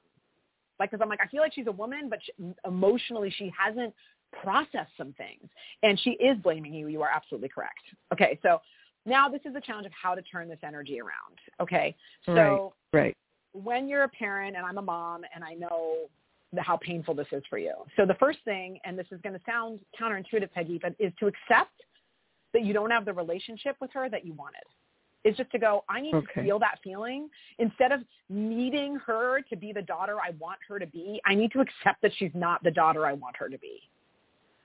Like, 0.78 0.90
because 0.90 1.02
I'm 1.02 1.08
like, 1.08 1.20
I 1.22 1.26
feel 1.28 1.40
like 1.40 1.54
she's 1.54 1.68
a 1.68 1.72
woman, 1.72 2.08
but 2.10 2.18
she, 2.22 2.32
emotionally 2.66 3.30
she 3.30 3.50
hasn't 3.56 3.94
processed 4.42 4.92
some 4.98 5.12
things, 5.14 5.48
and 5.82 5.98
she 6.00 6.10
is 6.12 6.36
blaming 6.38 6.74
you. 6.74 6.88
You 6.88 7.02
are 7.02 7.10
absolutely 7.14 7.48
correct. 7.48 7.80
Okay, 8.12 8.38
so 8.42 8.60
now 9.06 9.28
this 9.28 9.40
is 9.44 9.54
the 9.54 9.60
challenge 9.60 9.86
of 9.86 9.92
how 9.92 10.14
to 10.14 10.22
turn 10.22 10.48
this 10.48 10.58
energy 10.62 11.00
around. 11.00 11.38
Okay, 11.60 11.94
so 12.26 12.32
Right. 12.32 12.60
Right. 12.92 13.16
when 13.52 13.88
you're 13.88 14.02
a 14.02 14.08
parent 14.08 14.56
and 14.56 14.66
I'm 14.66 14.78
a 14.78 14.82
mom 14.82 15.22
and 15.34 15.44
I 15.44 15.54
know 15.54 16.10
how 16.62 16.76
painful 16.76 17.14
this 17.14 17.26
is 17.32 17.42
for 17.48 17.58
you. 17.58 17.74
So 17.96 18.06
the 18.06 18.14
first 18.14 18.38
thing, 18.44 18.78
and 18.84 18.98
this 18.98 19.06
is 19.10 19.20
going 19.22 19.34
to 19.34 19.40
sound 19.44 19.80
counterintuitive, 20.00 20.52
Peggy, 20.52 20.78
but 20.80 20.94
is 20.98 21.12
to 21.20 21.26
accept 21.26 21.72
that 22.52 22.64
you 22.64 22.72
don't 22.72 22.90
have 22.90 23.04
the 23.04 23.12
relationship 23.12 23.76
with 23.80 23.90
her 23.92 24.08
that 24.08 24.24
you 24.24 24.32
wanted. 24.34 24.62
Is 25.24 25.36
just 25.36 25.50
to 25.50 25.58
go, 25.58 25.84
I 25.88 26.00
need 26.00 26.14
Okay. 26.14 26.34
to 26.34 26.42
feel 26.42 26.58
that 26.60 26.78
feeling. 26.84 27.28
Instead 27.58 27.90
of 27.90 28.00
needing 28.28 28.96
her 29.06 29.40
to 29.50 29.56
be 29.56 29.72
the 29.72 29.82
daughter 29.82 30.18
I 30.22 30.30
want 30.38 30.60
her 30.68 30.78
to 30.78 30.86
be, 30.86 31.20
I 31.24 31.34
need 31.34 31.50
to 31.52 31.60
accept 31.60 32.00
that 32.02 32.12
she's 32.16 32.30
not 32.34 32.62
the 32.62 32.70
daughter 32.70 33.04
I 33.04 33.12
want 33.12 33.36
her 33.38 33.48
to 33.48 33.58
be. 33.58 33.80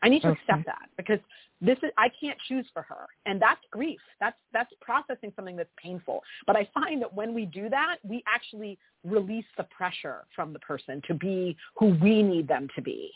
I 0.04 0.10
need 0.10 0.22
to 0.24 0.30
Okay. 0.30 0.42
accept 0.42 0.66
that 0.66 0.90
because 0.98 1.20
this 1.62 1.78
is 1.84 1.92
I 1.98 2.10
can't 2.10 2.38
choose 2.48 2.66
for 2.74 2.82
her. 2.82 3.08
And 3.26 3.42
that's 3.42 3.62
grief. 3.70 4.00
That's 4.20 4.38
that's 4.52 4.72
processing 4.82 5.32
something 5.36 5.56
that's 5.56 5.72
painful. 5.78 6.24
But 6.48 6.56
I 6.56 6.68
find 6.74 7.02
that 7.02 7.14
when 7.14 7.34
we 7.34 7.46
do 7.46 7.70
that, 7.70 7.98
we 8.04 8.24
actually 8.28 8.78
release 9.04 9.46
the 9.58 9.64
pressure 9.66 10.26
from 10.36 10.54
the 10.54 10.60
person 10.60 11.02
to 11.08 11.14
be 11.14 11.56
who 11.76 11.98
we 12.02 12.24
need 12.24 12.48
them 12.48 12.68
to 12.76 12.82
be 12.82 13.12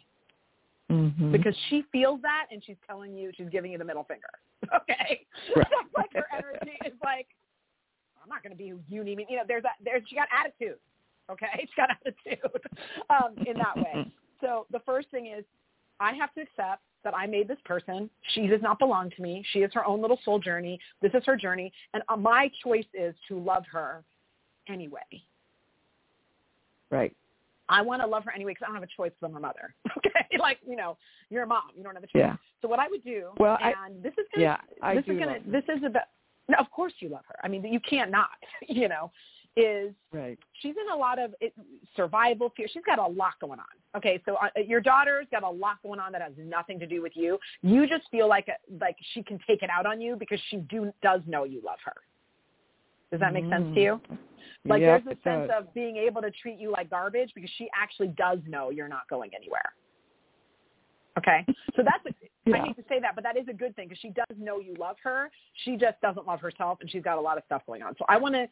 Mhm. 0.92 1.32
because 1.32 1.56
she 1.70 1.82
feels 1.92 2.22
that 2.22 2.46
and 2.52 2.64
she's 2.64 2.78
telling 2.86 3.16
you 3.16 3.32
she's 3.36 3.50
giving 3.50 3.72
you 3.72 3.78
the 3.78 3.86
middle 3.86 4.04
finger. 4.04 4.30
Okay, 4.74 5.26
Right. 5.56 5.68
that's 5.70 5.94
like 5.96 6.14
her 6.14 6.28
energy 6.34 6.78
is 6.86 6.94
like 7.04 7.28
I'm 8.22 8.30
not 8.30 8.42
going 8.42 8.52
to 8.52 8.58
be 8.58 8.70
who 8.70 8.80
you 8.90 9.04
need 9.04 9.18
me. 9.18 9.28
You 9.30 9.38
know, 9.38 9.44
there's 9.48 9.62
that. 9.64 9.76
There's 9.84 10.02
she 10.08 10.16
got 10.16 10.28
attitude. 10.34 10.80
Okay, 11.32 11.48
she's 11.60 11.70
got 11.78 11.90
attitude 11.92 12.40
um, 13.10 13.36
in 13.46 13.58
that 13.58 13.78
way. 13.78 14.12
So 14.42 14.66
the 14.72 14.80
first 14.80 15.10
thing 15.12 15.28
is 15.28 15.46
I 16.00 16.14
have 16.14 16.34
to 16.34 16.42
accept 16.42 16.82
that 17.04 17.16
I 17.16 17.26
made 17.28 17.48
this 17.48 17.60
person. 17.66 18.10
She 18.34 18.48
does 18.48 18.62
not 18.62 18.80
belong 18.80 19.12
to 19.12 19.22
me. 19.22 19.44
She 19.52 19.60
is 19.60 19.72
her 19.74 19.86
own 19.86 20.02
little 20.02 20.20
soul 20.26 20.40
journey. 20.40 20.80
This 21.02 21.12
is 21.14 21.24
her 21.26 21.36
journey, 21.38 21.72
and 21.94 22.04
uh, 22.10 22.18
my 22.18 22.50
choice 22.64 22.86
is 22.94 23.14
to 23.28 23.40
love 23.40 23.64
her 23.72 24.04
anyway. 24.68 25.02
right. 26.92 27.16
I 27.68 27.82
want 27.82 28.00
to 28.04 28.08
love 28.08 28.24
her 28.26 28.32
anyway 28.32 28.52
because 28.52 28.66
I 28.66 28.68
don't 28.68 28.76
have 28.76 28.84
a 28.84 28.96
choice 28.96 29.12
from 29.20 29.34
her 29.34 29.40
mother. 29.40 29.74
Okay, 29.98 30.38
like 30.40 30.60
you 30.68 30.76
know, 30.76 30.98
you're 31.30 31.44
a 31.44 31.48
mom. 31.48 31.64
You 31.76 31.84
don't 31.84 31.96
have 31.96 32.04
a 32.04 32.08
choice. 32.08 32.12
Yeah. 32.22 32.36
So 32.62 32.68
what 32.68 32.80
I 32.80 32.88
would 32.88 33.04
do, 33.04 33.30
Well, 33.40 33.58
I- 33.60 33.74
and 33.88 34.04
this 34.04 34.14
is 34.14 34.26
gonna, 34.34 34.44
Yeah, 34.46 34.58
I 34.84 34.96
this 34.96 35.04
is 35.08 35.20
gonna, 35.20 35.40
this 35.48 35.64
is 35.68 35.84
about. 35.84 36.04
No, 36.48 36.58
of 36.60 36.70
course 36.70 36.94
you 37.00 37.10
love 37.10 37.24
her. 37.28 37.36
I 37.44 37.48
mean, 37.48 37.66
you 37.66 37.80
can't 37.80 38.12
not. 38.12 38.30
You 38.68 38.88
know, 38.88 39.12
is 39.56 39.94
Right. 40.12 40.38
she's 40.62 40.76
in 40.76 40.92
a 40.94 40.96
lot 40.96 41.20
of 41.20 41.36
it, 41.42 41.54
survival 41.96 42.52
fear. 42.56 42.68
She's 42.72 42.84
got 42.86 43.00
a 43.00 43.08
lot 43.08 43.34
going 43.40 43.60
on. 43.60 43.66
Okay, 43.96 44.22
so 44.26 44.36
uh, 44.36 44.50
your 44.66 44.82
daughter's 44.82 45.28
got 45.32 45.44
a 45.44 45.50
lot 45.50 45.82
going 45.84 46.00
on 46.00 46.12
that 46.12 46.22
has 46.22 46.34
nothing 46.38 46.80
to 46.80 46.88
do 46.88 47.02
with 47.02 47.14
you. 47.16 47.40
You 47.62 47.88
just 47.88 48.04
feel 48.12 48.28
like 48.28 48.48
like 48.80 48.98
she 49.14 49.24
can 49.24 49.40
take 49.48 49.64
it 49.64 49.70
out 49.70 49.86
on 49.86 50.02
you 50.02 50.16
because 50.16 50.40
she 50.50 50.58
do 50.58 50.92
does 51.02 51.22
know 51.26 51.44
you 51.44 51.62
love 51.64 51.80
her. 51.86 51.94
Does 53.12 53.20
that 53.20 53.34
make 53.34 53.50
sense 53.50 53.66
to 53.76 53.82
you? 53.82 54.02
Like 54.66 54.82
Yep, 54.82 55.04
there's 55.06 55.18
a 55.18 55.22
sense 55.22 55.50
does. 55.50 55.64
of 55.68 55.74
being 55.74 55.96
able 55.98 56.22
to 56.22 56.32
treat 56.32 56.60
you 56.60 56.72
like 56.72 56.90
garbage 56.90 57.32
because 57.36 57.52
she 57.58 57.70
actually 57.76 58.10
does 58.10 58.40
know 58.48 58.72
you're 58.72 58.88
not 58.90 59.08
going 59.10 59.32
anywhere. 59.36 59.74
Okay, 61.18 61.46
so 61.78 61.84
that's 61.84 62.06
a, 62.06 62.10
I 62.54 62.58
Yeah. 62.58 62.66
hate 62.66 62.76
to 62.76 62.84
say 62.90 63.00
that, 63.00 63.16
but 63.16 63.24
that 63.24 63.38
is 63.38 63.48
a 63.48 63.54
good 63.54 63.76
thing 63.76 63.88
because 63.88 64.00
she 64.00 64.10
does 64.10 64.38
know 64.38 64.60
you 64.60 64.76
love 64.76 64.98
her. 65.04 65.32
She 65.64 65.78
just 65.78 66.00
doesn't 66.02 66.28
love 66.28 66.42
herself, 66.42 66.80
and 66.82 66.90
she's 66.90 67.04
got 67.04 67.18
a 67.18 67.22
lot 67.22 67.38
of 67.38 67.44
stuff 67.46 67.62
going 67.66 67.82
on. 67.84 67.96
So 67.98 68.06
I 68.10 68.18
want 68.18 68.36
to 68.36 68.48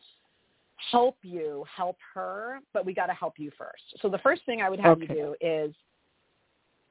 help 0.91 1.17
you 1.21 1.65
help 1.75 1.97
her, 2.13 2.59
but 2.73 2.85
we 2.85 2.93
got 2.93 3.07
to 3.07 3.13
help 3.13 3.33
you 3.37 3.51
first. 3.57 3.83
So 4.01 4.09
the 4.09 4.17
first 4.19 4.45
thing 4.45 4.61
I 4.61 4.69
would 4.69 4.79
have 4.79 4.97
Okay. 5.01 5.13
you 5.13 5.21
do 5.21 5.35
is 5.41 5.75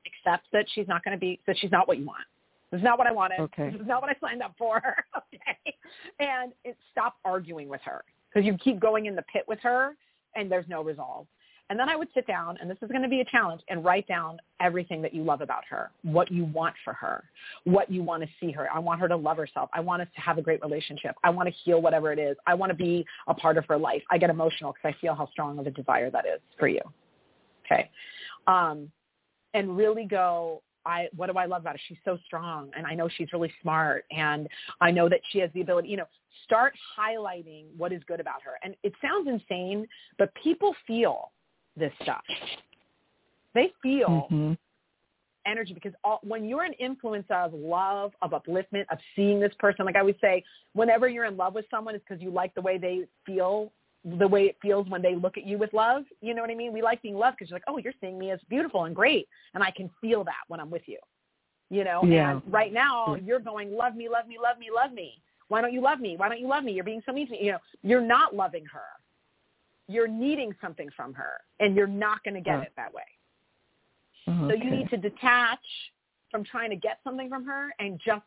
accept 0.07 0.47
that 0.53 0.67
she's 0.75 0.89
not 0.89 1.05
going 1.05 1.17
to 1.17 1.21
be 1.21 1.41
that 1.47 1.57
she's 1.59 1.71
not 1.71 1.89
what 1.89 1.99
you 1.99 2.07
want. 2.07 2.25
This 2.71 2.79
is 2.79 2.85
not 2.85 2.99
what 2.99 3.07
I 3.07 3.13
wanted. 3.13 3.41
Okay. 3.41 3.71
This 3.71 3.81
is 3.81 3.87
not 3.87 4.01
what 4.01 4.11
I 4.11 4.17
signed 4.21 4.43
up 4.43 4.55
for. 4.57 4.77
okay, 5.17 5.77
and 6.19 6.53
it, 6.65 6.77
stop 6.91 7.17
arguing 7.25 7.69
with 7.69 7.81
her 7.83 8.03
because 8.29 8.47
you 8.47 8.57
keep 8.57 8.81
going 8.81 9.07
in 9.07 9.15
the 9.15 9.23
pit 9.23 9.45
with 9.47 9.59
her, 9.61 9.95
and 10.35 10.51
there's 10.51 10.69
no 10.69 10.83
resolve. 10.83 11.27
And 11.73 11.81
then 11.81 11.89
I 11.89 11.97
would 11.97 12.09
sit 12.13 12.27
down, 12.27 12.59
and 12.61 12.71
this 12.71 12.77
is 12.83 12.91
going 12.91 13.01
to 13.01 13.09
be 13.09 13.23
a 13.23 13.25
challenge, 13.25 13.63
and 13.71 13.83
write 13.83 14.07
down 14.07 14.37
everything 14.61 15.01
that 15.01 15.15
you 15.15 15.23
love 15.23 15.41
about 15.41 15.63
her, 15.71 15.91
what 16.03 16.31
you 16.31 16.45
want 16.45 16.75
for 16.85 16.93
her, 16.93 17.25
what 17.65 17.91
you 17.91 18.03
want 18.03 18.23
to 18.23 18.29
see 18.39 18.53
her. 18.53 18.69
I 18.71 18.79
want 18.79 19.01
her 19.01 19.09
to 19.09 19.17
love 19.17 19.39
herself. 19.39 19.71
I 19.73 19.81
want 19.81 20.03
us 20.03 20.09
to 20.15 20.21
have 20.21 20.37
a 20.37 20.43
great 20.43 20.61
relationship. 20.61 21.15
I 21.25 21.31
want 21.31 21.49
to 21.49 21.55
heal 21.65 21.81
whatever 21.81 22.13
it 22.13 22.19
is. 22.19 22.37
I 22.47 22.53
want 22.53 22.69
to 22.73 22.77
be 22.77 23.07
a 23.27 23.33
part 23.33 23.57
of 23.57 23.65
her 23.71 23.79
life. 23.79 24.03
I 24.11 24.19
get 24.19 24.29
emotional 24.29 24.75
because 24.75 24.95
I 24.95 25.01
feel 25.01 25.15
how 25.15 25.31
strong 25.31 25.59
of 25.59 25.67
a 25.67 25.71
desire 25.71 26.11
that 26.11 26.27
is 26.27 26.43
for 26.59 26.69
you. 26.69 26.83
Okay. 27.65 27.89
Um, 28.47 28.93
and 29.55 29.75
really 29.75 30.05
go, 30.05 30.61
I, 30.85 31.09
what 31.17 31.33
do 31.33 31.39
I 31.39 31.47
love 31.47 31.63
about 31.63 31.77
her? 31.77 31.81
She's 31.89 31.97
so 32.05 32.19
strong 32.27 32.71
and 32.77 32.87
I 32.87 32.95
know 32.95 33.09
she's 33.09 33.33
really 33.33 33.53
smart 33.63 34.05
and 34.11 34.47
I 34.83 34.91
know 34.91 35.09
that 35.09 35.21
she 35.31 35.39
has 35.39 35.49
the 35.55 35.63
ability, 35.63 35.89
you 35.89 35.97
know, 35.97 36.09
start 36.45 36.75
highlighting 37.01 37.65
what 37.79 37.95
is 37.95 38.03
good 38.07 38.21
about 38.21 38.43
her. 38.43 38.59
And 38.63 38.77
it 38.83 38.93
sounds 39.01 39.27
insane, 39.27 39.87
but 40.19 40.31
people 40.35 40.75
feel 40.87 41.31
this 41.77 41.93
stuff. 42.03 42.25
They 43.55 43.73
feel 43.83 44.29
Mhm. 44.31 44.59
energy 45.45 45.75
because 45.75 45.93
all, 46.05 46.21
when 46.23 46.45
you're 46.49 46.63
an 46.63 46.73
influence 46.75 47.27
of 47.31 47.53
love, 47.53 48.15
of 48.23 48.31
upliftment, 48.31 48.87
of 48.91 48.99
seeing 49.17 49.41
this 49.41 49.55
person, 49.55 49.85
like 49.85 49.97
I 49.97 50.03
would 50.03 50.19
say, 50.21 50.45
whenever 50.75 51.09
you're 51.09 51.25
in 51.25 51.37
love 51.37 51.55
with 51.55 51.69
someone, 51.71 51.95
it's 51.95 52.05
because 52.09 52.23
you 52.23 52.31
like 52.31 52.55
the 52.55 52.61
way 52.61 52.79
they 52.79 53.07
feel, 53.27 53.73
the 54.05 54.27
way 54.27 54.45
it 54.45 54.57
feels 54.61 54.89
when 54.89 55.03
they 55.03 55.15
look 55.15 55.37
at 55.37 55.45
you 55.45 55.59
with 55.59 55.73
love. 55.73 56.05
You 56.21 56.35
know 56.35 56.43
what 56.43 56.51
I 56.51 56.55
mean? 56.55 56.73
We 56.73 56.83
like 56.83 57.03
being 57.03 57.17
loved 57.17 57.39
because 57.39 57.51
you're 57.51 57.57
like, 57.57 57.65
oh, 57.67 57.79
you're 57.79 57.93
seeing 58.01 58.19
me 58.19 58.31
as 58.31 58.41
beautiful 58.49 58.85
and 58.85 58.95
great, 58.95 59.29
and 59.55 59.63
I 59.63 59.71
can 59.71 59.91
feel 60.01 60.25
that 60.25 60.45
when 60.49 60.61
I'm 60.61 60.71
with 60.71 60.87
you. 60.87 60.99
You 61.71 61.85
know, 61.85 62.05
Yeah. 62.05 62.33
and 62.33 62.53
right 62.53 62.73
now 62.73 63.15
you're 63.15 63.41
going, 63.41 63.75
love 63.75 63.97
me, 63.97 64.09
love 64.09 64.27
me, 64.27 64.39
love 64.39 64.59
me, 64.59 64.71
love 64.71 64.93
me. 64.93 65.23
Why 65.49 65.61
don't 65.61 65.73
you 65.73 65.81
love 65.81 66.01
me? 66.01 66.17
Why 66.17 66.29
don't 66.29 66.41
you 66.41 66.47
love 66.49 66.65
me? 66.65 66.73
You're 66.73 66.85
being 66.85 67.03
so 67.05 67.13
mean 67.13 67.27
to 67.27 67.33
me. 67.33 67.43
You 67.43 67.53
know, 67.53 67.59
you're 67.83 68.01
not 68.01 68.35
loving 68.35 68.65
her. 68.67 68.83
You're 69.93 70.09
needing 70.09 70.55
something 70.61 70.89
from 70.97 71.13
her, 71.15 71.41
and 71.61 71.77
you're 71.77 71.87
not 71.87 72.23
going 72.25 72.35
to 72.35 72.41
get 72.41 72.61
it 72.61 72.73
that 72.77 72.93
way. 72.93 73.03
Okay. 74.29 74.49
So 74.49 74.65
you 74.65 74.71
need 74.71 74.89
to 74.91 74.97
detach 74.97 75.61
from 76.31 76.45
trying 76.45 76.71
to 76.71 76.77
get 76.77 76.99
something 77.05 77.29
from 77.29 77.45
her 77.45 77.75
and 77.79 78.01
just 78.05 78.23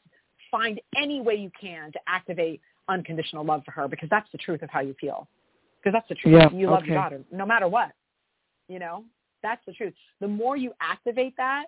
find 0.52 0.80
any 0.96 1.22
way 1.22 1.36
you 1.36 1.52
can 1.60 1.92
to 1.92 2.00
activate 2.08 2.62
unconditional 2.88 3.44
love 3.44 3.64
for 3.66 3.72
her 3.72 3.88
because 3.88 4.10
that's 4.10 4.30
the 4.32 4.38
truth 4.38 4.62
of 4.62 4.70
how 4.70 4.82
you 4.82 4.96
feel. 5.00 5.28
Because 5.82 5.94
that's 5.94 6.08
the 6.08 6.16
truth. 6.16 6.36
Yeah, 6.36 6.50
You 6.52 6.70
love 6.70 6.86
your 6.86 6.96
daughter 6.96 7.22
no 7.32 7.46
matter 7.46 7.68
what. 7.68 7.92
You 8.68 8.80
know, 8.80 9.04
that's 9.44 9.62
the 9.66 9.74
truth. 9.74 9.94
The 10.20 10.28
more 10.28 10.58
you 10.58 10.72
activate 10.82 11.36
that, 11.38 11.66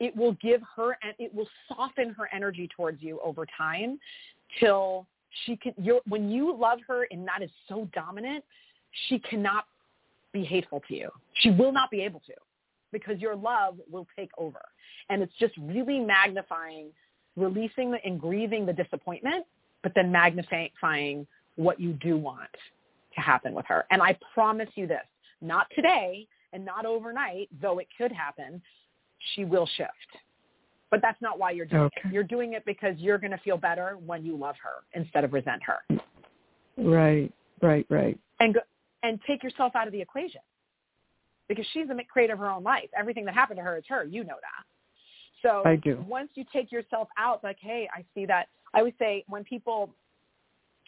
it 0.00 0.16
will 0.16 0.32
give 0.42 0.60
her 0.76 0.98
and 1.02 1.14
it 1.18 1.32
will 1.32 1.48
soften 1.68 2.10
her 2.10 2.28
energy 2.32 2.68
towards 2.74 3.02
you 3.02 3.20
over 3.22 3.46
time 3.56 3.98
till 4.58 5.06
she 5.44 5.56
can 5.56 5.72
you're 5.78 6.00
when 6.06 6.30
you 6.30 6.56
love 6.56 6.80
her 6.86 7.06
and 7.10 7.26
that 7.26 7.42
is 7.42 7.50
so 7.68 7.88
dominant, 7.94 8.44
she 9.08 9.18
cannot 9.18 9.64
be 10.32 10.44
hateful 10.44 10.82
to 10.88 10.94
you. 10.94 11.10
She 11.34 11.50
will 11.50 11.72
not 11.72 11.90
be 11.90 12.02
able 12.02 12.20
to 12.20 12.34
because 12.92 13.18
your 13.20 13.34
love 13.34 13.76
will 13.90 14.06
take 14.16 14.30
over. 14.38 14.60
And 15.08 15.22
it's 15.22 15.32
just 15.38 15.54
really 15.58 15.98
magnifying, 15.98 16.88
releasing 17.36 17.90
the, 17.90 17.98
and 18.04 18.20
grieving 18.20 18.66
the 18.66 18.72
disappointment, 18.72 19.46
but 19.82 19.92
then 19.94 20.12
magnifying 20.12 21.26
what 21.56 21.80
you 21.80 21.92
do 21.94 22.16
want 22.16 22.50
to 23.14 23.20
happen 23.20 23.54
with 23.54 23.66
her. 23.66 23.84
And 23.90 24.00
I 24.02 24.18
promise 24.34 24.68
you 24.74 24.86
this, 24.86 25.04
not 25.40 25.66
today 25.74 26.26
and 26.52 26.64
not 26.64 26.86
overnight, 26.86 27.48
though 27.60 27.78
it 27.78 27.88
could 27.96 28.12
happen, 28.12 28.60
she 29.34 29.44
will 29.44 29.68
shift. 29.76 29.90
But 30.90 31.00
that's 31.00 31.20
not 31.22 31.38
why 31.38 31.52
you're 31.52 31.66
doing 31.66 31.82
Okay. 31.84 32.02
it. 32.04 32.12
You're 32.12 32.22
doing 32.22 32.52
it 32.52 32.64
because 32.66 32.94
you're 32.98 33.18
going 33.18 33.30
to 33.30 33.38
feel 33.38 33.56
better 33.56 33.96
when 34.04 34.24
you 34.24 34.36
love 34.36 34.56
her 34.62 34.84
instead 34.92 35.24
of 35.24 35.32
resent 35.32 35.62
her. 35.64 35.98
Right. 36.76 37.32
Right. 37.62 37.86
Right. 37.88 38.18
and 38.40 38.54
go, 38.54 38.60
and 39.02 39.20
take 39.26 39.42
yourself 39.42 39.74
out 39.74 39.86
of 39.86 39.92
the 39.92 40.00
equation 40.00 40.40
because 41.48 41.66
she's 41.72 41.88
the 41.88 41.96
creator 42.10 42.32
of 42.32 42.38
her 42.38 42.50
own 42.50 42.62
life. 42.62 42.88
Everything 42.96 43.24
that 43.24 43.34
happened 43.34 43.58
to 43.58 43.62
her 43.62 43.76
is 43.76 43.84
her. 43.88 44.04
You 44.04 44.24
know 44.24 44.36
that. 44.40 44.64
So 45.42 45.62
I 45.66 45.76
do. 45.76 46.04
once 46.08 46.30
you 46.34 46.44
take 46.52 46.70
yourself 46.70 47.08
out, 47.18 47.42
like, 47.42 47.58
hey, 47.60 47.88
I 47.94 48.04
see 48.14 48.26
that. 48.26 48.48
I 48.74 48.78
always 48.78 48.94
say 48.98 49.24
when 49.28 49.44
people, 49.44 49.90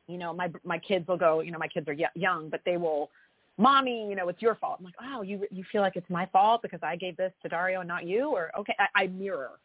you 0.06 0.16
know, 0.16 0.32
my 0.32 0.50
my 0.64 0.78
kids 0.78 1.06
will 1.08 1.16
go, 1.16 1.40
you 1.40 1.50
know, 1.50 1.58
my 1.58 1.68
kids 1.68 1.88
are 1.88 1.96
young, 2.14 2.48
but 2.48 2.60
they 2.64 2.76
will, 2.76 3.10
mommy, 3.58 4.08
you 4.08 4.16
know, 4.16 4.28
it's 4.28 4.40
your 4.40 4.54
fault. 4.54 4.76
I'm 4.78 4.84
like, 4.84 4.94
oh, 5.02 5.22
you 5.22 5.46
you 5.50 5.64
feel 5.70 5.82
like 5.82 5.96
it's 5.96 6.08
my 6.08 6.26
fault 6.26 6.62
because 6.62 6.80
I 6.82 6.96
gave 6.96 7.16
this 7.16 7.32
to 7.42 7.48
Dario 7.48 7.80
and 7.80 7.88
not 7.88 8.06
you, 8.06 8.28
or 8.30 8.50
okay, 8.58 8.74
I, 8.78 9.02
I 9.02 9.06
mirror. 9.08 9.58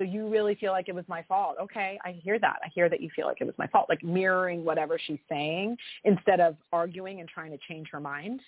So 0.00 0.04
you 0.04 0.28
really 0.28 0.54
feel 0.54 0.72
like 0.72 0.88
it 0.88 0.94
was 0.94 1.04
my 1.08 1.22
fault. 1.24 1.56
Okay, 1.60 1.98
I 2.06 2.12
hear 2.12 2.38
that. 2.38 2.56
I 2.64 2.68
hear 2.74 2.88
that 2.88 3.02
you 3.02 3.10
feel 3.14 3.26
like 3.26 3.36
it 3.42 3.44
was 3.44 3.54
my 3.58 3.66
fault. 3.66 3.84
Like 3.90 4.02
mirroring 4.02 4.64
whatever 4.64 4.98
she's 4.98 5.18
saying 5.28 5.76
instead 6.04 6.40
of 6.40 6.56
arguing 6.72 7.20
and 7.20 7.28
trying 7.28 7.50
to 7.50 7.58
change 7.68 7.88
her 7.92 8.00
mind. 8.00 8.40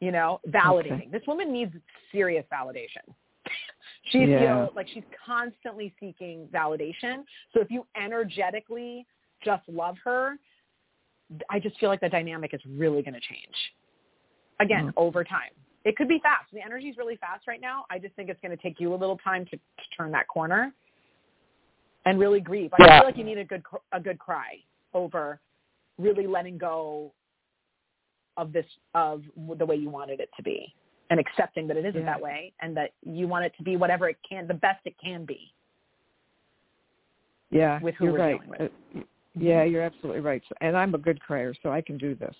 You 0.00 0.10
know, 0.10 0.40
validating. 0.48 0.92
Okay. 0.92 1.08
This 1.12 1.20
woman 1.28 1.52
needs 1.52 1.74
serious 2.10 2.46
validation. 2.50 3.04
she 4.10 4.20
Yeah. 4.20 4.64
feels 4.64 4.74
like 4.74 4.88
she's 4.88 5.04
constantly 5.24 5.92
seeking 6.00 6.48
validation. 6.48 7.22
So 7.52 7.60
if 7.60 7.70
you 7.70 7.86
energetically 7.94 9.06
just 9.44 9.68
love 9.68 9.96
her, 10.02 10.38
I 11.50 11.60
just 11.60 11.78
feel 11.78 11.90
like 11.90 12.00
the 12.00 12.08
dynamic 12.08 12.54
is 12.54 12.60
really 12.66 13.02
going 13.02 13.14
to 13.14 13.20
change. 13.20 13.72
Again, 14.60 14.86
Mm. 14.86 14.92
over 14.96 15.24
time. 15.24 15.50
It 15.84 15.96
could 15.96 16.08
be 16.08 16.20
fast. 16.22 16.46
The 16.52 16.60
energy 16.64 16.88
is 16.88 16.96
really 16.96 17.16
fast 17.16 17.46
right 17.48 17.60
now. 17.60 17.84
I 17.90 17.98
just 17.98 18.14
think 18.14 18.28
it's 18.28 18.40
going 18.40 18.56
to 18.56 18.62
take 18.62 18.78
you 18.78 18.94
a 18.94 18.96
little 18.96 19.18
time 19.18 19.44
to, 19.46 19.56
to 19.56 19.82
turn 19.96 20.12
that 20.12 20.28
corner 20.28 20.72
and 22.04 22.18
really 22.18 22.40
grieve. 22.40 22.72
I 22.74 22.84
Yeah. 22.84 22.98
feel 23.00 23.08
like 23.08 23.16
you 23.16 23.24
need 23.24 23.38
a 23.38 23.44
good 23.44 23.62
a 23.92 24.00
good 24.00 24.18
cry 24.18 24.62
over 24.94 25.40
really 25.98 26.26
letting 26.26 26.58
go 26.58 27.12
of 28.36 28.52
this 28.52 28.66
of 28.94 29.22
the 29.58 29.66
way 29.66 29.76
you 29.76 29.90
wanted 29.90 30.20
it 30.20 30.30
to 30.36 30.42
be 30.42 30.74
and 31.10 31.20
accepting 31.20 31.66
that 31.66 31.76
it 31.76 31.84
isn't 31.84 32.00
Yeah. 32.00 32.06
that 32.06 32.20
way 32.20 32.52
and 32.60 32.76
that 32.76 32.92
you 33.04 33.28
want 33.28 33.44
it 33.44 33.54
to 33.56 33.62
be 33.62 33.76
whatever 33.76 34.08
it 34.08 34.18
can 34.28 34.46
the 34.46 34.54
best 34.54 34.80
it 34.86 34.96
can 34.98 35.24
be 35.24 35.52
Yeah, 37.50 37.80
with 37.80 37.94
who 37.96 38.04
you're 38.06 38.12
we're 38.14 38.18
right. 38.20 38.40
dealing 38.40 38.48
with. 38.48 38.72
Uh, 38.96 39.00
yeah, 39.34 39.62
you're 39.64 39.82
absolutely 39.82 40.20
right. 40.20 40.42
So, 40.48 40.54
and 40.60 40.76
I'm 40.76 40.94
a 40.94 40.98
good 40.98 41.20
crier, 41.20 41.54
so 41.62 41.70
I 41.70 41.82
can 41.82 41.98
do 41.98 42.14
this. 42.14 42.34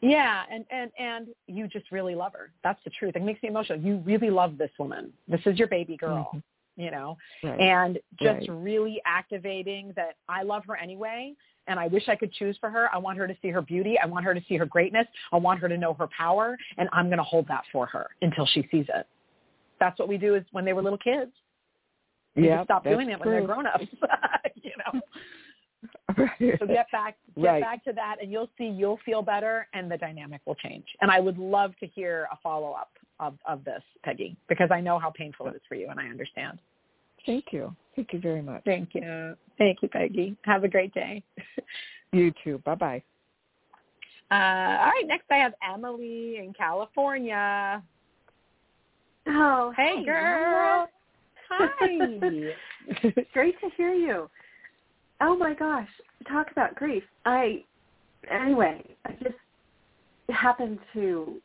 Yeah 0.00 0.42
and 0.50 0.64
and 0.70 0.90
and 0.98 1.28
you 1.46 1.66
just 1.68 1.90
really 1.92 2.14
love 2.14 2.32
her 2.32 2.50
that's 2.62 2.82
the 2.84 2.90
truth 2.90 3.16
it 3.16 3.22
makes 3.22 3.42
me 3.42 3.48
emotional 3.48 3.78
you 3.78 3.96
really 4.04 4.30
love 4.30 4.58
this 4.58 4.70
woman 4.78 5.12
this 5.28 5.40
is 5.46 5.58
your 5.58 5.68
baby 5.68 5.96
girl 5.96 6.30
Mhm. 6.34 6.42
you 6.76 6.90
know 6.90 7.16
Right. 7.42 7.60
and 7.60 7.98
just 8.20 8.48
Right. 8.48 8.64
really 8.64 9.00
activating 9.06 9.92
that 9.96 10.16
I 10.28 10.42
love 10.42 10.64
her 10.66 10.76
anyway 10.76 11.34
and 11.66 11.80
I 11.80 11.86
wish 11.86 12.08
I 12.08 12.16
could 12.16 12.30
choose 12.32 12.58
for 12.58 12.68
her. 12.68 12.94
I 12.94 12.98
want 12.98 13.16
her 13.16 13.26
to 13.26 13.34
see 13.40 13.48
her 13.48 13.62
beauty. 13.62 13.98
I 13.98 14.06
want 14.06 14.24
her 14.26 14.34
to 14.34 14.40
see 14.46 14.56
her 14.56 14.66
greatness. 14.66 15.06
I 15.32 15.38
want 15.38 15.60
her 15.60 15.68
to 15.68 15.78
know 15.78 15.94
her 15.94 16.08
power 16.08 16.58
and 16.76 16.90
I'm 16.92 17.06
going 17.06 17.16
to 17.18 17.24
hold 17.24 17.48
that 17.48 17.64
for 17.72 17.86
her 17.86 18.08
until 18.20 18.44
she 18.46 18.68
sees 18.70 18.86
it. 18.94 19.06
That's 19.80 19.98
what 19.98 20.08
we 20.08 20.18
do 20.18 20.34
is 20.34 20.44
when 20.52 20.64
they 20.66 20.74
were 20.74 20.82
little 20.82 20.98
kids. 20.98 21.32
We 22.36 22.44
yeah, 22.44 22.56
just 22.56 22.66
stop 22.66 22.84
doing 22.84 23.08
it 23.10 23.18
when 23.20 23.30
they're 23.30 23.40
true. 23.40 23.46
grown-ups, 23.46 23.86
you 24.62 24.72
know. 24.92 25.00
Right. 26.18 26.58
So 26.58 26.66
get 26.66 26.86
back 26.92 27.16
get 27.34 27.44
Right. 27.44 27.62
back 27.62 27.84
to 27.84 27.92
that 27.94 28.16
and 28.20 28.30
you'll 28.30 28.50
see 28.58 28.66
you'll 28.66 29.00
feel 29.04 29.22
better 29.22 29.66
and 29.72 29.90
the 29.90 29.96
dynamic 29.96 30.42
will 30.44 30.54
change. 30.56 30.84
And 31.00 31.10
I 31.10 31.18
would 31.18 31.38
love 31.38 31.72
to 31.80 31.86
hear 31.86 32.28
a 32.30 32.36
follow-up 32.42 32.90
of 33.20 33.38
of 33.48 33.64
this, 33.64 33.82
Peggy, 34.02 34.36
because 34.48 34.68
I 34.70 34.80
know 34.80 34.98
how 34.98 35.10
painful 35.10 35.46
it 35.48 35.54
is 35.56 35.62
for 35.68 35.76
you 35.76 35.88
and 35.88 35.98
I 35.98 36.06
understand. 36.08 36.58
Thank 37.24 37.46
you. 37.52 37.74
Thank 37.96 38.12
you 38.12 38.20
very 38.20 38.42
much. 38.42 38.62
Thank 38.64 38.94
you. 38.94 39.34
Thank 39.56 39.78
you, 39.82 39.88
Peggy. 39.88 40.36
Have 40.42 40.64
a 40.64 40.68
great 40.68 40.92
day. 40.94 41.22
You 42.12 42.32
too. 42.44 42.58
Bye 42.64 42.76
bye. 42.76 43.02
Uh, 44.30 44.34
all 44.34 44.86
right, 44.86 45.02
next 45.06 45.24
I 45.32 45.36
have 45.38 45.54
Emily 45.68 46.36
in 46.36 46.52
California. 46.56 47.82
Oh, 49.26 49.72
Hey, 49.76 50.04
girl. 50.04 50.88
Hi. 51.50 51.86
Great 53.32 53.60
to 53.60 53.70
hear 53.76 53.92
you. 53.92 54.30
Oh 55.20 55.36
my 55.36 55.54
gosh, 55.54 55.88
talk 56.28 56.50
about 56.50 56.74
grief. 56.74 57.02
I 57.24 57.64
anyway, 58.30 58.82
I 59.06 59.12
just 59.22 59.36
happened 60.30 60.78
to 60.94 61.40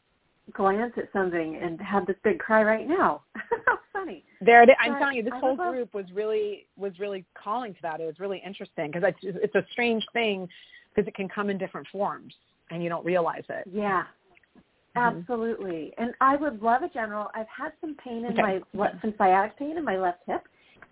glance 0.53 0.93
at 0.97 1.11
something 1.13 1.59
and 1.61 1.79
have 1.81 2.05
this 2.07 2.15
big 2.23 2.39
cry 2.39 2.63
right 2.63 2.87
now. 2.87 3.23
How 3.65 3.79
funny. 3.93 4.23
there 4.41 4.63
it 4.63 4.69
is. 4.69 4.75
I'm 4.83 4.93
But 4.93 4.99
telling 4.99 5.17
you, 5.17 5.23
this 5.23 5.33
I 5.33 5.39
whole 5.39 5.55
group 5.55 5.93
was 5.93 6.05
really 6.13 6.67
was 6.77 6.93
really 6.99 7.25
calling 7.41 7.73
to 7.73 7.79
that. 7.83 8.01
It 8.01 8.05
was 8.05 8.19
really 8.19 8.41
interesting 8.45 8.91
because 8.91 9.03
it's 9.07 9.37
it's 9.43 9.55
a 9.55 9.65
strange 9.71 10.03
thing 10.13 10.47
because 10.93 11.07
it 11.07 11.15
can 11.15 11.29
come 11.29 11.49
in 11.49 11.57
different 11.57 11.87
forms 11.91 12.33
and 12.71 12.83
you 12.83 12.89
don't 12.89 13.05
realize 13.05 13.43
it. 13.49 13.65
Yeah. 13.71 14.03
Mhm. 14.97 15.19
Absolutely. 15.19 15.93
And 15.97 16.13
I 16.19 16.35
would 16.35 16.61
love 16.61 16.81
a 16.81 16.89
general. 16.89 17.29
I've 17.35 17.47
had 17.47 17.73
some 17.79 17.95
pain 18.03 18.25
in 18.25 18.39
Okay. 18.39 18.61
my 18.73 18.91
some 19.01 19.13
sciatic 19.17 19.57
pain 19.57 19.77
in 19.77 19.83
my 19.83 19.97
left 19.97 20.21
hip 20.25 20.47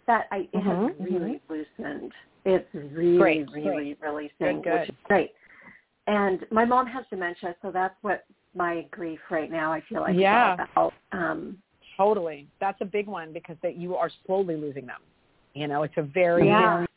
that 0.07 0.27
I 0.31 0.47
it 0.51 0.61
has 0.61 0.77
Mhm, 0.77 0.95
really 0.99 1.41
loosened. 1.49 2.13
It's 2.45 2.73
really, 2.73 3.17
Great, 3.17 3.51
really 3.51 3.93
great. 3.93 4.01
releasing, 4.01 4.61
Good, 4.61 4.79
which 4.79 4.89
is 4.89 4.95
great. 5.03 5.33
And 6.07 6.45
my 6.51 6.63
mom 6.65 6.87
has 6.87 7.05
dementia, 7.09 7.55
so 7.61 7.69
that's 7.71 7.95
what 8.01 8.25
my 8.55 8.83
grief 8.91 9.19
right 9.29 9.51
now 9.51 9.71
I 9.71 9.81
feel 9.81 10.01
like 10.01 10.15
Yeah. 10.15 10.53
is 10.53 10.59
about. 10.75 10.93
Um 11.11 11.61
Totally, 11.97 12.47
that's 12.59 12.79
a 12.81 12.85
big 12.85 13.07
one 13.07 13.33
because 13.33 13.57
that 13.63 13.75
you 13.75 13.95
are 13.95 14.09
slowly 14.25 14.55
losing 14.55 14.85
them. 14.85 15.01
You 15.53 15.67
know, 15.67 15.83
it's 15.83 15.97
a 15.97 16.03
very 16.03 16.45
Yeah. 16.45 16.77
very 16.77 16.87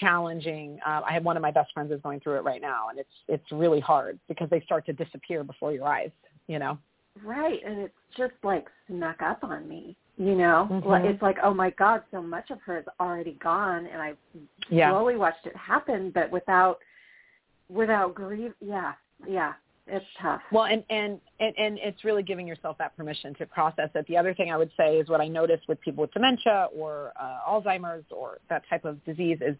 challenging. 0.00 0.80
Uh, 0.84 1.02
I 1.04 1.12
have 1.12 1.24
one 1.24 1.36
of 1.36 1.42
my 1.42 1.50
best 1.50 1.72
friends 1.72 1.90
is 1.92 2.00
going 2.02 2.20
through 2.20 2.36
it 2.36 2.44
right 2.44 2.60
now, 2.60 2.88
and 2.88 2.98
it's 2.98 3.14
it's 3.28 3.50
really 3.52 3.80
hard 3.80 4.18
because 4.28 4.50
they 4.50 4.60
start 4.60 4.84
to 4.86 4.92
disappear 4.92 5.44
before 5.44 5.72
your 5.72 5.86
eyes. 5.86 6.10
You 6.46 6.58
know. 6.58 6.78
right, 7.22 7.60
and 7.64 7.78
it's 7.78 7.94
just 8.16 8.34
like 8.42 8.66
snuck 8.88 9.22
up 9.22 9.42
on 9.44 9.68
me. 9.68 9.96
You 10.16 10.36
know, 10.36 10.68
Mhm. 10.70 11.10
It's 11.10 11.22
like, 11.22 11.38
oh 11.42 11.52
my 11.52 11.70
God, 11.70 12.02
so 12.12 12.22
much 12.22 12.50
of 12.50 12.60
her 12.62 12.78
is 12.78 12.86
already 13.00 13.32
gone, 13.34 13.86
and 13.86 14.00
I 14.00 14.14
Yeah. 14.68 14.90
slowly 14.90 15.16
watched 15.16 15.44
it 15.46 15.56
happen, 15.56 16.10
but 16.10 16.30
without 16.30 16.78
without 17.68 18.14
grief. 18.14 18.52
Yeah, 18.60 18.92
yeah, 19.26 19.54
it's 19.86 20.06
tough. 20.20 20.42
Well, 20.52 20.66
and, 20.66 20.84
and 20.90 21.20
and 21.40 21.58
and 21.58 21.78
it's 21.78 22.04
really 22.04 22.22
giving 22.22 22.46
yourself 22.46 22.78
that 22.78 22.96
permission 22.96 23.34
to 23.36 23.46
process 23.46 23.90
it. 23.94 24.06
The 24.06 24.16
other 24.16 24.34
thing 24.34 24.52
I 24.52 24.56
would 24.56 24.70
say 24.76 24.98
is 24.98 25.08
what 25.08 25.20
I 25.20 25.26
noticed 25.26 25.66
with 25.66 25.80
people 25.80 26.02
with 26.02 26.12
dementia 26.12 26.68
or 26.76 27.12
uh, 27.18 27.40
Alzheimer's 27.48 28.04
or 28.10 28.38
that 28.50 28.62
type 28.68 28.84
of 28.84 29.02
disease 29.04 29.38
is 29.40 29.56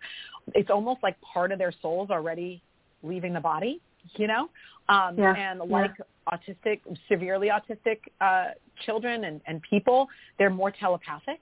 it's 0.55 0.71
almost 0.71 1.03
like 1.03 1.21
part 1.21 1.51
of 1.51 1.59
their 1.59 1.73
souls 1.83 2.11
already 2.11 2.63
leaving 3.03 3.33
the 3.33 3.41
body. 3.41 3.81
You 4.17 4.29
know, 4.29 4.51
um, 4.89 5.19
Yeah, 5.19 5.35
and 5.35 5.63
yeah. 5.69 5.89
Autistic, 6.33 6.81
severely 7.09 7.49
autistic 7.49 7.99
uh, 8.21 8.53
children 8.85 9.25
and, 9.25 9.41
and 9.47 9.63
people, 9.63 10.09
they're 10.39 10.51
more 10.51 10.71
telepathic. 10.71 11.41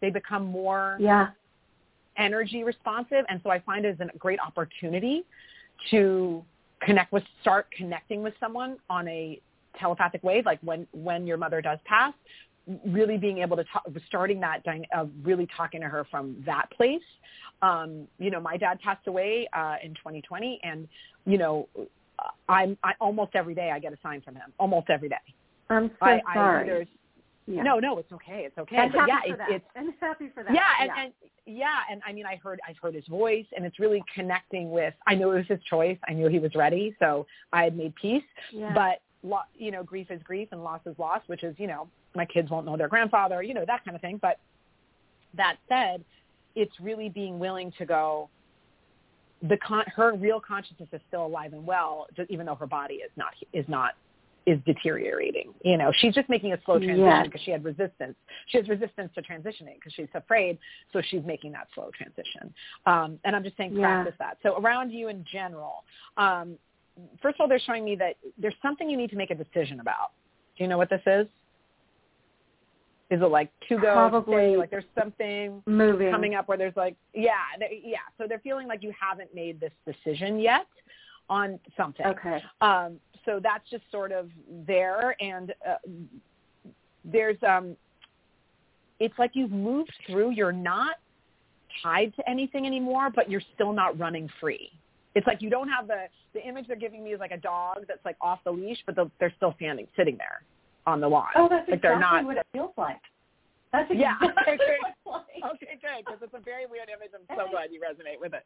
They 0.00 0.10
become 0.10 0.44
more 0.46 0.96
yeah, 1.00 1.28
energy 2.16 2.64
responsive. 2.64 3.24
And 3.28 3.40
so 3.42 3.50
i 3.50 3.58
find 3.60 3.84
it 3.84 4.00
is 4.00 4.00
a 4.00 4.18
great 4.18 4.38
opportunity 4.40 5.24
to 5.90 6.44
connect 6.82 7.12
with 7.12 7.24
start 7.40 7.66
connecting 7.76 8.22
with 8.22 8.34
someone 8.40 8.76
on 8.88 9.06
a 9.08 9.40
telepathic 9.78 10.22
wave 10.24 10.44
like 10.46 10.58
when 10.62 10.86
when 10.92 11.26
your 11.26 11.36
mother 11.36 11.60
does 11.60 11.78
pass 11.84 12.12
really 12.86 13.16
being 13.16 13.38
able 13.38 13.56
to 13.56 13.64
talk 13.64 13.86
starting 14.06 14.40
that 14.40 14.62
of 14.94 15.10
really 15.22 15.48
talking 15.56 15.80
to 15.80 15.88
her 15.88 16.06
from 16.10 16.36
that 16.44 16.70
place. 16.70 17.00
Um 17.62 18.06
you 18.18 18.30
know 18.30 18.40
my 18.40 18.56
dad 18.56 18.80
passed 18.80 19.06
away 19.06 19.48
uh 19.52 19.76
in 19.82 19.94
2020 19.94 20.60
and 20.62 20.88
you 21.26 21.38
know 21.38 21.68
i'm 22.48 22.76
i 22.82 22.92
almost 23.00 23.32
every 23.34 23.54
day 23.54 23.70
i 23.70 23.78
get 23.78 23.92
a 23.92 23.98
sign 24.02 24.20
from 24.20 24.34
him 24.34 24.52
almost 24.58 24.90
every 24.90 25.08
day 25.08 25.16
I'm 25.68 25.88
so 26.00 26.06
i 26.06 26.20
sorry. 26.34 26.82
i 26.82 26.86
yeah. 27.46 27.62
no 27.62 27.78
no 27.78 27.98
it's 27.98 28.12
okay 28.12 28.44
it's 28.46 28.58
okay 28.58 28.76
I'm 28.76 28.92
But 28.92 29.08
happy 29.08 29.10
yeah 29.10 29.20
for 29.26 29.34
it, 29.34 29.38
that. 29.38 29.50
it's 29.50 29.64
I'm 29.76 29.94
happy 30.00 30.30
for 30.34 30.42
that. 30.44 30.52
yeah, 30.54 30.60
and, 30.80 30.90
and 30.98 31.12
yeah, 31.46 31.78
and 31.90 32.00
I 32.06 32.12
mean, 32.12 32.26
I 32.26 32.36
heard 32.36 32.60
I 32.68 32.74
heard 32.80 32.94
his 32.94 33.06
voice, 33.08 33.46
and 33.56 33.64
it's 33.66 33.80
really 33.80 34.04
connecting 34.14 34.70
with. 34.70 34.94
I 35.08 35.16
knew 35.16 35.32
it 35.32 35.36
was 35.36 35.46
his 35.48 35.58
choice. 35.68 35.98
I 36.06 36.12
knew 36.12 36.28
he 36.28 36.38
was 36.38 36.54
ready, 36.54 36.94
so 37.00 37.26
I 37.52 37.64
had 37.64 37.76
made 37.76 37.92
peace. 37.96 38.22
yeah. 38.52 38.72
But 38.72 39.00
lo- 39.28 39.48
you 39.56 39.72
know, 39.72 39.82
grief 39.82 40.10
is 40.10 40.22
grief, 40.22 40.48
and 40.52 40.62
loss 40.62 40.80
is 40.86 40.96
loss, 40.98 41.22
which 41.26 41.42
is 41.42 41.56
you 41.58 41.66
know, 41.66 41.88
my 42.14 42.24
kids 42.24 42.50
won't 42.50 42.66
know 42.66 42.76
their 42.76 42.88
grandfather, 42.88 43.42
you 43.42 43.54
know, 43.54 43.64
that 43.66 43.84
kind 43.84 43.96
of 43.96 44.00
thing. 44.00 44.18
But 44.22 44.38
that 45.36 45.56
said, 45.68 46.04
it's 46.54 46.78
really 46.80 47.08
being 47.08 47.38
willing 47.40 47.72
to 47.78 47.86
go. 47.86 48.28
The 49.42 49.56
con- 49.58 49.86
her 49.96 50.14
real 50.14 50.40
consciousness 50.40 50.88
is 50.92 51.00
still 51.08 51.24
alive 51.26 51.52
and 51.52 51.66
well, 51.66 52.06
just 52.16 52.30
even 52.30 52.46
though 52.46 52.54
her 52.54 52.66
body 52.66 52.94
is 52.96 53.10
not 53.16 53.32
is 53.52 53.64
not 53.68 53.92
is 54.46 54.58
deteriorating. 54.64 55.52
You 55.64 55.76
know, 55.76 55.92
she's 55.98 56.14
just 56.14 56.28
making 56.28 56.52
a 56.52 56.58
slow 56.64 56.78
transition 56.78 57.04
Yes. 57.04 57.26
because 57.26 57.40
she 57.42 57.50
had 57.50 57.62
resistance. 57.64 58.16
She 58.46 58.58
has 58.58 58.68
resistance 58.68 59.12
to 59.14 59.22
transitioning 59.22 59.74
because 59.74 59.92
she's 59.94 60.08
afraid, 60.14 60.58
so 60.92 61.02
she's 61.02 61.22
making 61.24 61.52
that 61.52 61.68
slow 61.74 61.90
transition. 61.96 62.52
Um, 62.86 63.18
and 63.24 63.36
I'm 63.36 63.44
just 63.44 63.56
saying, 63.56 63.74
Yeah. 63.74 64.02
practice 64.02 64.14
that. 64.18 64.38
So 64.42 64.56
around 64.58 64.90
you 64.92 65.08
in 65.08 65.24
general, 65.30 65.84
um, 66.16 66.58
first 67.20 67.36
of 67.36 67.42
all, 67.42 67.48
they're 67.48 67.58
showing 67.60 67.84
me 67.84 67.96
that 67.96 68.16
there's 68.38 68.56
something 68.62 68.88
you 68.88 68.96
need 68.96 69.10
to 69.10 69.16
make 69.16 69.30
a 69.30 69.34
decision 69.34 69.80
about. 69.80 70.12
Do 70.56 70.64
you 70.64 70.68
know 70.68 70.78
what 70.78 70.90
this 70.90 71.02
is? 71.06 71.26
Is 73.10 73.20
it 73.20 73.24
like 73.26 73.50
two 73.68 73.76
go, 73.76 73.92
Probably? 73.92 74.56
Like 74.56 74.70
there's 74.70 74.84
something 74.96 75.62
moving. 75.66 76.12
coming 76.12 76.34
up 76.36 76.46
where 76.46 76.56
there's 76.56 76.76
like, 76.76 76.94
yeah, 77.12 77.32
they, 77.58 77.82
yeah. 77.84 77.98
So 78.18 78.26
they're 78.28 78.38
feeling 78.38 78.68
like 78.68 78.84
you 78.84 78.92
haven't 78.98 79.34
made 79.34 79.60
this 79.60 79.72
decision 79.84 80.38
yet 80.38 80.66
on 81.28 81.58
something. 81.76 82.06
Okay. 82.06 82.40
Um, 82.60 82.98
so 83.24 83.40
that's 83.42 83.68
just 83.68 83.82
sort 83.90 84.12
of 84.12 84.30
there, 84.66 85.16
and 85.20 85.52
uh, 85.68 85.74
there's 87.04 87.36
um, 87.46 87.76
it's 89.00 89.18
like 89.18 89.32
you've 89.34 89.50
moved 89.50 89.92
through. 90.06 90.30
You're 90.30 90.52
not 90.52 90.96
tied 91.82 92.14
to 92.14 92.30
anything 92.30 92.64
anymore, 92.64 93.10
but 93.14 93.28
you're 93.28 93.42
still 93.54 93.72
not 93.72 93.98
running 93.98 94.28
free. 94.40 94.70
It's 95.16 95.26
like 95.26 95.42
you 95.42 95.50
don't 95.50 95.68
have 95.68 95.88
the 95.88 96.06
the 96.32 96.46
image 96.46 96.68
they're 96.68 96.76
giving 96.76 97.02
me 97.02 97.10
is 97.10 97.18
like 97.18 97.32
a 97.32 97.36
dog 97.36 97.86
that's 97.88 98.04
like 98.04 98.16
off 98.20 98.38
the 98.44 98.52
leash, 98.52 98.78
but 98.86 98.94
they're, 98.94 99.10
they're 99.18 99.34
still 99.36 99.52
standing, 99.56 99.88
sitting 99.96 100.16
there 100.16 100.42
on 100.86 101.00
the 101.00 101.08
lawn. 101.08 101.28
Oh, 101.36 101.48
that's 101.48 101.68
like 101.68 101.78
exactly 101.78 101.88
they're 101.88 101.98
not. 102.00 102.24
what 102.24 102.36
it 102.36 102.46
feels 102.52 102.72
like. 102.76 103.00
That's 103.72 103.90
Yeah. 103.94 104.14
exactly 104.22 104.52
Okay, 104.54 104.76
what 104.80 105.24
it's 105.24 105.42
like. 105.42 105.52
Okay, 105.54 105.78
good, 105.80 106.04
because 106.04 106.18
it's 106.22 106.34
a 106.34 106.40
very 106.44 106.66
weird 106.66 106.88
image. 106.88 107.10
I'm 107.14 107.36
so 107.36 107.50
glad 107.50 107.70
you 107.72 107.80
resonate 107.80 108.20
with 108.20 108.32
it. 108.34 108.44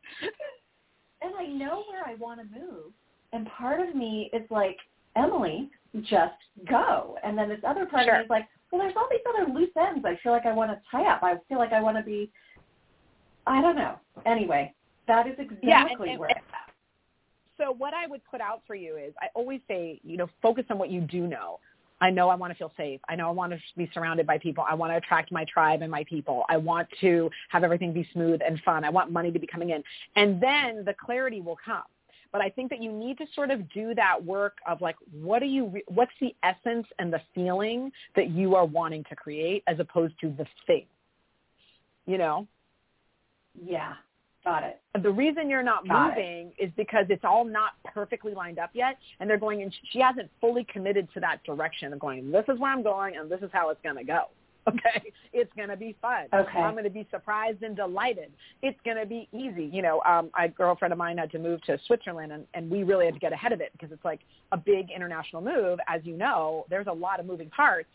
And 1.23 1.35
I 1.39 1.47
know 1.47 1.85
where 1.91 2.03
I 2.07 2.15
want 2.17 2.41
to 2.41 2.47
move. 2.61 2.93
And 3.33 3.47
part 3.47 3.81
of 3.81 3.95
me 3.95 4.31
is 4.33 4.43
like, 4.51 4.77
Emily, 5.17 5.71
just 6.03 6.35
go. 6.69 7.17
And 7.25 7.39
then 7.39 7.49
this 7.49 7.61
other 7.67 7.87
part 7.87 8.05
Sure. 8.05 8.15
of 8.15 8.19
me 8.21 8.25
is 8.25 8.31
like, 8.31 8.47
well, 8.71 8.83
there's 8.83 8.95
all 8.97 9.09
these 9.11 9.21
other 9.33 9.51
loose 9.53 9.71
ends 9.79 10.05
I 10.05 10.17
feel 10.23 10.33
like 10.33 10.47
I 10.47 10.53
want 10.53 10.71
to 10.73 10.79
tie 10.91 11.07
up. 11.11 11.23
I 11.23 11.37
feel 11.49 11.59
like 11.59 11.73
I 11.73 11.81
want 11.81 11.97
to 11.97 12.03
be, 12.03 12.31
I 13.47 13.61
don't 13.63 13.77
know. 13.77 13.95
Anyway, 14.27 14.75
that 15.07 15.27
is 15.27 15.35
exactly 15.39 15.69
Yeah, 15.69 15.87
and- 15.91 16.01
and- 16.03 16.19
where 16.19 16.31
at. 16.31 16.43
so 17.57 17.73
what 17.73 17.95
I 17.95 18.07
would 18.09 18.23
put 18.25 18.41
out 18.41 18.63
for 18.67 18.75
you 18.75 18.97
is 18.97 19.15
I 19.23 19.29
always 19.35 19.61
say, 19.69 20.01
you 20.03 20.17
know, 20.17 20.29
focus 20.43 20.65
on 20.71 20.79
what 20.79 20.91
you 20.91 21.01
do 21.01 21.27
know. 21.27 21.61
I 22.01 22.11
know 22.11 22.29
I 22.29 22.35
want 22.35 22.53
to 22.53 22.59
feel 22.59 22.73
safe. 22.77 23.01
I 23.09 23.17
know 23.17 23.29
I 23.29 23.33
want 23.33 23.53
to 23.53 23.59
be 23.77 23.91
surrounded 23.95 24.27
by 24.27 24.39
people. 24.39 24.65
I 24.69 24.75
want 24.75 24.93
to 24.93 24.97
attract 24.97 25.33
my 25.33 25.45
tribe 25.45 25.83
and 25.83 25.91
my 25.91 26.05
people. 26.05 26.45
I 26.49 26.57
want 26.57 26.89
to 27.01 27.31
have 27.51 27.65
everything 27.65 27.93
be 27.93 28.09
smooth 28.13 28.41
and 28.47 28.61
fun. 28.61 28.85
I 28.85 28.91
want 28.91 29.11
money 29.11 29.31
to 29.31 29.39
be 29.39 29.47
coming 29.47 29.71
in. 29.71 29.83
And 30.17 30.43
then 30.43 30.85
the 30.85 30.95
clarity 30.95 31.41
will 31.41 31.59
come. 31.65 31.85
But 32.33 32.43
I 32.43 32.51
think 32.51 32.69
that 32.71 32.83
you 32.83 32.91
need 32.91 33.17
to 33.19 33.27
sort 33.33 33.53
of 33.53 33.71
do 33.73 33.95
that 33.95 34.23
work 34.23 34.59
of 34.67 34.81
like, 34.81 34.97
what 35.13 35.41
are 35.41 35.47
you, 35.47 35.81
what's 35.87 36.11
the 36.21 36.35
essence 36.43 36.87
and 36.99 37.13
the 37.13 37.21
feeling 37.33 37.93
that 38.17 38.31
you 38.31 38.57
are 38.57 38.65
wanting 38.65 39.05
to 39.05 39.15
create 39.15 39.63
as 39.69 39.79
opposed 39.79 40.19
to 40.21 40.31
the 40.37 40.45
thing, 40.67 40.87
you 42.07 42.19
know? 42.19 42.49
Yeah. 43.55 43.95
Got 44.45 44.65
it. 44.65 44.81
The 45.03 45.11
reason 45.11 45.49
you're 45.49 45.63
not 45.63 45.89
Got 45.89 46.11
moving 46.11 46.53
is 46.59 46.71
because 46.77 47.07
it's 47.09 47.25
all 47.25 47.45
not 47.45 47.73
perfectly 47.85 48.35
lined 48.35 48.59
up 48.59 48.71
yet, 48.75 48.99
and 49.19 49.29
they're 49.29 49.39
going. 49.39 49.63
And 49.63 49.75
she 49.93 50.01
hasn't 50.01 50.31
fully 50.41 50.67
committed 50.71 51.09
to 51.15 51.21
that 51.21 51.43
direction 51.45 51.93
of 51.93 51.99
going. 51.99 52.31
This 52.31 52.45
is 52.49 52.59
where 52.59 52.71
I'm 52.71 52.83
going, 52.83 53.17
and 53.17 53.31
this 53.31 53.41
is 53.41 53.51
how 53.53 53.71
it's 53.71 53.81
going 53.83 53.97
to 53.97 54.05
go. 54.05 54.25
Okay, 54.67 55.13
it's 55.35 55.53
going 55.57 55.69
to 55.69 55.77
be 55.77 55.95
fun. 56.01 56.25
Okay. 56.33 56.59
I'm 56.59 56.73
going 56.73 56.85
to 56.85 56.91
be 56.91 57.07
surprised 57.11 57.63
and 57.63 57.77
delighted. 57.77 58.33
It's 58.63 58.79
going 58.83 58.97
to 58.97 59.05
be 59.05 59.29
easy. 59.31 59.69
You 59.71 59.83
know, 59.83 60.01
um, 60.07 60.31
a 60.41 60.49
girlfriend 60.49 60.91
of 60.91 60.97
mine 60.97 61.19
had 61.19 61.31
to 61.33 61.39
move 61.39 61.63
to 61.65 61.79
Switzerland, 61.87 62.33
and, 62.33 62.47
and 62.55 62.71
we 62.71 62.83
really 62.83 63.05
had 63.05 63.13
to 63.13 63.21
get 63.21 63.35
ahead 63.35 63.53
of 63.53 63.61
it 63.61 63.73
because 63.73 63.93
it's 63.93 64.07
like 64.07 64.21
a 64.53 64.57
big 64.57 64.87
international 64.91 65.43
move. 65.43 65.79
As 65.87 66.01
you 66.05 66.17
know, 66.17 66.65
there's 66.71 66.87
a 66.87 66.93
lot 66.93 67.21
of 67.21 67.27
moving 67.27 67.51
parts 67.51 67.91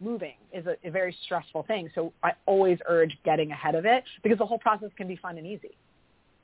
moving 0.00 0.34
is 0.52 0.66
a, 0.66 0.76
a 0.86 0.90
very 0.90 1.16
stressful 1.24 1.64
thing. 1.64 1.88
So 1.94 2.12
I 2.22 2.32
always 2.46 2.78
urge 2.88 3.16
getting 3.24 3.52
ahead 3.52 3.74
of 3.74 3.84
it 3.84 4.04
because 4.22 4.38
the 4.38 4.46
whole 4.46 4.58
process 4.58 4.90
can 4.96 5.08
be 5.08 5.16
fun 5.16 5.38
and 5.38 5.46
easy 5.46 5.76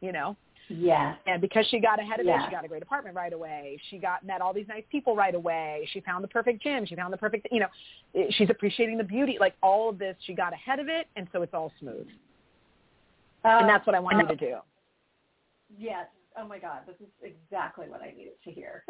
you 0.01 0.13
know. 0.13 0.37
Yeah. 0.69 1.17
And 1.27 1.41
because 1.41 1.67
she 1.69 1.81
got 1.81 1.99
ahead 1.99 2.21
of 2.21 2.27
it, 2.27 2.35
she 2.45 2.51
got 2.51 2.65
a 2.65 2.69
great 2.69 2.83
apartment 2.83 3.17
right 3.17 3.33
away. 3.33 3.81
She 3.91 3.99
got 3.99 4.25
met 4.25 4.41
all 4.41 4.55
these 4.55 4.69
nice 4.69 4.85
people 4.91 5.17
right 5.17 5.35
away. 5.35 5.89
She 5.93 6.01
found 6.01 6.23
the 6.23 6.29
perfect 6.29 6.63
gym. 6.63 6.87
She 6.87 6.95
found 6.95 7.13
the 7.13 7.17
perfect, 7.17 7.49
you 7.51 7.59
know, 7.59 7.67
eh, 8.15 8.27
she's 8.31 8.51
appreciating 8.51 8.97
the 8.97 9.05
beauty. 9.05 9.37
Like 9.41 9.55
all 9.63 9.89
of 9.89 9.99
this, 9.99 10.15
she 10.27 10.33
got 10.33 10.53
ahead 10.53 10.79
of 10.79 10.89
it, 10.89 11.09
and 11.17 11.27
so 11.33 11.43
it's 11.43 11.55
all 11.55 11.73
smooth. 11.81 12.07
Uh, 13.45 13.59
and 13.61 13.69
that's 13.69 13.85
what 13.85 13.97
I 13.97 14.01
want 14.01 14.19
you 14.19 14.29
to 14.29 14.37
do. 14.37 14.57
Yes. 15.77 16.07
Oh 16.39 16.47
my 16.47 16.61
God, 16.61 16.81
this 16.87 16.95
is 17.01 17.09
exactly 17.21 17.89
what 17.89 18.01
I 18.01 18.15
needed 18.17 18.35
to 18.45 18.51
hear. 18.53 18.85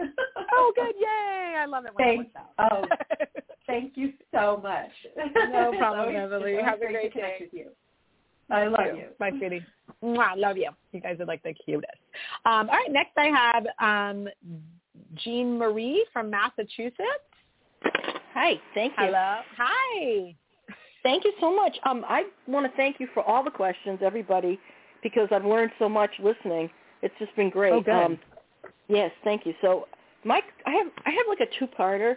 Oh, 0.52 0.72
good! 0.76 0.94
Yay! 0.98 1.54
I 1.58 1.64
love 1.66 1.86
it 1.86 1.92
when 1.94 2.04
Thank, 2.04 2.20
it 2.20 2.30
works 2.34 2.48
out. 2.58 2.72
oh, 2.72 3.24
thank 3.70 3.96
you 3.96 4.12
so 4.32 4.60
much. 4.62 4.90
No 5.16 5.72
problem, 5.78 6.00
always- 6.00 6.16
Emily. 6.16 6.56
Have 6.62 6.82
a 6.82 6.86
great 6.86 7.02
to 7.04 7.10
connect 7.10 7.38
day. 7.38 7.48
With 7.52 7.54
you. 7.54 7.70
I 8.50 8.66
love 8.66 8.80
too. 8.90 8.96
you. 8.96 9.04
Bye, 9.18 9.30
sweetie. 9.38 9.64
Mwah, 10.02 10.36
love 10.36 10.56
you. 10.56 10.70
You 10.92 11.00
guys 11.00 11.18
are 11.20 11.26
like 11.26 11.42
the 11.42 11.54
cutest. 11.64 11.92
Um, 12.44 12.68
all 12.68 12.76
right, 12.76 12.90
next 12.90 13.12
I 13.16 13.26
have 13.26 13.66
um, 13.80 14.28
Jean 15.14 15.56
Marie 15.56 16.04
from 16.12 16.30
Massachusetts. 16.30 16.98
Hi, 18.34 18.54
thank 18.74 18.92
you. 18.98 19.06
Hello. 19.06 19.40
Hi. 19.56 20.34
Thank 21.02 21.24
you 21.24 21.32
so 21.40 21.54
much. 21.54 21.76
Um, 21.84 22.04
I 22.08 22.24
want 22.46 22.70
to 22.70 22.76
thank 22.76 23.00
you 23.00 23.08
for 23.14 23.22
all 23.22 23.42
the 23.42 23.50
questions, 23.50 24.00
everybody, 24.02 24.58
because 25.02 25.28
I've 25.30 25.44
learned 25.46 25.70
so 25.78 25.88
much 25.88 26.10
listening. 26.22 26.70
It's 27.02 27.14
just 27.18 27.34
been 27.36 27.50
great. 27.50 27.72
Oh, 27.72 27.80
good. 27.80 27.92
Um, 27.94 28.18
yes, 28.88 29.10
thank 29.24 29.46
you. 29.46 29.54
So, 29.62 29.86
Mike, 30.24 30.44
I 30.66 30.72
have 30.72 30.88
I 31.06 31.10
have 31.10 31.26
like 31.28 31.40
a 31.40 31.58
two-parter. 31.58 32.16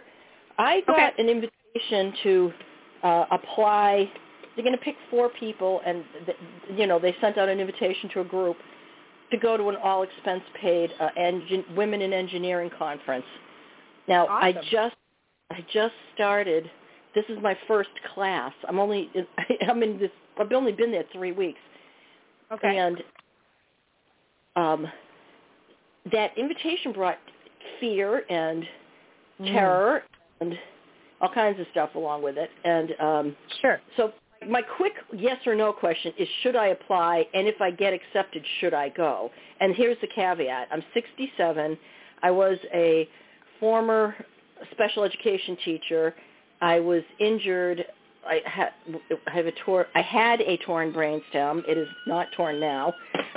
I 0.58 0.82
got 0.86 0.96
Okay. 0.96 1.22
an 1.22 1.28
invitation 1.28 2.14
to 2.22 2.52
uh, 3.02 3.24
apply. 3.30 4.10
They're 4.54 4.64
going 4.64 4.76
to 4.76 4.82
pick 4.84 4.96
four 5.10 5.28
people, 5.30 5.80
and 5.84 6.04
th- 6.26 6.38
you 6.76 6.86
know 6.86 6.98
they 6.98 7.14
sent 7.20 7.38
out 7.38 7.48
an 7.48 7.60
invitation 7.60 8.08
to 8.10 8.20
a 8.20 8.24
group 8.24 8.56
to 9.30 9.36
go 9.38 9.56
to 9.56 9.68
an 9.68 9.76
all-expense-paid 9.76 10.92
uh, 11.00 11.08
engin- 11.18 11.74
women 11.76 12.02
in 12.02 12.12
engineering 12.12 12.70
conference. 12.78 13.24
Now, 14.06 14.26
I 14.28 14.52
just 14.70 14.96
I 15.50 15.64
just 15.72 15.94
started. 16.14 16.70
This 17.14 17.24
is 17.28 17.38
my 17.42 17.56
first 17.68 17.90
class. 18.14 18.52
I'm 18.68 18.78
only 18.78 19.10
I'm 19.68 19.82
in 19.82 19.98
this. 19.98 20.10
I've 20.38 20.52
only 20.52 20.72
been 20.72 20.90
there 20.92 21.04
three 21.12 21.32
weeks, 21.32 21.60
Okay. 22.52 22.76
and 22.76 23.02
um, 24.56 24.86
that 26.12 26.36
invitation 26.38 26.92
brought 26.92 27.18
fear 27.80 28.24
and 28.30 28.64
Mm. 29.40 29.52
terror 29.52 30.02
and 30.40 30.54
all 31.20 31.28
kinds 31.32 31.58
of 31.60 31.66
stuff 31.70 31.94
along 31.94 32.22
with 32.22 32.36
it. 32.36 32.50
And 32.64 32.90
um, 33.00 33.36
Sure. 33.60 33.80
so 33.96 34.12
my 34.48 34.60
quick 34.76 34.92
yes 35.16 35.38
or 35.46 35.54
no 35.54 35.72
question 35.72 36.12
is 36.18 36.28
should 36.42 36.56
I 36.56 36.68
apply 36.68 37.26
and 37.32 37.48
if 37.48 37.60
I 37.60 37.70
get 37.70 37.92
accepted 37.92 38.44
should 38.60 38.74
I 38.74 38.90
go? 38.90 39.30
And 39.60 39.74
here's 39.74 39.98
the 40.00 40.08
caveat. 40.08 40.68
I'm 40.70 40.82
67. 40.92 41.78
I 42.22 42.30
was 42.30 42.58
a 42.74 43.08
former 43.60 44.14
special 44.72 45.04
education 45.04 45.56
teacher. 45.64 46.14
I 46.60 46.80
was 46.80 47.02
injured 47.20 47.84
I 48.26 48.40
had 48.44 48.70
I 49.26 49.30
have 49.30 49.46
a 49.46 49.52
tor 49.64 49.86
I 49.94 50.02
had 50.02 50.40
a 50.40 50.56
torn 50.58 50.92
brainstem. 50.92 51.62
It 51.68 51.78
is 51.78 51.88
not 52.06 52.26
torn 52.36 52.60
now, 52.60 52.92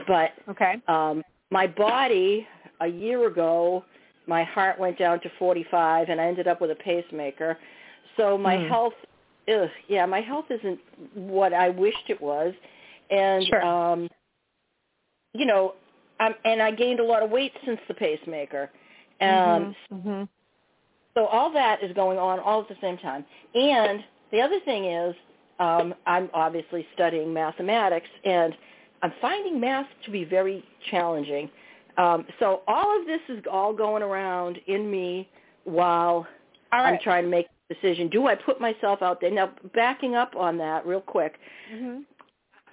but 0.07 0.31
Okay. 0.49 0.75
um 0.87 1.23
my 1.51 1.67
body 1.67 2.45
a 2.81 2.87
year 2.87 3.27
ago 3.27 3.83
my 4.27 4.43
heart 4.43 4.79
went 4.79 4.97
down 4.99 5.19
to 5.21 5.29
45 5.39 6.09
and 6.09 6.21
I 6.21 6.25
ended 6.27 6.47
up 6.47 6.61
with 6.61 6.71
a 6.71 6.75
pacemaker. 6.75 7.57
So 8.17 8.37
my 8.37 8.57
Hmm. 8.57 8.69
health 8.69 8.93
ugh, 9.53 9.69
yeah, 9.87 10.05
my 10.05 10.21
health 10.21 10.45
isn't 10.49 10.79
what 11.15 11.53
I 11.53 11.69
wished 11.69 12.09
it 12.09 12.21
was. 12.21 12.53
And 13.11 13.45
Sure. 13.47 13.63
um 13.63 14.09
you 15.33 15.45
know, 15.45 15.75
um 16.19 16.35
and 16.45 16.61
I 16.61 16.71
gained 16.71 16.99
a 16.99 17.05
lot 17.05 17.23
of 17.23 17.31
weight 17.31 17.53
since 17.65 17.79
the 17.87 17.93
pacemaker. 17.95 18.71
Um 19.21 19.75
mm-hmm. 19.91 20.23
so 21.15 21.25
all 21.27 21.51
that 21.53 21.83
is 21.83 21.93
going 21.93 22.19
on 22.19 22.39
all 22.39 22.61
at 22.61 22.69
the 22.69 22.77
same 22.81 22.97
time. 22.99 23.25
And 23.55 24.03
the 24.31 24.41
other 24.41 24.59
thing 24.65 24.85
is, 24.85 25.15
um, 25.59 25.95
I'm 26.05 26.29
obviously 26.33 26.87
studying 26.95 27.33
mathematics, 27.33 28.07
and 28.25 28.55
I'm 29.03 29.13
finding 29.21 29.59
math 29.59 29.87
to 30.05 30.11
be 30.11 30.23
very 30.25 30.63
challenging. 30.91 31.49
Um, 31.97 32.25
so 32.39 32.61
all 32.67 32.99
of 32.99 33.07
this 33.07 33.21
is 33.29 33.43
all 33.51 33.73
going 33.73 34.03
around 34.03 34.59
in 34.67 34.89
me 34.89 35.29
while 35.63 36.27
All 36.71 36.85
I'm 36.85 36.99
trying 37.03 37.23
to 37.23 37.29
make 37.29 37.47
a 37.69 37.73
decision. 37.73 38.07
Do 38.07 38.27
I 38.27 38.35
put 38.35 38.61
myself 38.61 39.01
out 39.01 39.19
there? 39.19 39.31
Now, 39.31 39.51
backing 39.73 40.15
up 40.15 40.35
on 40.35 40.57
that 40.59 40.85
real 40.85 41.01
quick, 41.01 41.35
mm-hmm. 41.73 42.01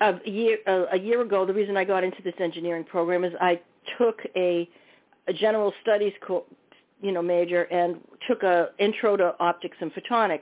a 0.01 0.29
year 0.29 0.59
uh, 0.67 0.87
a 0.93 0.99
year 0.99 1.23
ago, 1.23 1.47
the 1.47 1.55
reason 1.55 1.77
I 1.77 1.85
got 1.85 2.05
into 2.05 2.23
this 2.23 2.35
engineering 2.39 2.85
program 2.85 3.25
is 3.25 3.33
I 3.41 3.61
took 3.99 4.21
a, 4.37 4.69
a 5.27 5.33
general 5.33 5.73
studies 5.83 6.13
co- 6.27 6.45
you 7.01 7.13
know 7.13 7.23
major 7.23 7.63
and 7.65 7.97
took 8.29 8.43
a 8.43 8.69
intro 8.79 9.17
to 9.17 9.35
optics 9.41 9.77
and 9.81 9.91
photonics, 9.95 10.41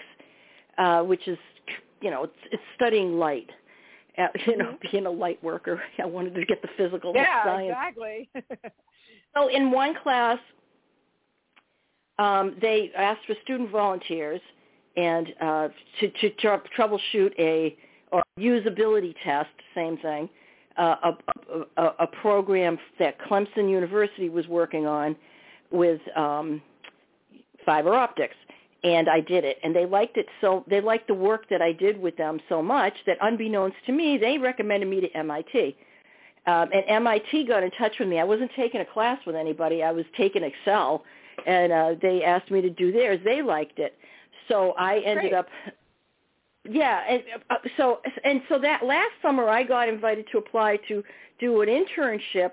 uh, 0.79 1.03
which 1.03 1.29
is 1.29 1.39
you 2.01 2.11
know 2.11 2.25
it's, 2.25 2.35
it's 2.51 2.63
studying 2.75 3.19
light. 3.19 3.51
Uh, 4.19 4.27
you 4.47 4.57
know, 4.57 4.77
being 4.91 5.07
a 5.07 5.11
light 5.11 5.43
worker, 5.43 5.81
I 5.99 6.07
wanted 6.07 6.35
to 6.35 6.45
get 6.45 6.63
the 6.63 6.69
physical 6.77 7.13
Yeah, 7.15 7.45
science 7.45 7.71
exactly. 7.71 8.31
so 9.35 9.49
in 9.49 9.71
one 9.71 9.95
class, 10.03 10.39
um, 12.19 12.57
they 12.61 12.91
asked 12.97 13.23
for 13.27 13.35
student 13.43 13.71
volunteers 13.71 14.41
and 14.97 15.29
uh, 15.41 15.69
to, 16.01 16.11
to 16.11 16.31
tr- 16.31 16.69
troubleshoot 16.79 17.33
a 17.39 17.77
or 18.11 18.23
usability 18.39 19.15
test, 19.25 19.49
same 19.75 19.97
thing, 19.99 20.29
uh, 20.77 20.97
a, 21.03 21.61
a, 21.79 21.87
a 22.01 22.07
program 22.07 22.79
that 22.99 23.19
Clemson 23.23 23.71
University 23.71 24.29
was 24.29 24.47
working 24.49 24.87
on 24.87 25.17
with 25.71 26.01
um, 26.17 26.61
fiber 27.65 27.95
optics. 27.95 28.35
And 28.85 29.09
I 29.09 29.21
did 29.21 29.45
it, 29.45 29.59
and 29.63 29.75
they 29.75 29.87
liked 29.87 30.17
it 30.17 30.27
so 30.41 30.65
they 30.67 30.81
liked 30.81 31.07
the 31.07 31.15
work 31.15 31.49
that 31.51 31.63
I 31.63 31.71
did 31.71 32.01
with 32.01 32.17
them 32.17 32.41
so 32.49 32.61
much 32.61 32.95
that, 33.07 33.17
unbeknownst 33.21 33.77
to 33.87 33.93
me, 33.93 34.19
they 34.19 34.39
recommended 34.39 34.89
me 34.89 35.01
to 35.01 35.17
MIT. 35.17 35.77
Um, 36.47 36.69
and 36.75 36.85
MIT 36.89 37.45
got 37.45 37.63
in 37.63 37.71
touch 37.73 37.93
with 38.01 38.09
me. 38.09 38.19
I 38.19 38.25
wasn't 38.25 38.51
taking 38.57 38.81
a 38.81 38.85
class 38.85 39.21
with 39.25 39.37
anybody. 39.37 39.85
I 39.85 39.93
was 39.93 40.05
taking 40.17 40.43
Excel, 40.43 41.05
and 41.47 41.73
uh, 41.73 41.95
they 42.03 42.25
asked 42.25 42.51
me 42.51 42.61
to 42.61 42.71
do 42.71 42.91
theirs. 42.91 43.21
They 43.25 43.41
liked 43.43 43.79
it, 43.79 43.97
so 44.49 44.73
I 44.73 44.99
ended 44.99 45.31
Great. 45.31 45.35
up. 45.35 45.47
Yeah, 46.69 47.01
and 47.09 47.23
uh, 47.51 47.57
so 47.77 48.01
and 48.25 48.41
so 48.49 48.59
that 48.61 48.85
last 48.85 49.11
summer 49.21 49.49
I 49.49 49.65
got 49.65 49.89
invited 49.89 50.27
to 50.33 50.39
apply 50.39 50.79
to 50.89 51.03
do 51.41 51.61
an 51.61 51.69
internship 51.69 52.53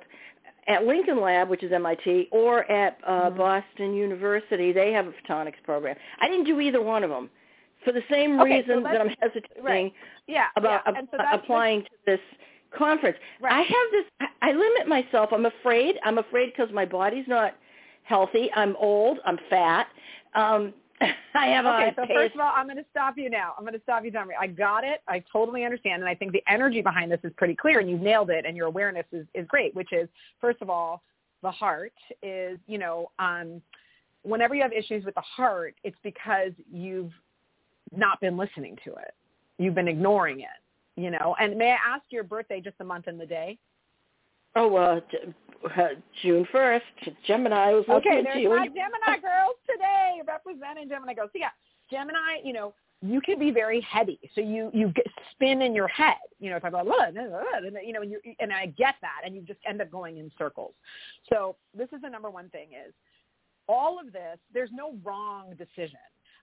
at 0.70 0.86
Lincoln 0.86 1.20
Lab, 1.20 1.50
which 1.50 1.64
is 1.64 1.72
MIT, 1.74 2.30
or 2.32 2.70
at 2.72 2.98
uh, 3.06 3.30
Mhm. 3.32 3.38
Boston 3.38 3.94
University. 3.94 4.72
They 4.72 4.94
have 4.94 5.08
a 5.08 5.12
photonics 5.14 5.62
program. 5.64 5.98
I 6.22 6.28
didn't 6.30 6.46
do 6.46 6.62
either 6.62 6.82
one 6.82 7.04
of 7.04 7.10
them 7.10 7.30
for 7.84 7.92
the 7.92 8.04
same 8.10 8.40
Okay, 8.40 8.60
reason 8.62 8.84
so 8.84 8.90
that 8.92 9.02
I'm 9.02 9.10
hesitating 9.20 9.64
right. 9.64 9.94
Yeah. 10.28 10.46
about 10.56 10.84
yeah. 10.86 11.02
so 11.12 11.18
applying 11.34 11.84
to 11.84 11.90
this 12.06 12.20
conference. 12.72 13.18
Right. 13.42 13.54
I 13.54 13.62
have 13.62 13.92
this. 13.92 14.06
I 14.22 14.28
I 14.42 14.52
limit 14.54 14.88
myself. 14.88 15.30
I'm 15.34 15.46
afraid. 15.48 16.00
I'm 16.04 16.18
afraid 16.20 16.54
because 16.54 16.72
my 16.72 16.86
body's 16.86 17.28
not 17.28 17.56
healthy. 18.04 18.50
I'm 18.56 18.76
old. 18.78 19.20
I'm 19.26 19.38
fat. 19.50 19.88
Um, 20.36 20.74
I 21.34 21.48
have 21.48 21.66
Okay, 21.66 21.94
so 21.96 22.06
pace- 22.06 22.16
first 22.16 22.36
of 22.36 22.42
all, 22.42 22.52
I'm 22.54 22.66
going 22.66 22.78
to 22.78 22.86
stop 22.92 23.18
you 23.18 23.30
now. 23.30 23.54
I'm 23.58 23.64
going 23.64 23.74
to 23.74 23.82
stop 23.82 24.04
you, 24.04 24.12
Dominic. 24.12 24.38
I 24.40 24.48
got 24.48 24.84
it. 24.84 25.02
I 25.08 25.24
totally 25.32 25.64
understand, 25.64 26.02
and 26.02 26.10
I 26.10 26.16
think 26.16 26.32
the 26.32 26.44
energy 26.48 26.82
behind 26.82 27.12
this 27.12 27.20
is 27.24 27.32
pretty 27.38 27.56
clear, 27.56 27.80
and 27.80 27.90
you've 27.90 28.02
nailed 28.02 28.30
it, 28.30 28.46
and 28.46 28.58
your 28.58 28.68
awareness 28.68 29.06
is, 29.12 29.26
is 29.34 29.48
great. 29.48 29.74
Which 29.76 29.94
is, 29.94 30.10
first 30.42 30.62
of 30.62 30.70
all, 30.70 31.02
the 31.42 31.52
heart 31.52 31.94
is, 32.22 32.60
you 32.68 32.78
know, 32.78 33.12
um, 33.20 33.62
whenever 34.24 34.56
you 34.56 34.62
have 34.62 34.74
issues 34.74 35.06
with 35.06 35.16
the 35.16 35.22
heart, 35.22 35.76
it's 35.84 35.98
because 36.04 36.52
you've 36.72 37.12
not 37.96 38.20
been 38.20 38.38
listening 38.38 38.78
to 38.84 38.92
it. 38.92 39.14
You've 39.58 39.76
been 39.76 39.88
ignoring 39.88 40.42
it, 40.42 41.02
you 41.02 41.12
know. 41.12 41.36
And 41.40 41.58
may 41.58 41.72
I 41.72 41.96
ask 41.96 42.04
your 42.10 42.24
birthday, 42.24 42.62
just 42.62 42.78
the 42.78 42.84
month 42.84 43.08
and 43.08 43.20
the 43.20 43.26
day? 43.26 43.58
Oh, 44.56 44.76
uh, 44.76 45.00
uh, 45.78 45.88
June 46.22 46.48
first, 46.52 46.86
Gemini 47.28 47.72
was 47.72 47.86
looking 47.88 48.12
Okay, 48.12 48.24
there's 48.24 48.42
you. 48.42 48.50
my 48.50 48.68
Gemini 48.68 49.20
girls 49.22 49.56
today 49.70 50.22
representing 50.28 50.90
Gemini 50.90 51.14
girls. 51.14 51.30
So 51.34 51.40
yeah, 51.40 51.50
Gemini, 51.92 52.40
you 52.44 52.54
know, 52.54 52.74
you 53.02 53.22
can 53.22 53.40
be 53.40 53.52
very 53.52 53.82
heady. 53.82 54.20
So 54.36 54.42
you 54.42 54.70
you 54.74 54.90
get 54.90 55.06
spin 55.32 55.62
in 55.62 55.74
your 55.74 55.88
head. 55.88 56.16
You 56.40 56.50
know, 56.50 56.58
if 56.58 56.66
I 56.66 56.70
go, 56.70 56.82
"Look," 56.84 57.00
and 57.00 57.78
you 57.86 57.94
know, 57.94 58.02
and, 58.02 58.12
you 58.12 58.20
and 58.40 58.52
I 58.52 58.68
get 58.68 58.96
that, 59.02 59.22
and 59.26 59.36
you 59.36 59.42
just 59.42 59.60
end 59.68 59.82
up 59.82 59.90
going 59.92 60.18
in 60.18 60.32
circles. 60.38 60.74
So 61.30 61.56
this 61.78 61.88
is 61.94 62.02
the 62.02 62.10
number 62.10 62.30
one 62.30 62.50
thing 62.50 62.70
is 62.74 62.94
all 63.68 64.00
of 64.00 64.12
this. 64.12 64.38
There's 64.54 64.72
no 64.74 64.96
wrong 65.04 65.54
decision. 65.58 66.00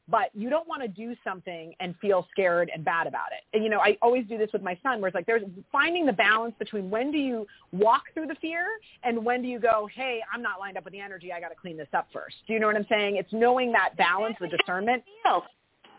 But 0.08 0.30
you 0.34 0.50
don't 0.50 0.68
want 0.68 0.82
to 0.82 0.88
do 0.88 1.16
something 1.24 1.74
and 1.80 1.94
feel 2.00 2.28
scared 2.30 2.70
and 2.72 2.84
bad 2.84 3.08
about 3.08 3.32
it. 3.32 3.42
And, 3.52 3.64
you 3.64 3.70
know, 3.70 3.80
I 3.80 3.98
always 4.00 4.24
do 4.26 4.38
this 4.38 4.50
with 4.52 4.62
my 4.62 4.78
son 4.80 5.00
where 5.00 5.08
it's 5.08 5.16
like 5.16 5.26
there's 5.26 5.42
finding 5.72 6.06
the 6.06 6.12
balance 6.12 6.54
between 6.60 6.90
when 6.90 7.10
do 7.10 7.18
you 7.18 7.44
walk 7.72 8.04
through 8.14 8.28
the 8.28 8.36
fear 8.36 8.66
and 9.02 9.24
when 9.24 9.42
do 9.42 9.48
you 9.48 9.58
go, 9.58 9.88
hey, 9.92 10.20
I'm 10.32 10.42
not 10.42 10.60
lined 10.60 10.76
up 10.76 10.84
with 10.84 10.92
the 10.92 11.00
energy. 11.00 11.32
I 11.32 11.40
got 11.40 11.48
to 11.48 11.56
clean 11.56 11.76
this 11.76 11.88
up 11.92 12.06
first. 12.12 12.36
Do 12.46 12.52
you 12.52 12.60
know 12.60 12.68
what 12.68 12.76
I'm 12.76 12.86
saying? 12.88 13.16
It's 13.16 13.32
knowing 13.32 13.72
that 13.72 13.96
balance, 13.96 14.36
the 14.40 14.46
discernment. 14.46 15.02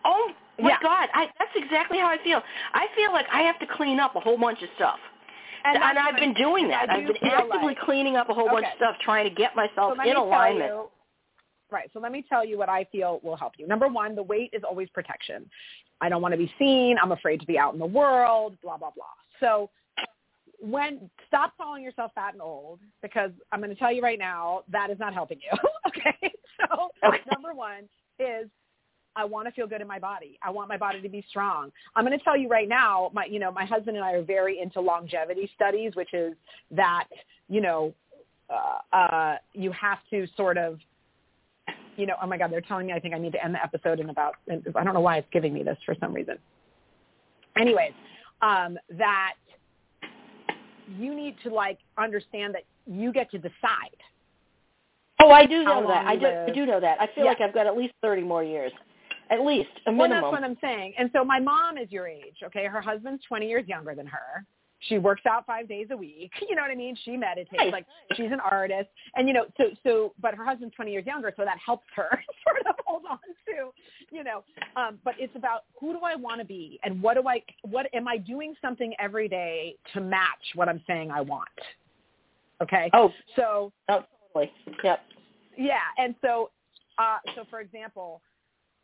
Oh 0.05 0.32
my 0.58 0.70
Yeah. 0.70 0.78
God, 0.82 1.10
I, 1.14 1.28
that's 1.38 1.51
exactly 1.55 1.97
how 1.99 2.08
I 2.08 2.18
feel. 2.24 2.41
I 2.74 2.88
feel 2.95 3.12
like 3.12 3.26
I 3.32 3.41
have 3.41 3.60
to 3.60 3.68
clean 3.76 3.99
up 3.99 4.16
a 4.16 4.22
whole 4.22 4.38
bunch 4.38 4.62
of 4.62 4.70
stuff. 4.78 4.99
And 5.66 5.76
And, 5.84 5.99
I've 5.99 6.16
been 6.16 6.34
doing 6.34 6.70
that. 6.70 6.89
I've 6.89 7.05
been 7.08 7.18
actively 7.30 7.60
like- 7.76 7.80
cleaning 7.80 8.16
up 8.16 8.30
a 8.30 8.34
whole 8.34 8.47
bunch 8.47 8.66
of 8.68 8.72
stuff, 8.78 8.95
trying 9.03 9.28
to 9.28 9.36
get 9.36 9.53
myself 9.53 9.95
let 9.97 10.08
in 10.08 10.16
alignment. 10.16 10.72
you, 10.72 10.88
right. 11.72 11.89
So 11.93 11.99
let 11.99 12.11
me 12.11 12.24
tell 12.28 12.45
you 12.45 12.57
what 12.57 12.70
I 12.70 12.86
feel 12.91 13.20
will 13.24 13.36
help 13.36 13.53
you. 13.57 13.68
Number 13.68 13.88
one, 13.88 14.15
the 14.15 14.24
weight 14.24 14.51
is 14.53 14.63
always 14.68 14.89
protection. 14.89 15.49
I 16.01 16.09
don't 16.09 16.22
want 16.22 16.34
to 16.34 16.38
be 16.38 16.51
seen. 16.59 16.97
I'm 17.01 17.11
afraid 17.11 17.39
to 17.39 17.45
be 17.45 17.57
out 17.57 17.74
in 17.74 17.80
the 17.80 17.86
world. 17.86 18.57
Blah 18.61 18.78
blah 18.78 18.91
blah. 18.91 19.05
So 19.39 19.70
when 20.59 21.09
stop 21.28 21.53
calling 21.57 21.84
yourself 21.84 22.11
fat 22.15 22.34
and 22.34 22.41
old 22.41 22.80
because 23.01 23.32
I'm 23.51 23.59
going 23.59 23.70
to 23.70 23.76
tell 23.76 23.91
you 23.91 24.01
right 24.01 24.18
now 24.18 24.63
that 24.72 24.89
is 24.89 24.99
not 24.99 25.13
helping 25.13 25.39
you. 25.39 25.57
okay. 25.88 26.34
So 26.57 26.89
Okay. 27.05 27.20
number 27.32 27.53
one 27.53 27.84
is 28.20 28.49
I 29.15 29.26
want 29.26 29.47
to 29.47 29.51
feel 29.51 29.68
good 29.68 29.82
in 29.82 29.88
my 29.88 29.99
body. 29.99 30.38
I 30.43 30.51
want 30.51 30.70
my 30.70 30.78
body 30.78 31.01
to 31.01 31.09
be 31.09 31.26
strong. 31.30 31.72
I'm 31.95 32.05
going 32.05 32.18
to 32.18 32.24
tell 32.24 32.38
you 32.38 32.47
right 32.47 32.70
now, 32.70 33.11
my 33.13 33.26
you 33.26 33.39
know, 33.39 33.51
my 33.51 33.65
husband 33.65 33.97
and 33.97 34.05
I 34.05 34.13
are 34.13 34.24
very 34.24 34.59
into 34.59 34.80
longevity 34.80 35.49
studies, 35.55 35.95
which 35.95 36.13
is 36.13 36.34
that, 36.72 37.07
you 37.49 37.61
know, 37.61 37.93
uh, 38.49 38.95
uh 38.95 39.36
you 39.53 39.72
have 39.72 39.99
to 40.11 40.28
sort 40.36 40.57
of 40.57 40.80
you 41.97 42.05
know, 42.05 42.15
oh 42.21 42.27
my 42.27 42.37
god, 42.37 42.51
they're 42.51 42.61
telling 42.61 42.87
me 42.87 42.93
I 42.93 42.99
think 42.99 43.13
I 43.13 43.17
need 43.17 43.33
to 43.33 43.43
end 43.43 43.53
the 43.55 43.63
episode 43.63 43.99
in 43.99 44.09
about 44.09 44.35
I 44.49 44.83
don't 44.83 44.93
know 44.93 45.01
why 45.01 45.17
it's 45.17 45.27
giving 45.31 45.53
me 45.53 45.63
this 45.63 45.77
for 45.85 45.95
some 45.99 46.13
reason. 46.13 46.37
Anyways, 47.57 47.91
um 48.41 48.77
that 48.97 49.33
you 50.97 51.13
need 51.13 51.35
to 51.43 51.53
like 51.53 51.79
understand 51.97 52.55
that 52.55 52.63
you 52.85 53.11
get 53.11 53.29
to 53.31 53.37
decide 53.37 53.97
Oh, 55.19 55.31
I 55.31 55.45
do 55.45 55.63
know 55.63 55.87
that. 55.87 56.05
I 56.05 56.15
do. 56.15 56.27
I 56.27 56.51
do 56.53 56.65
know 56.65 56.79
that. 56.79 57.01
I 57.01 57.07
feel 57.07 57.23
Yeah. 57.23 57.31
like 57.31 57.41
I've 57.41 57.53
got 57.53 57.65
at 57.65 57.75
least 57.75 57.93
30 58.01 58.21
more 58.21 58.43
years. 58.43 58.71
At 59.29 59.43
least, 59.43 59.69
a 59.85 59.91
Well, 59.91 60.07
minimum. 60.07 60.21
that's 60.21 60.31
what 60.31 60.43
I'm 60.43 60.57
saying. 60.61 60.93
And 60.97 61.09
so 61.11 61.25
my 61.25 61.39
mom 61.39 61.77
is 61.77 61.91
your 61.91 62.07
age, 62.07 62.37
okay? 62.43 62.65
Her 62.65 62.79
husband's 62.79 63.23
20 63.25 63.47
years 63.49 63.67
younger 63.67 63.93
than 63.95 64.07
her. 64.07 64.45
She 64.88 64.97
works 64.97 65.23
out 65.29 65.45
five 65.45 65.67
days 65.67 65.88
a 65.91 65.97
week. 65.97 66.31
You 66.49 66.55
know 66.55 66.61
what 66.61 66.71
I 66.71 66.75
mean? 66.75 66.95
She 67.03 67.17
meditates. 67.17 67.51
Nice. 67.57 67.71
Like 67.73 67.85
she's 68.15 68.31
an 68.31 68.39
artist, 68.39 68.89
and 69.15 69.27
you 69.27 69.33
know, 69.33 69.45
so 69.57 69.65
so. 69.83 70.13
But 70.21 70.33
her 70.35 70.45
husband's 70.45 70.73
20 70.75 70.91
years 70.91 71.05
younger, 71.05 71.33
so 71.35 71.43
that 71.43 71.57
helps 71.63 71.85
her 71.95 72.09
sort 72.47 72.65
of 72.65 72.75
hold 72.85 73.03
on 73.09 73.17
to, 73.47 73.71
you 74.15 74.23
know. 74.23 74.43
Um, 74.77 74.97
but 75.03 75.15
it's 75.19 75.35
about 75.35 75.65
who 75.79 75.91
do 75.91 75.99
I 76.05 76.15
want 76.15 76.39
to 76.39 76.45
be, 76.45 76.79
and 76.83 77.01
what 77.01 77.15
do 77.15 77.27
I, 77.27 77.43
what 77.63 77.88
am 77.93 78.07
I 78.07 78.17
doing 78.17 78.55
something 78.61 78.93
every 78.97 79.27
day 79.27 79.75
to 79.93 79.99
match 79.99 80.53
what 80.55 80.69
I'm 80.69 80.81
saying 80.88 81.11
I 81.11 81.19
want? 81.21 81.49
Okay. 82.61 82.89
oh, 82.93 83.11
So 83.35 83.71
oh, 83.89 84.03
totally. 84.33 84.51
Yep. 84.83 84.99
yeah, 85.57 85.73
and 85.97 86.15
so, 86.21 86.49
uh, 86.97 87.17
so 87.35 87.43
for 87.49 87.59
example, 87.59 88.21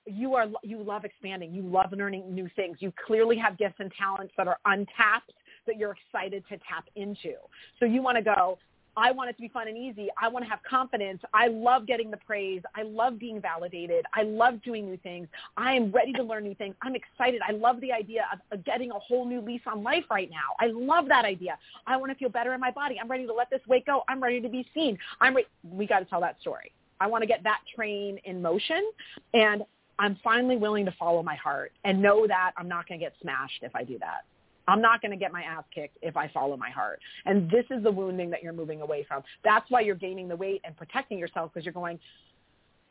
you 0.05 0.35
are 0.35 0.47
you 0.63 0.83
love 0.83 1.05
expanding, 1.05 1.53
you 1.53 1.61
love 1.63 1.91
learning 1.93 2.33
new 2.33 2.49
things. 2.55 2.77
You 2.81 2.91
clearly 3.07 3.37
have 3.37 3.57
gifts 3.57 3.75
and 3.79 3.91
talents 3.97 4.33
that 4.37 4.47
are 4.47 4.57
untapped 4.65 5.31
that 5.67 5.77
you're 5.77 5.95
excited 6.07 6.43
to 6.49 6.57
tap 6.57 6.85
into. 6.95 7.33
So 7.79 7.85
you 7.85 8.01
want 8.01 8.17
to 8.17 8.23
go. 8.23 8.57
I 8.95 9.11
want 9.11 9.29
it 9.29 9.35
to 9.37 9.41
be 9.41 9.47
fun 9.47 9.67
and 9.67 9.75
easy. 9.75 10.09
I 10.21 10.27
want 10.27 10.45
to 10.45 10.49
have 10.49 10.59
confidence. 10.69 11.19
I 11.33 11.47
love 11.47 11.87
getting 11.87 12.11
the 12.11 12.17
praise. 12.17 12.61
I 12.75 12.83
love 12.83 13.17
being 13.17 13.41
validated. 13.41 14.05
I 14.13 14.23
love 14.23 14.61
doing 14.61 14.85
new 14.85 14.97
things. 14.97 15.27
I 15.57 15.73
am 15.73 15.91
ready 15.91 16.13
to 16.13 16.23
learn 16.23 16.43
new 16.43 16.53
things. 16.53 16.75
I'm 16.83 16.95
excited. 16.95 17.41
I 17.47 17.53
love 17.53 17.81
the 17.81 17.91
idea 17.91 18.25
of, 18.51 18.63
getting 18.63 18.91
a 18.91 18.99
whole 18.99 19.25
new 19.25 19.41
lease 19.41 19.61
on 19.65 19.83
life 19.83 20.03
right 20.11 20.29
now. 20.29 20.55
I 20.59 20.67
love 20.67 21.07
that 21.07 21.25
idea. 21.25 21.57
I 21.87 21.97
want 21.97 22.11
to 22.11 22.17
feel 22.17 22.29
better 22.29 22.53
in 22.53 22.61
my 22.61 22.71
body. 22.71 22.97
I'm 23.01 23.09
ready 23.09 23.25
to 23.25 23.33
let 23.33 23.49
this 23.49 23.61
weight 23.67 23.85
go. 23.85 24.03
I'm 24.07 24.21
ready 24.21 24.39
to 24.41 24.47
be 24.47 24.65
seen. 24.73 24.97
I'm 25.19 25.35
re- 25.35 25.47
we 25.63 25.87
got 25.87 25.99
to 25.99 26.05
tell 26.05 26.21
that 26.21 26.39
story. 26.39 26.71
I 26.99 27.07
want 27.07 27.23
to 27.23 27.27
get 27.27 27.43
that 27.43 27.61
train 27.75 28.19
in 28.25 28.41
motion 28.41 28.89
and 29.33 29.63
I'm 29.99 30.17
finally 30.23 30.55
willing 30.55 30.85
to 30.85 30.91
follow 30.97 31.23
my 31.23 31.35
heart 31.35 31.71
and 31.83 32.01
know 32.01 32.25
that 32.27 32.51
I'm 32.57 32.67
not 32.67 32.87
going 32.87 32.99
to 32.99 33.05
get 33.05 33.13
smashed 33.21 33.59
if 33.63 33.75
I 33.75 33.83
do 33.83 33.99
that. 33.99 34.25
I'm 34.67 34.81
not 34.81 35.01
going 35.01 35.11
to 35.11 35.17
get 35.17 35.31
my 35.31 35.43
ass 35.43 35.63
kicked 35.73 35.97
if 36.01 36.15
I 36.15 36.29
follow 36.29 36.55
my 36.57 36.69
heart. 36.69 36.99
And 37.25 37.49
this 37.49 37.65
is 37.69 37.83
the 37.83 37.91
wounding 37.91 38.29
that 38.29 38.43
you're 38.43 38.53
moving 38.53 38.81
away 38.81 39.05
from. 39.07 39.23
That's 39.43 39.69
why 39.69 39.81
you're 39.81 39.95
gaining 39.95 40.27
the 40.27 40.35
weight 40.35 40.61
and 40.63 40.75
protecting 40.75 41.17
yourself 41.19 41.51
because 41.53 41.65
you're 41.65 41.73
going, 41.73 41.99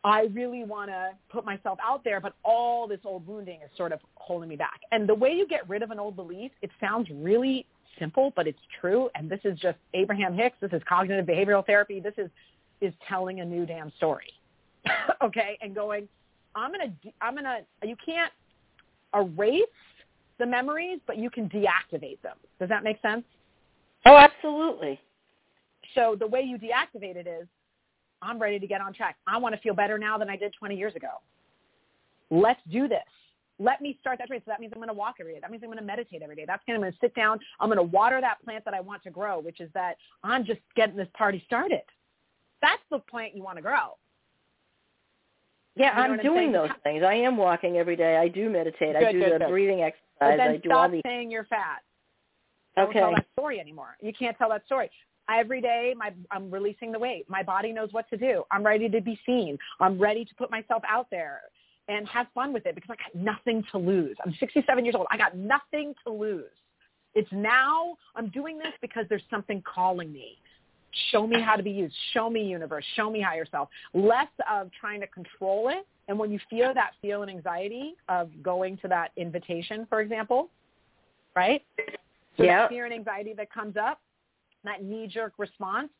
I 0.04 0.22
really 0.32 0.64
want 0.64 0.90
to 0.90 1.10
put 1.30 1.44
myself 1.44 1.78
out 1.82 2.02
there, 2.02 2.20
but 2.20 2.34
all 2.44 2.88
this 2.88 3.00
old 3.04 3.26
wounding 3.26 3.60
is 3.64 3.70
sort 3.76 3.92
of 3.92 4.00
holding 4.16 4.48
me 4.48 4.56
back. 4.56 4.80
And 4.90 5.08
the 5.08 5.14
way 5.14 5.30
you 5.30 5.46
get 5.46 5.68
rid 5.68 5.82
of 5.82 5.90
an 5.90 5.98
old 5.98 6.16
belief, 6.16 6.50
it 6.60 6.70
sounds 6.80 7.08
really 7.10 7.66
simple, 7.98 8.32
but 8.34 8.46
it's 8.48 8.58
true. 8.80 9.08
And 9.14 9.30
this 9.30 9.40
is 9.44 9.58
just 9.58 9.78
Abraham 9.94 10.34
Hicks. 10.34 10.56
This 10.60 10.72
is 10.72 10.82
cognitive 10.88 11.24
behavioral 11.24 11.64
therapy. 11.64 12.00
This 12.00 12.14
is, 12.18 12.30
is 12.80 12.92
telling 13.08 13.40
a 13.40 13.44
new 13.44 13.64
damn 13.64 13.92
story. 13.96 14.32
okay. 15.22 15.56
And 15.62 15.74
going, 15.74 16.08
I'm 16.56 16.72
going 16.72 16.90
to, 16.90 17.12
I'm 17.20 17.34
going 17.34 17.44
to, 17.44 17.86
you 17.86 17.96
can't 18.04 18.32
erase 19.14 19.62
the 20.38 20.46
memories, 20.46 21.00
but 21.06 21.18
you 21.18 21.30
can 21.30 21.48
deactivate 21.48 22.20
them. 22.22 22.36
Does 22.58 22.68
that 22.68 22.84
make 22.84 23.00
sense? 23.02 23.24
Oh, 24.06 24.16
absolutely. 24.16 25.00
So 25.94 26.16
the 26.18 26.26
way 26.26 26.42
you 26.42 26.58
deactivate 26.58 27.16
it 27.16 27.26
is, 27.26 27.46
I'm 28.20 28.38
ready 28.40 28.58
to 28.58 28.66
get 28.66 28.80
on 28.80 28.92
track. 28.92 29.16
I 29.26 29.36
want 29.38 29.54
to 29.54 29.60
feel 29.60 29.74
better 29.74 29.98
now 29.98 30.16
than 30.16 30.30
I 30.30 30.36
did 30.36 30.54
20 30.58 30.76
years 30.76 30.94
ago. 30.94 31.08
Let's 32.30 32.60
do 32.70 32.88
this. 32.88 33.00
Let 33.58 33.80
me 33.80 33.96
start 34.00 34.18
that 34.18 34.28
train. 34.28 34.40
So 34.40 34.50
that 34.50 34.60
means 34.60 34.72
I'm 34.74 34.78
going 34.78 34.88
to 34.88 34.94
walk 34.94 35.16
every 35.20 35.34
day. 35.34 35.40
That 35.40 35.50
means 35.50 35.62
I'm 35.62 35.68
going 35.68 35.78
to 35.78 35.84
meditate 35.84 36.22
every 36.22 36.36
day. 36.36 36.44
That's 36.46 36.62
going 36.66 36.80
to, 36.80 36.86
I'm 36.86 36.90
going 36.90 36.92
to 36.92 36.98
sit 37.00 37.14
down. 37.14 37.38
I'm 37.60 37.68
going 37.68 37.76
to 37.76 37.82
water 37.82 38.20
that 38.20 38.42
plant 38.44 38.64
that 38.64 38.74
I 38.74 38.80
want 38.80 39.02
to 39.04 39.10
grow, 39.10 39.40
which 39.40 39.60
is 39.60 39.70
that 39.74 39.96
I'm 40.24 40.44
just 40.44 40.60
getting 40.74 40.96
this 40.96 41.08
party 41.14 41.42
started. 41.46 41.82
That's 42.60 42.82
the 42.90 42.98
plant 42.98 43.36
you 43.36 43.42
want 43.42 43.56
to 43.56 43.62
grow. 43.62 43.96
Yeah, 45.74 45.90
You 45.90 45.96
know 45.96 46.02
I'm 46.02 46.10
what 46.10 46.20
I'm 46.20 46.24
doing 46.26 46.52
those 46.52 46.70
things. 46.84 47.02
I 47.02 47.14
am 47.14 47.36
walking 47.36 47.76
every 47.78 47.96
day. 47.96 48.16
I 48.16 48.28
do 48.28 48.50
meditate. 48.50 48.94
I 48.96 49.10
do 49.12 49.20
good, 49.20 49.32
the 49.34 49.38
good. 49.38 49.48
breathing 49.48 49.78
But 49.78 50.32
exercise. 50.32 50.38
then 50.38 50.48
I 50.48 50.56
do 50.58 50.70
all 50.70 50.82
stop 50.84 50.90
the. 50.90 51.00
saying 51.06 51.30
you're 51.30 51.44
fat. 51.44 51.80
Don't 52.76 52.88
Okay. 52.88 53.00
tell 53.00 53.10
that 53.12 53.26
story 53.32 53.60
anymore. 53.60 53.96
You 54.00 54.12
can't 54.12 54.36
tell 54.36 54.48
that 54.50 54.64
story. 54.66 54.90
Every 55.30 55.60
day, 55.60 55.94
my, 55.96 56.12
I'm 56.30 56.50
releasing 56.50 56.90
the 56.92 56.98
weight. 56.98 57.28
My 57.28 57.42
body 57.42 57.72
knows 57.72 57.92
what 57.92 58.08
to 58.10 58.16
do. 58.16 58.44
I'm 58.50 58.64
ready 58.64 58.88
to 58.88 59.00
be 59.00 59.18
seen. 59.24 59.58
I'm 59.80 59.98
ready 59.98 60.24
to 60.24 60.34
put 60.34 60.50
myself 60.50 60.82
out 60.88 61.06
there 61.10 61.42
and 61.88 62.06
have 62.08 62.26
fun 62.34 62.52
with 62.52 62.66
it 62.66 62.74
because 62.74 62.90
I 62.90 62.96
got 62.96 63.14
nothing 63.14 63.64
to 63.72 63.78
lose. 63.78 64.16
I'm 64.24 64.34
67 64.40 64.84
years 64.84 64.94
old. 64.94 65.06
I 65.10 65.16
got 65.16 65.36
nothing 65.36 65.94
to 66.06 66.12
lose. 66.12 66.44
It's 67.14 67.30
now 67.32 67.96
I'm 68.16 68.28
doing 68.28 68.58
this 68.58 68.72
because 68.80 69.04
there's 69.08 69.22
something 69.30 69.62
calling 69.62 70.12
me. 70.12 70.38
Show 71.10 71.26
me 71.26 71.40
how 71.40 71.56
to 71.56 71.62
be 71.62 71.70
used. 71.70 71.94
Show 72.12 72.28
me 72.28 72.44
universe. 72.44 72.84
Show 72.96 73.10
me 73.10 73.20
higher 73.20 73.46
self. 73.50 73.68
Less 73.94 74.28
of 74.50 74.70
trying 74.78 75.00
to 75.00 75.06
control 75.06 75.68
it. 75.68 75.86
And 76.08 76.18
when 76.18 76.30
you 76.30 76.38
feel 76.50 76.74
that 76.74 76.92
feel 77.00 77.22
and 77.22 77.30
anxiety 77.30 77.94
of 78.08 78.30
going 78.42 78.76
to 78.78 78.88
that 78.88 79.12
invitation, 79.16 79.86
for 79.88 80.00
example, 80.00 80.50
right? 81.34 81.64
So 82.36 82.44
Yeah. 82.44 82.62
that 82.62 82.70
fear 82.70 82.84
and 82.84 82.92
anxiety 82.92 83.32
that 83.34 83.50
comes 83.50 83.76
up, 83.76 84.00
that 84.64 84.82
knee-jerk 84.82 85.34
response, 85.38 85.90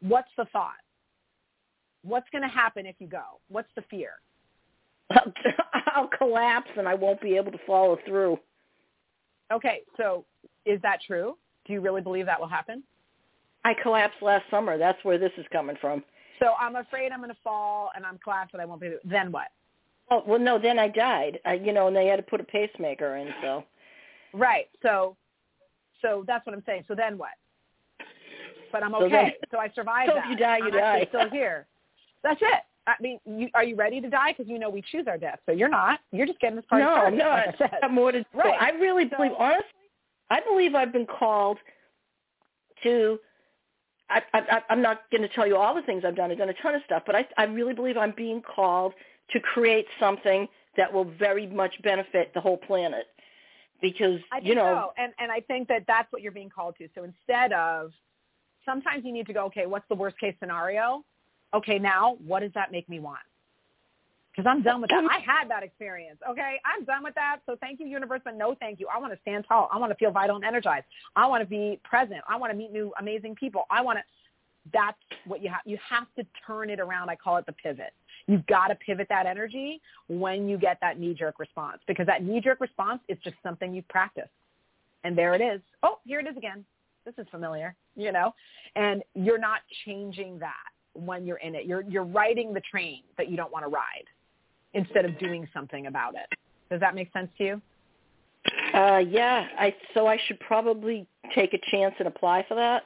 what's 0.00 0.30
the 0.36 0.44
thought? 0.46 0.80
What's 2.02 2.28
going 2.30 2.42
to 2.42 2.48
happen 2.48 2.86
if 2.86 2.96
you 2.98 3.06
go? 3.06 3.40
What's 3.48 3.72
the 3.74 3.82
fear? 3.82 4.20
I'll 5.10 6.08
collapse 6.08 6.70
and 6.76 6.86
I 6.86 6.94
won't 6.94 7.20
be 7.20 7.36
able 7.36 7.52
to 7.52 7.58
follow 7.66 7.98
through. 8.06 8.38
Okay, 9.52 9.82
so 9.96 10.24
is 10.64 10.80
that 10.82 10.98
true? 11.06 11.36
Do 11.64 11.72
you 11.72 11.80
really 11.80 12.00
believe 12.00 12.26
that 12.26 12.38
will 12.38 12.48
happen? 12.48 12.82
I 13.66 13.74
collapsed 13.82 14.22
last 14.22 14.44
summer. 14.50 14.78
That's 14.78 15.02
where 15.04 15.18
this 15.18 15.32
is 15.36 15.44
coming 15.52 15.76
from. 15.80 16.04
So 16.38 16.52
I'm 16.60 16.76
afraid 16.76 17.10
I'm 17.10 17.18
going 17.20 17.30
to 17.30 17.36
fall 17.42 17.90
and 17.96 18.06
I'm 18.06 18.18
collapsed 18.18 18.54
and 18.54 18.62
I 18.62 18.64
won't 18.64 18.80
be. 18.80 18.90
Then 19.04 19.32
what? 19.32 19.48
Oh 20.10 20.22
well, 20.26 20.38
no. 20.38 20.56
Then 20.58 20.78
I 20.78 20.86
died. 20.88 21.40
I, 21.44 21.54
you 21.54 21.72
know, 21.72 21.88
and 21.88 21.96
they 21.96 22.06
had 22.06 22.16
to 22.16 22.22
put 22.22 22.40
a 22.40 22.44
pacemaker 22.44 23.16
in. 23.16 23.28
So 23.42 23.64
Right. 24.32 24.66
So, 24.82 25.16
so 26.00 26.22
that's 26.28 26.46
what 26.46 26.54
I'm 26.54 26.62
saying. 26.64 26.84
So 26.86 26.94
then 26.94 27.18
what? 27.18 27.30
But 28.70 28.84
I'm 28.84 28.92
So 28.92 29.04
okay. 29.06 29.10
then- 29.10 29.32
So, 29.50 29.58
I 29.58 29.68
survived 29.74 30.10
so 30.12 30.18
if 30.18 30.22
that. 30.24 30.30
you 30.30 30.36
die, 30.36 30.58
you 30.58 30.64
I'm 30.66 30.70
die. 30.72 31.06
still 31.08 31.30
here. 31.30 31.66
That's 32.22 32.40
it. 32.42 32.60
I 32.86 32.94
mean, 33.00 33.18
you, 33.24 33.48
are 33.54 33.64
you 33.64 33.74
ready 33.74 34.00
to 34.00 34.08
die? 34.08 34.32
Because 34.32 34.48
you 34.48 34.60
know 34.60 34.70
we 34.70 34.82
choose 34.92 35.06
our 35.08 35.18
death. 35.18 35.40
So 35.46 35.50
you're 35.52 35.68
not. 35.68 35.98
You're 36.12 36.26
just 36.26 36.38
getting 36.38 36.54
this 36.56 36.64
party 36.70 36.84
no, 36.84 36.92
started. 36.94 37.18
no, 37.18 37.28
like 37.30 37.48
I 37.48 37.58
said. 37.80 37.90
more 37.90 38.12
to. 38.12 38.24
Right. 38.32 38.54
I 38.60 38.70
really 38.72 39.08
So- 39.10 39.16
believe, 39.16 39.32
honestly, 39.38 39.64
I 40.30 40.40
believe 40.40 40.74
I've 40.76 40.92
been 40.92 41.06
called 41.06 41.58
to 42.84 43.18
I, 44.08 44.22
I, 44.32 44.62
I'm 44.70 44.82
not 44.82 45.10
going 45.10 45.22
to 45.22 45.28
tell 45.28 45.46
you 45.46 45.56
all 45.56 45.74
the 45.74 45.82
things 45.82 46.04
I've 46.04 46.16
done. 46.16 46.30
I've 46.30 46.38
done 46.38 46.48
a 46.48 46.54
ton 46.54 46.74
of 46.74 46.82
stuff, 46.84 47.02
but 47.06 47.16
I, 47.16 47.26
I 47.36 47.44
really 47.44 47.74
believe 47.74 47.96
I'm 47.96 48.14
being 48.16 48.40
called 48.40 48.94
to 49.30 49.40
create 49.40 49.86
something 49.98 50.46
that 50.76 50.92
will 50.92 51.04
very 51.04 51.46
much 51.46 51.74
benefit 51.82 52.32
the 52.34 52.40
whole 52.40 52.56
planet. 52.56 53.06
Because 53.82 54.20
you 54.42 54.54
know, 54.54 54.90
so. 54.96 55.02
and 55.02 55.12
and 55.18 55.30
I 55.30 55.40
think 55.40 55.68
that 55.68 55.84
that's 55.86 56.10
what 56.10 56.22
you're 56.22 56.32
being 56.32 56.48
called 56.48 56.76
to. 56.78 56.88
So 56.94 57.04
instead 57.04 57.52
of 57.52 57.92
sometimes 58.64 59.04
you 59.04 59.12
need 59.12 59.26
to 59.26 59.34
go, 59.34 59.44
okay, 59.46 59.66
what's 59.66 59.86
the 59.90 59.94
worst 59.94 60.18
case 60.18 60.34
scenario? 60.40 61.04
Okay, 61.52 61.78
now 61.78 62.16
what 62.26 62.40
does 62.40 62.52
that 62.54 62.72
make 62.72 62.88
me 62.88 63.00
want? 63.00 63.20
Because 64.36 64.50
I'm 64.50 64.62
done 64.62 64.82
with 64.82 64.90
that. 64.90 65.02
I 65.10 65.18
had 65.20 65.48
that 65.48 65.62
experience. 65.62 66.18
Okay, 66.28 66.60
I'm 66.64 66.84
done 66.84 67.02
with 67.02 67.14
that. 67.14 67.38
So 67.46 67.56
thank 67.60 67.80
you, 67.80 67.86
universe, 67.86 68.20
but 68.22 68.36
no, 68.36 68.54
thank 68.60 68.78
you. 68.78 68.86
I 68.94 68.98
want 68.98 69.14
to 69.14 69.18
stand 69.22 69.46
tall. 69.48 69.70
I 69.72 69.78
want 69.78 69.90
to 69.92 69.96
feel 69.96 70.10
vital 70.10 70.36
and 70.36 70.44
energized. 70.44 70.84
I 71.14 71.26
want 71.26 71.42
to 71.42 71.48
be 71.48 71.80
present. 71.84 72.20
I 72.28 72.36
want 72.36 72.52
to 72.52 72.56
meet 72.56 72.70
new 72.70 72.92
amazing 73.00 73.34
people. 73.36 73.64
I 73.70 73.80
want 73.80 73.98
to. 73.98 74.04
That's 74.72 74.98
what 75.26 75.42
you 75.42 75.48
have. 75.48 75.60
You 75.64 75.78
have 75.88 76.06
to 76.18 76.26
turn 76.46 76.68
it 76.70 76.80
around. 76.80 77.08
I 77.08 77.16
call 77.16 77.38
it 77.38 77.46
the 77.46 77.52
pivot. 77.52 77.94
You've 78.26 78.46
got 78.46 78.66
to 78.66 78.74
pivot 78.74 79.06
that 79.08 79.24
energy 79.24 79.80
when 80.08 80.48
you 80.48 80.58
get 80.58 80.78
that 80.80 80.98
knee-jerk 80.98 81.38
response 81.38 81.78
because 81.86 82.06
that 82.06 82.24
knee-jerk 82.24 82.60
response 82.60 83.00
is 83.08 83.16
just 83.22 83.36
something 83.42 83.72
you've 83.72 83.88
practiced. 83.88 84.28
And 85.04 85.16
there 85.16 85.34
it 85.34 85.40
is. 85.40 85.60
Oh, 85.84 85.98
here 86.04 86.18
it 86.18 86.26
is 86.26 86.36
again. 86.36 86.64
This 87.04 87.14
is 87.16 87.26
familiar, 87.30 87.76
you 87.94 88.10
know, 88.10 88.34
and 88.74 89.04
you're 89.14 89.38
not 89.38 89.60
changing 89.84 90.40
that 90.40 90.54
when 90.94 91.24
you're 91.24 91.36
in 91.36 91.54
it. 91.54 91.64
You're 91.64 91.82
you're 91.82 92.04
riding 92.04 92.52
the 92.52 92.62
train 92.68 93.02
that 93.16 93.30
you 93.30 93.36
don't 93.36 93.52
want 93.52 93.64
to 93.64 93.68
ride 93.68 94.04
instead 94.76 95.04
of 95.04 95.18
doing 95.18 95.48
something 95.52 95.86
about 95.86 96.14
it. 96.14 96.28
Does 96.70 96.80
that 96.80 96.94
make 96.94 97.12
sense 97.12 97.28
to 97.38 97.44
you? 97.44 97.62
uh, 98.74 98.98
yeah. 98.98 99.46
I 99.58 99.74
so 99.94 100.06
I 100.06 100.18
should 100.26 100.38
probably 100.40 101.06
take 101.34 101.52
a 101.54 101.58
chance 101.70 101.94
and 101.98 102.06
apply 102.08 102.44
for 102.48 102.54
that. 102.54 102.84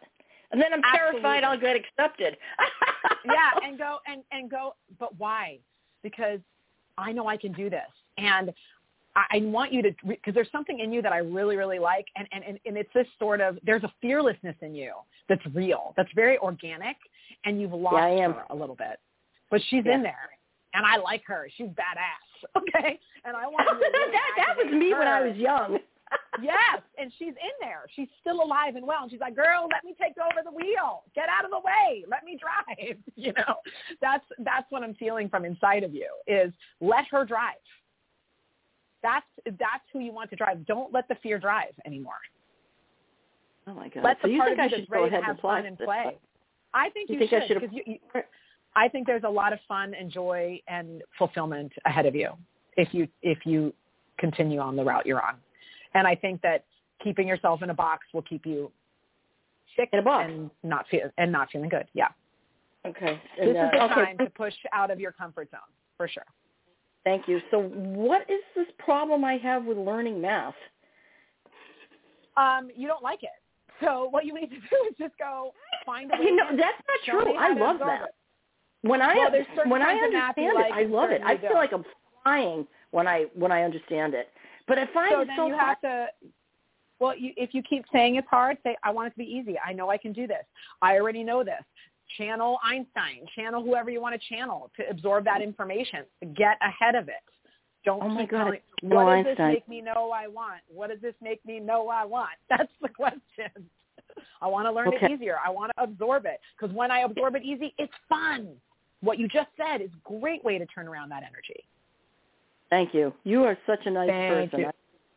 And 0.53 0.61
then 0.61 0.73
I'm 0.73 0.83
terrified 0.83 1.45
Absolutely. 1.45 1.45
I'll 1.45 1.61
get 1.61 1.77
accepted. 1.77 2.37
yeah, 3.25 3.51
and 3.69 3.79
go 3.79 3.99
and 4.07 4.23
and 4.33 4.51
go. 4.51 4.75
But 4.99 5.17
why? 5.19 5.59
Because 6.03 6.41
I 6.99 7.13
know 7.13 7.27
I 7.29 7.37
can 7.37 7.53
do 7.53 7.71
this, 7.71 7.87
and 8.19 8.53
I, 9.15 9.25
I 9.37 9.39
want 9.43 9.73
you 9.73 9.83
to 9.83 9.91
because 10.07 10.35
there's 10.35 10.51
something 10.51 10.81
in 10.81 10.93
you 10.93 11.03
that 11.03 11.13
I 11.13 11.19
really 11.19 11.57
really 11.57 11.79
like, 11.79 12.07
and 12.17 12.27
and 12.33 12.43
and 12.45 12.59
and 12.67 12.77
it's 12.77 12.91
this 12.95 13.07
sort 13.19 13.41
of 13.41 13.59
there's 13.65 13.85
a 13.85 13.93
fearlessness 14.01 14.57
in 14.61 14.75
you 14.75 14.93
that's 15.29 15.43
real, 15.55 15.95
that's 15.97 16.11
very 16.15 16.39
organic, 16.39 16.97
and 17.45 17.61
you've 17.61 17.73
lost 17.73 18.17
Yeah, 18.17 18.33
her 18.33 18.45
a 18.51 18.55
little 18.57 18.77
bit, 18.77 18.99
but 19.51 19.61
she's 19.69 19.85
Yeah. 19.87 19.95
in 19.97 20.03
there, 20.03 20.31
and 20.75 20.87
I 20.87 20.97
like 20.99 21.23
her. 21.27 21.49
She's 21.57 21.69
badass. 21.69 22.27
Okay, 22.57 22.99
and 23.27 23.37
I 23.37 23.47
want 23.47 23.69
to 23.69 23.77
that 23.79 24.33
that 24.39 24.57
was 24.57 24.73
me 24.73 24.95
when 24.95 25.07
I 25.07 25.21
was 25.21 25.37
young. 25.37 25.79
Yes, 26.43 26.81
and 26.99 27.13
she's 27.19 27.29
in 27.35 27.55
there. 27.61 27.85
She's 27.95 28.09
still 28.21 28.43
alive 28.43 28.75
and 28.75 28.85
well. 28.87 29.03
And 29.03 29.11
she's 29.11 29.21
like, 29.21 29.37
"Girl, 29.37 29.69
let 29.71 29.85
me 29.85 29.95
take 30.01 30.15
over 30.19 30.43
the 30.43 30.51
wheel. 30.51 31.05
Get 31.15 31.29
out 31.29 31.45
of 31.45 31.51
the 31.51 31.59
way. 31.59 32.05
Let 32.09 32.25
me 32.25 32.37
drive." 32.41 32.97
You 33.15 33.33
know, 33.35 33.57
that's 34.01 34.25
that's 34.39 34.67
what 34.71 34.83
I'm 34.83 34.95
feeling 34.95 35.29
from 35.29 35.45
inside 35.45 35.85
of 35.85 35.95
you. 35.95 36.09
Is 36.27 36.53
let 36.81 37.05
her 37.11 37.25
drive. 37.25 37.63
That's 39.03 39.27
that's 39.47 39.85
who 39.93 40.01
you 40.01 40.13
want 40.13 40.31
to 40.31 40.37
drive. 40.37 40.67
Don't 40.67 40.93
let 40.93 41.07
the 41.09 41.17
fear 41.23 41.39
drive 41.39 41.75
anymore. 41.87 42.21
Oh 43.67 43.75
my 43.75 43.89
god! 43.89 44.03
Let 44.03 44.17
so 44.23 44.29
the 44.29 44.33
you 44.35 44.39
part 44.39 44.57
think 44.57 44.61
of 44.61 44.73
I 44.73 44.77
should 44.77 44.91
go 44.91 45.05
ahead 45.05 45.23
have 45.25 45.39
and 45.45 45.67
and 45.67 45.79
play. 45.79 46.19
I 46.75 46.91
think 46.91 47.09
You 47.11 47.15
you, 47.15 47.21
think 47.21 47.33
I 47.33 47.47
should 47.47 47.61
should 47.61 47.61
because 47.61 47.77
you, 47.77 47.83
you, 47.87 48.23
I 48.77 48.89
think 48.89 49.07
there's 49.07 49.25
a 49.25 49.29
lot 49.31 49.53
of 49.53 49.59
fun 49.67 49.95
and 49.99 50.11
joy 50.11 50.61
and 50.69 51.03
fulfillment 51.19 51.73
ahead 51.87 52.07
of 52.07 52.15
you 52.15 52.31
if 52.77 52.95
you 52.95 53.09
if 53.23 53.39
you 53.45 53.73
continue 54.19 54.61
on 54.61 54.77
the 54.77 54.85
route 54.85 55.07
you're 55.07 55.23
on. 55.23 55.35
And 55.95 56.07
I 56.07 56.15
think 56.15 56.41
that 56.43 56.65
keeping 57.03 57.27
yourself 57.27 57.63
in 57.63 57.71
a 57.71 57.75
box 57.75 58.07
will 58.13 58.23
keep 58.23 58.47
you 58.47 58.71
sick 59.77 59.89
In 59.93 59.99
a 59.99 60.03
box. 60.03 60.31
and 60.31 60.51
not 60.63 60.87
feel 60.89 61.11
and 61.19 61.33
not 61.33 61.51
feeling 61.51 61.69
good. 61.69 61.87
Yeah. 61.95 62.09
Okay. 62.87 63.21
This 63.39 63.49
And, 63.49 63.51
is 63.51 63.57
uh, 63.57 63.71
the 63.73 63.83
okay. 63.85 63.95
time 63.95 64.19
to 64.19 64.31
push 64.31 64.55
out 64.73 64.91
of 64.91 65.01
your 65.01 65.13
comfort 65.13 65.51
zone 65.51 65.61
for 65.97 66.07
sure. 66.09 66.25
Thank 67.05 67.27
you. 67.29 67.41
So, 67.51 67.61
what 67.63 68.23
is 68.31 68.41
this 68.55 68.67
problem 68.79 69.25
I 69.25 69.37
have 69.39 69.65
with 69.65 69.79
learning 69.79 70.21
math? 70.21 70.55
Um, 72.37 72.71
you 72.77 72.87
don't 72.87 73.03
like 73.03 73.23
it. 73.23 73.31
So 73.83 74.09
what 74.11 74.27
you 74.27 74.35
need 74.35 74.49
to 74.51 74.57
do 74.57 74.87
is 74.91 74.95
just 74.99 75.17
go 75.19 75.53
find 75.87 76.11
a 76.13 76.19
way. 76.19 76.25
You 76.27 76.37
know, 76.37 76.45
that's 76.51 76.83
not 76.87 77.25
true. 77.25 77.35
I 77.37 77.55
love 77.55 77.81
math. 77.81 78.09
When 78.83 79.03
I 79.03 79.15
Well, 79.15 79.31
there's 79.31 79.47
certain 79.55 79.71
when 79.71 79.83
I 79.83 79.95
understand 79.95 80.59
it, 80.59 80.73
I 80.73 80.83
love 80.85 81.11
it. 81.11 81.21
I 81.25 81.37
feel 81.37 81.51
don't. 81.51 81.57
like 81.57 81.73
I'm 81.73 81.85
flying 82.23 82.67
when 82.93 83.07
I 83.07 83.27
when 83.35 83.53
I 83.53 83.63
understand 83.63 84.15
it. 84.15 84.29
But 84.67 84.79
if 84.79 84.89
I 84.91 84.95
find 84.95 85.13
so 85.13 85.21
it 85.21 85.27
then 85.27 85.37
so 85.37 85.47
you 85.49 85.55
hard. 85.55 85.69
have 85.69 85.81
to 85.83 86.07
well 87.01 87.17
you, 87.17 87.33
if 87.37 87.55
you 87.55 87.63
keep 87.63 87.85
saying 87.93 88.17
it's 88.17 88.29
hard 88.29 88.57
say 88.63 88.77
i 88.85 88.91
want 88.91 89.07
it 89.09 89.11
to 89.11 89.17
be 89.19 89.25
easy 89.25 89.57
i 89.67 89.73
know 89.73 89.91
i 89.91 89.97
can 89.97 90.13
do 90.13 90.27
this 90.27 90.45
i 90.83 90.95
already 90.95 91.25
know 91.25 91.43
this 91.43 91.65
channel 92.17 92.59
einstein 92.65 93.25
channel 93.35 93.63
whoever 93.63 93.91
you 93.91 94.01
want 94.01 94.15
to 94.21 94.29
channel 94.29 94.71
to 94.77 94.89
absorb 94.89 95.25
that 95.25 95.43
information 95.43 96.05
get 96.37 96.57
ahead 96.61 96.95
of 96.95 97.09
it 97.09 97.15
don't 97.85 98.03
Oh 98.03 98.09
my 98.09 98.21
keep 98.23 98.31
God, 98.31 98.45
telling 98.45 98.61
no 98.83 98.97
what 98.97 99.25
does 99.25 99.25
this 99.25 99.39
make 99.39 99.69
me 99.69 99.81
know 99.81 100.11
i 100.15 100.29
want 100.29 100.61
what 100.69 100.91
does 100.91 101.01
this 101.01 101.15
make 101.23 101.45
me 101.45 101.59
know 101.59 101.89
i 101.89 102.05
want 102.05 102.31
that's 102.51 102.73
the 102.83 102.89
question 102.89 103.51
i 104.43 104.47
want 104.47 104.67
to 104.67 104.73
learn 104.73 104.89
Okay. 104.89 105.07
it 105.07 105.11
easier 105.13 105.37
i 105.45 105.51
want 105.51 105.73
to 105.77 105.83
absorb 105.83 106.27
it 106.27 106.41
because 106.59 106.75
when 106.75 106.91
i 106.91 107.01
absorb 107.01 107.35
it 107.35 107.43
easy 107.43 107.75
it's 107.79 107.93
fun 108.09 108.49
what 109.01 109.19
you 109.19 109.29
just 109.29 109.49
said 109.57 109.81
is 109.81 109.89
a 109.89 110.19
great 110.21 110.45
way 110.45 110.59
to 110.59 110.67
turn 110.67 110.87
around 110.89 111.09
that 111.09 111.23
energy 111.23 111.65
Thank 112.71 112.95
you. 112.95 113.13
You 113.25 113.43
are 113.45 113.59
such 113.67 113.81
a 113.85 113.91
nice 113.91 114.09
Thank 114.09 114.51
person. 114.53 114.61
you. 114.61 114.71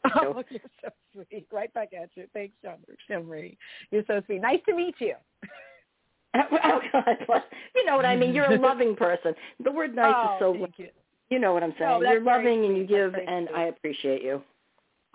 Oh, 0.16 0.44
you're 0.50 0.60
so 0.84 0.90
sweet. 1.14 1.48
Right 1.50 1.74
back 1.74 1.94
at 1.94 2.10
you. 2.16 2.26
Thanks, 2.34 2.54
Shimmery. 3.10 3.58
You're 3.90 4.04
so 4.06 4.22
sweet. 4.26 4.42
Nice 4.42 4.60
to 4.68 4.76
meet 4.76 4.96
you. 5.00 5.14
oh 6.36 6.80
God, 6.92 7.42
you 7.74 7.86
know 7.86 7.96
what 7.96 8.04
I 8.04 8.18
mean. 8.18 8.34
You're 8.34 8.52
a 8.52 8.60
loving 8.60 8.98
person. 8.98 9.34
The 9.64 9.72
word 9.72 9.96
"nice" 9.96 10.14
oh, 10.14 10.34
is 10.36 10.40
so. 10.40 10.54
thank 10.60 10.78
you. 10.78 10.90
You 11.30 11.40
know 11.40 11.54
what 11.54 11.64
I'm 11.64 11.72
oh, 11.72 11.80
saying. 11.80 12.04
No, 12.04 12.12
You're 12.12 12.22
loving 12.22 12.66
and 12.66 12.76
you 12.76 12.86
give, 12.86 13.16
and 13.16 13.48
sweet. 13.48 13.58
I 13.58 13.64
appreciate 13.68 14.24
you. 14.24 14.42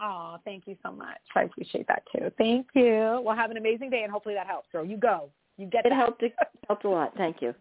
Oh, 0.01 0.39
thank 0.47 0.67
you 0.67 0.75
so 0.83 0.91
much. 0.91 1.19
I 1.37 1.43
appreciate 1.43 1.87
that 1.89 2.05
too. 2.11 2.31
Thank 2.39 2.69
you. 2.75 3.21
Well, 3.23 3.37
have 3.37 3.51
an 3.51 3.59
amazing 3.59 3.91
day, 3.91 4.05
and 4.05 4.11
hopefully 4.11 4.37
that 4.37 4.47
helps, 4.47 4.69
So 4.73 4.85
You 4.85 4.97
go. 4.97 5.29
You 5.59 5.67
get 5.67 5.85
It 5.85 5.91
that. 5.91 5.97
helped. 5.97 6.23
It 6.23 6.35
helped 6.67 6.87
a 6.87 6.89
lot. 6.89 7.13
Thank 7.19 7.43
you. 7.43 7.55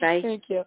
Bye. 0.00 0.20
Thank 0.22 0.44
you. 0.48 0.64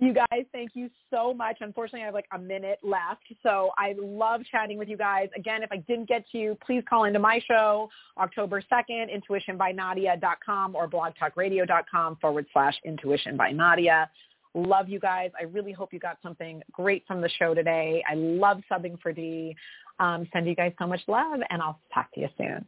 You 0.00 0.14
guys, 0.14 0.44
thank 0.52 0.70
you 0.74 0.88
so 1.10 1.34
much. 1.34 1.56
Unfortunately, 1.60 2.02
I 2.02 2.04
have 2.04 2.14
like 2.14 2.28
a 2.32 2.38
minute 2.38 2.78
left. 2.84 3.24
So 3.42 3.70
I 3.76 3.96
love 4.00 4.42
chatting 4.48 4.78
with 4.78 4.88
you 4.88 4.96
guys. 4.96 5.28
Again, 5.36 5.64
if 5.64 5.72
I 5.72 5.78
didn't 5.78 6.08
get 6.08 6.24
to 6.30 6.38
you, 6.38 6.56
please 6.64 6.84
call 6.88 7.04
into 7.04 7.18
my 7.18 7.40
show 7.48 7.88
October 8.16 8.62
2nd, 8.72 9.08
intuitionbynadia.com 9.12 10.76
or 10.76 10.88
blogtalkradio.com 10.88 12.16
forward 12.20 12.46
slash 12.52 12.74
intuition 12.84 13.36
by 13.36 13.50
Nadia. 13.50 14.08
Love 14.54 14.88
you 14.88 15.00
guys. 15.00 15.30
I 15.38 15.44
really 15.44 15.72
hope 15.72 15.92
you 15.92 15.98
got 15.98 16.18
something 16.22 16.62
great 16.70 17.04
from 17.08 17.20
the 17.20 17.28
show 17.30 17.52
today. 17.52 18.02
I 18.08 18.14
love 18.14 18.60
subbing 18.70 19.00
for 19.00 19.12
Dee. 19.12 19.56
Um, 19.98 20.28
send 20.32 20.46
you 20.46 20.54
guys 20.54 20.72
so 20.78 20.86
much 20.86 21.00
love, 21.08 21.40
and 21.50 21.60
I'll 21.60 21.80
talk 21.92 22.12
to 22.14 22.20
you 22.20 22.28
soon. 22.38 22.64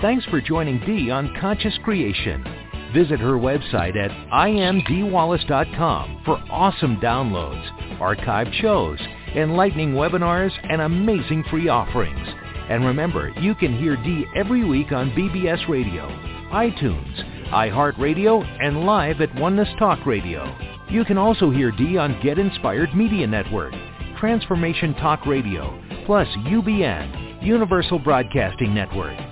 Thanks 0.00 0.24
for 0.26 0.40
joining 0.40 0.80
Dee 0.84 1.10
on 1.10 1.36
Conscious 1.40 1.76
Creation. 1.84 2.61
Visit 2.92 3.20
her 3.20 3.34
website 3.34 3.96
at 3.96 4.10
iamdeewallace.com 4.30 6.22
for 6.24 6.42
awesome 6.50 6.96
downloads, 6.96 7.66
archived 7.98 8.52
shows, 8.60 8.98
enlightening 9.34 9.94
webinars, 9.94 10.52
and 10.68 10.82
amazing 10.82 11.44
free 11.50 11.68
offerings. 11.68 12.28
And 12.68 12.84
remember, 12.84 13.30
you 13.40 13.54
can 13.54 13.78
hear 13.78 13.96
Dee 13.96 14.26
every 14.36 14.64
week 14.64 14.92
on 14.92 15.10
BBS 15.12 15.68
Radio, 15.68 16.06
iTunes, 16.52 17.48
iHeartRadio, 17.50 18.44
and 18.62 18.84
live 18.84 19.20
at 19.20 19.34
Oneness 19.36 19.68
Talk 19.78 20.04
Radio. 20.06 20.44
You 20.90 21.04
can 21.04 21.18
also 21.18 21.50
hear 21.50 21.70
Dee 21.70 21.96
on 21.96 22.20
Get 22.22 22.38
Inspired 22.38 22.94
Media 22.94 23.26
Network, 23.26 23.74
Transformation 24.18 24.94
Talk 24.94 25.26
Radio, 25.26 25.78
plus 26.06 26.28
UBN, 26.46 27.42
Universal 27.42 28.00
Broadcasting 28.00 28.74
Network. 28.74 29.31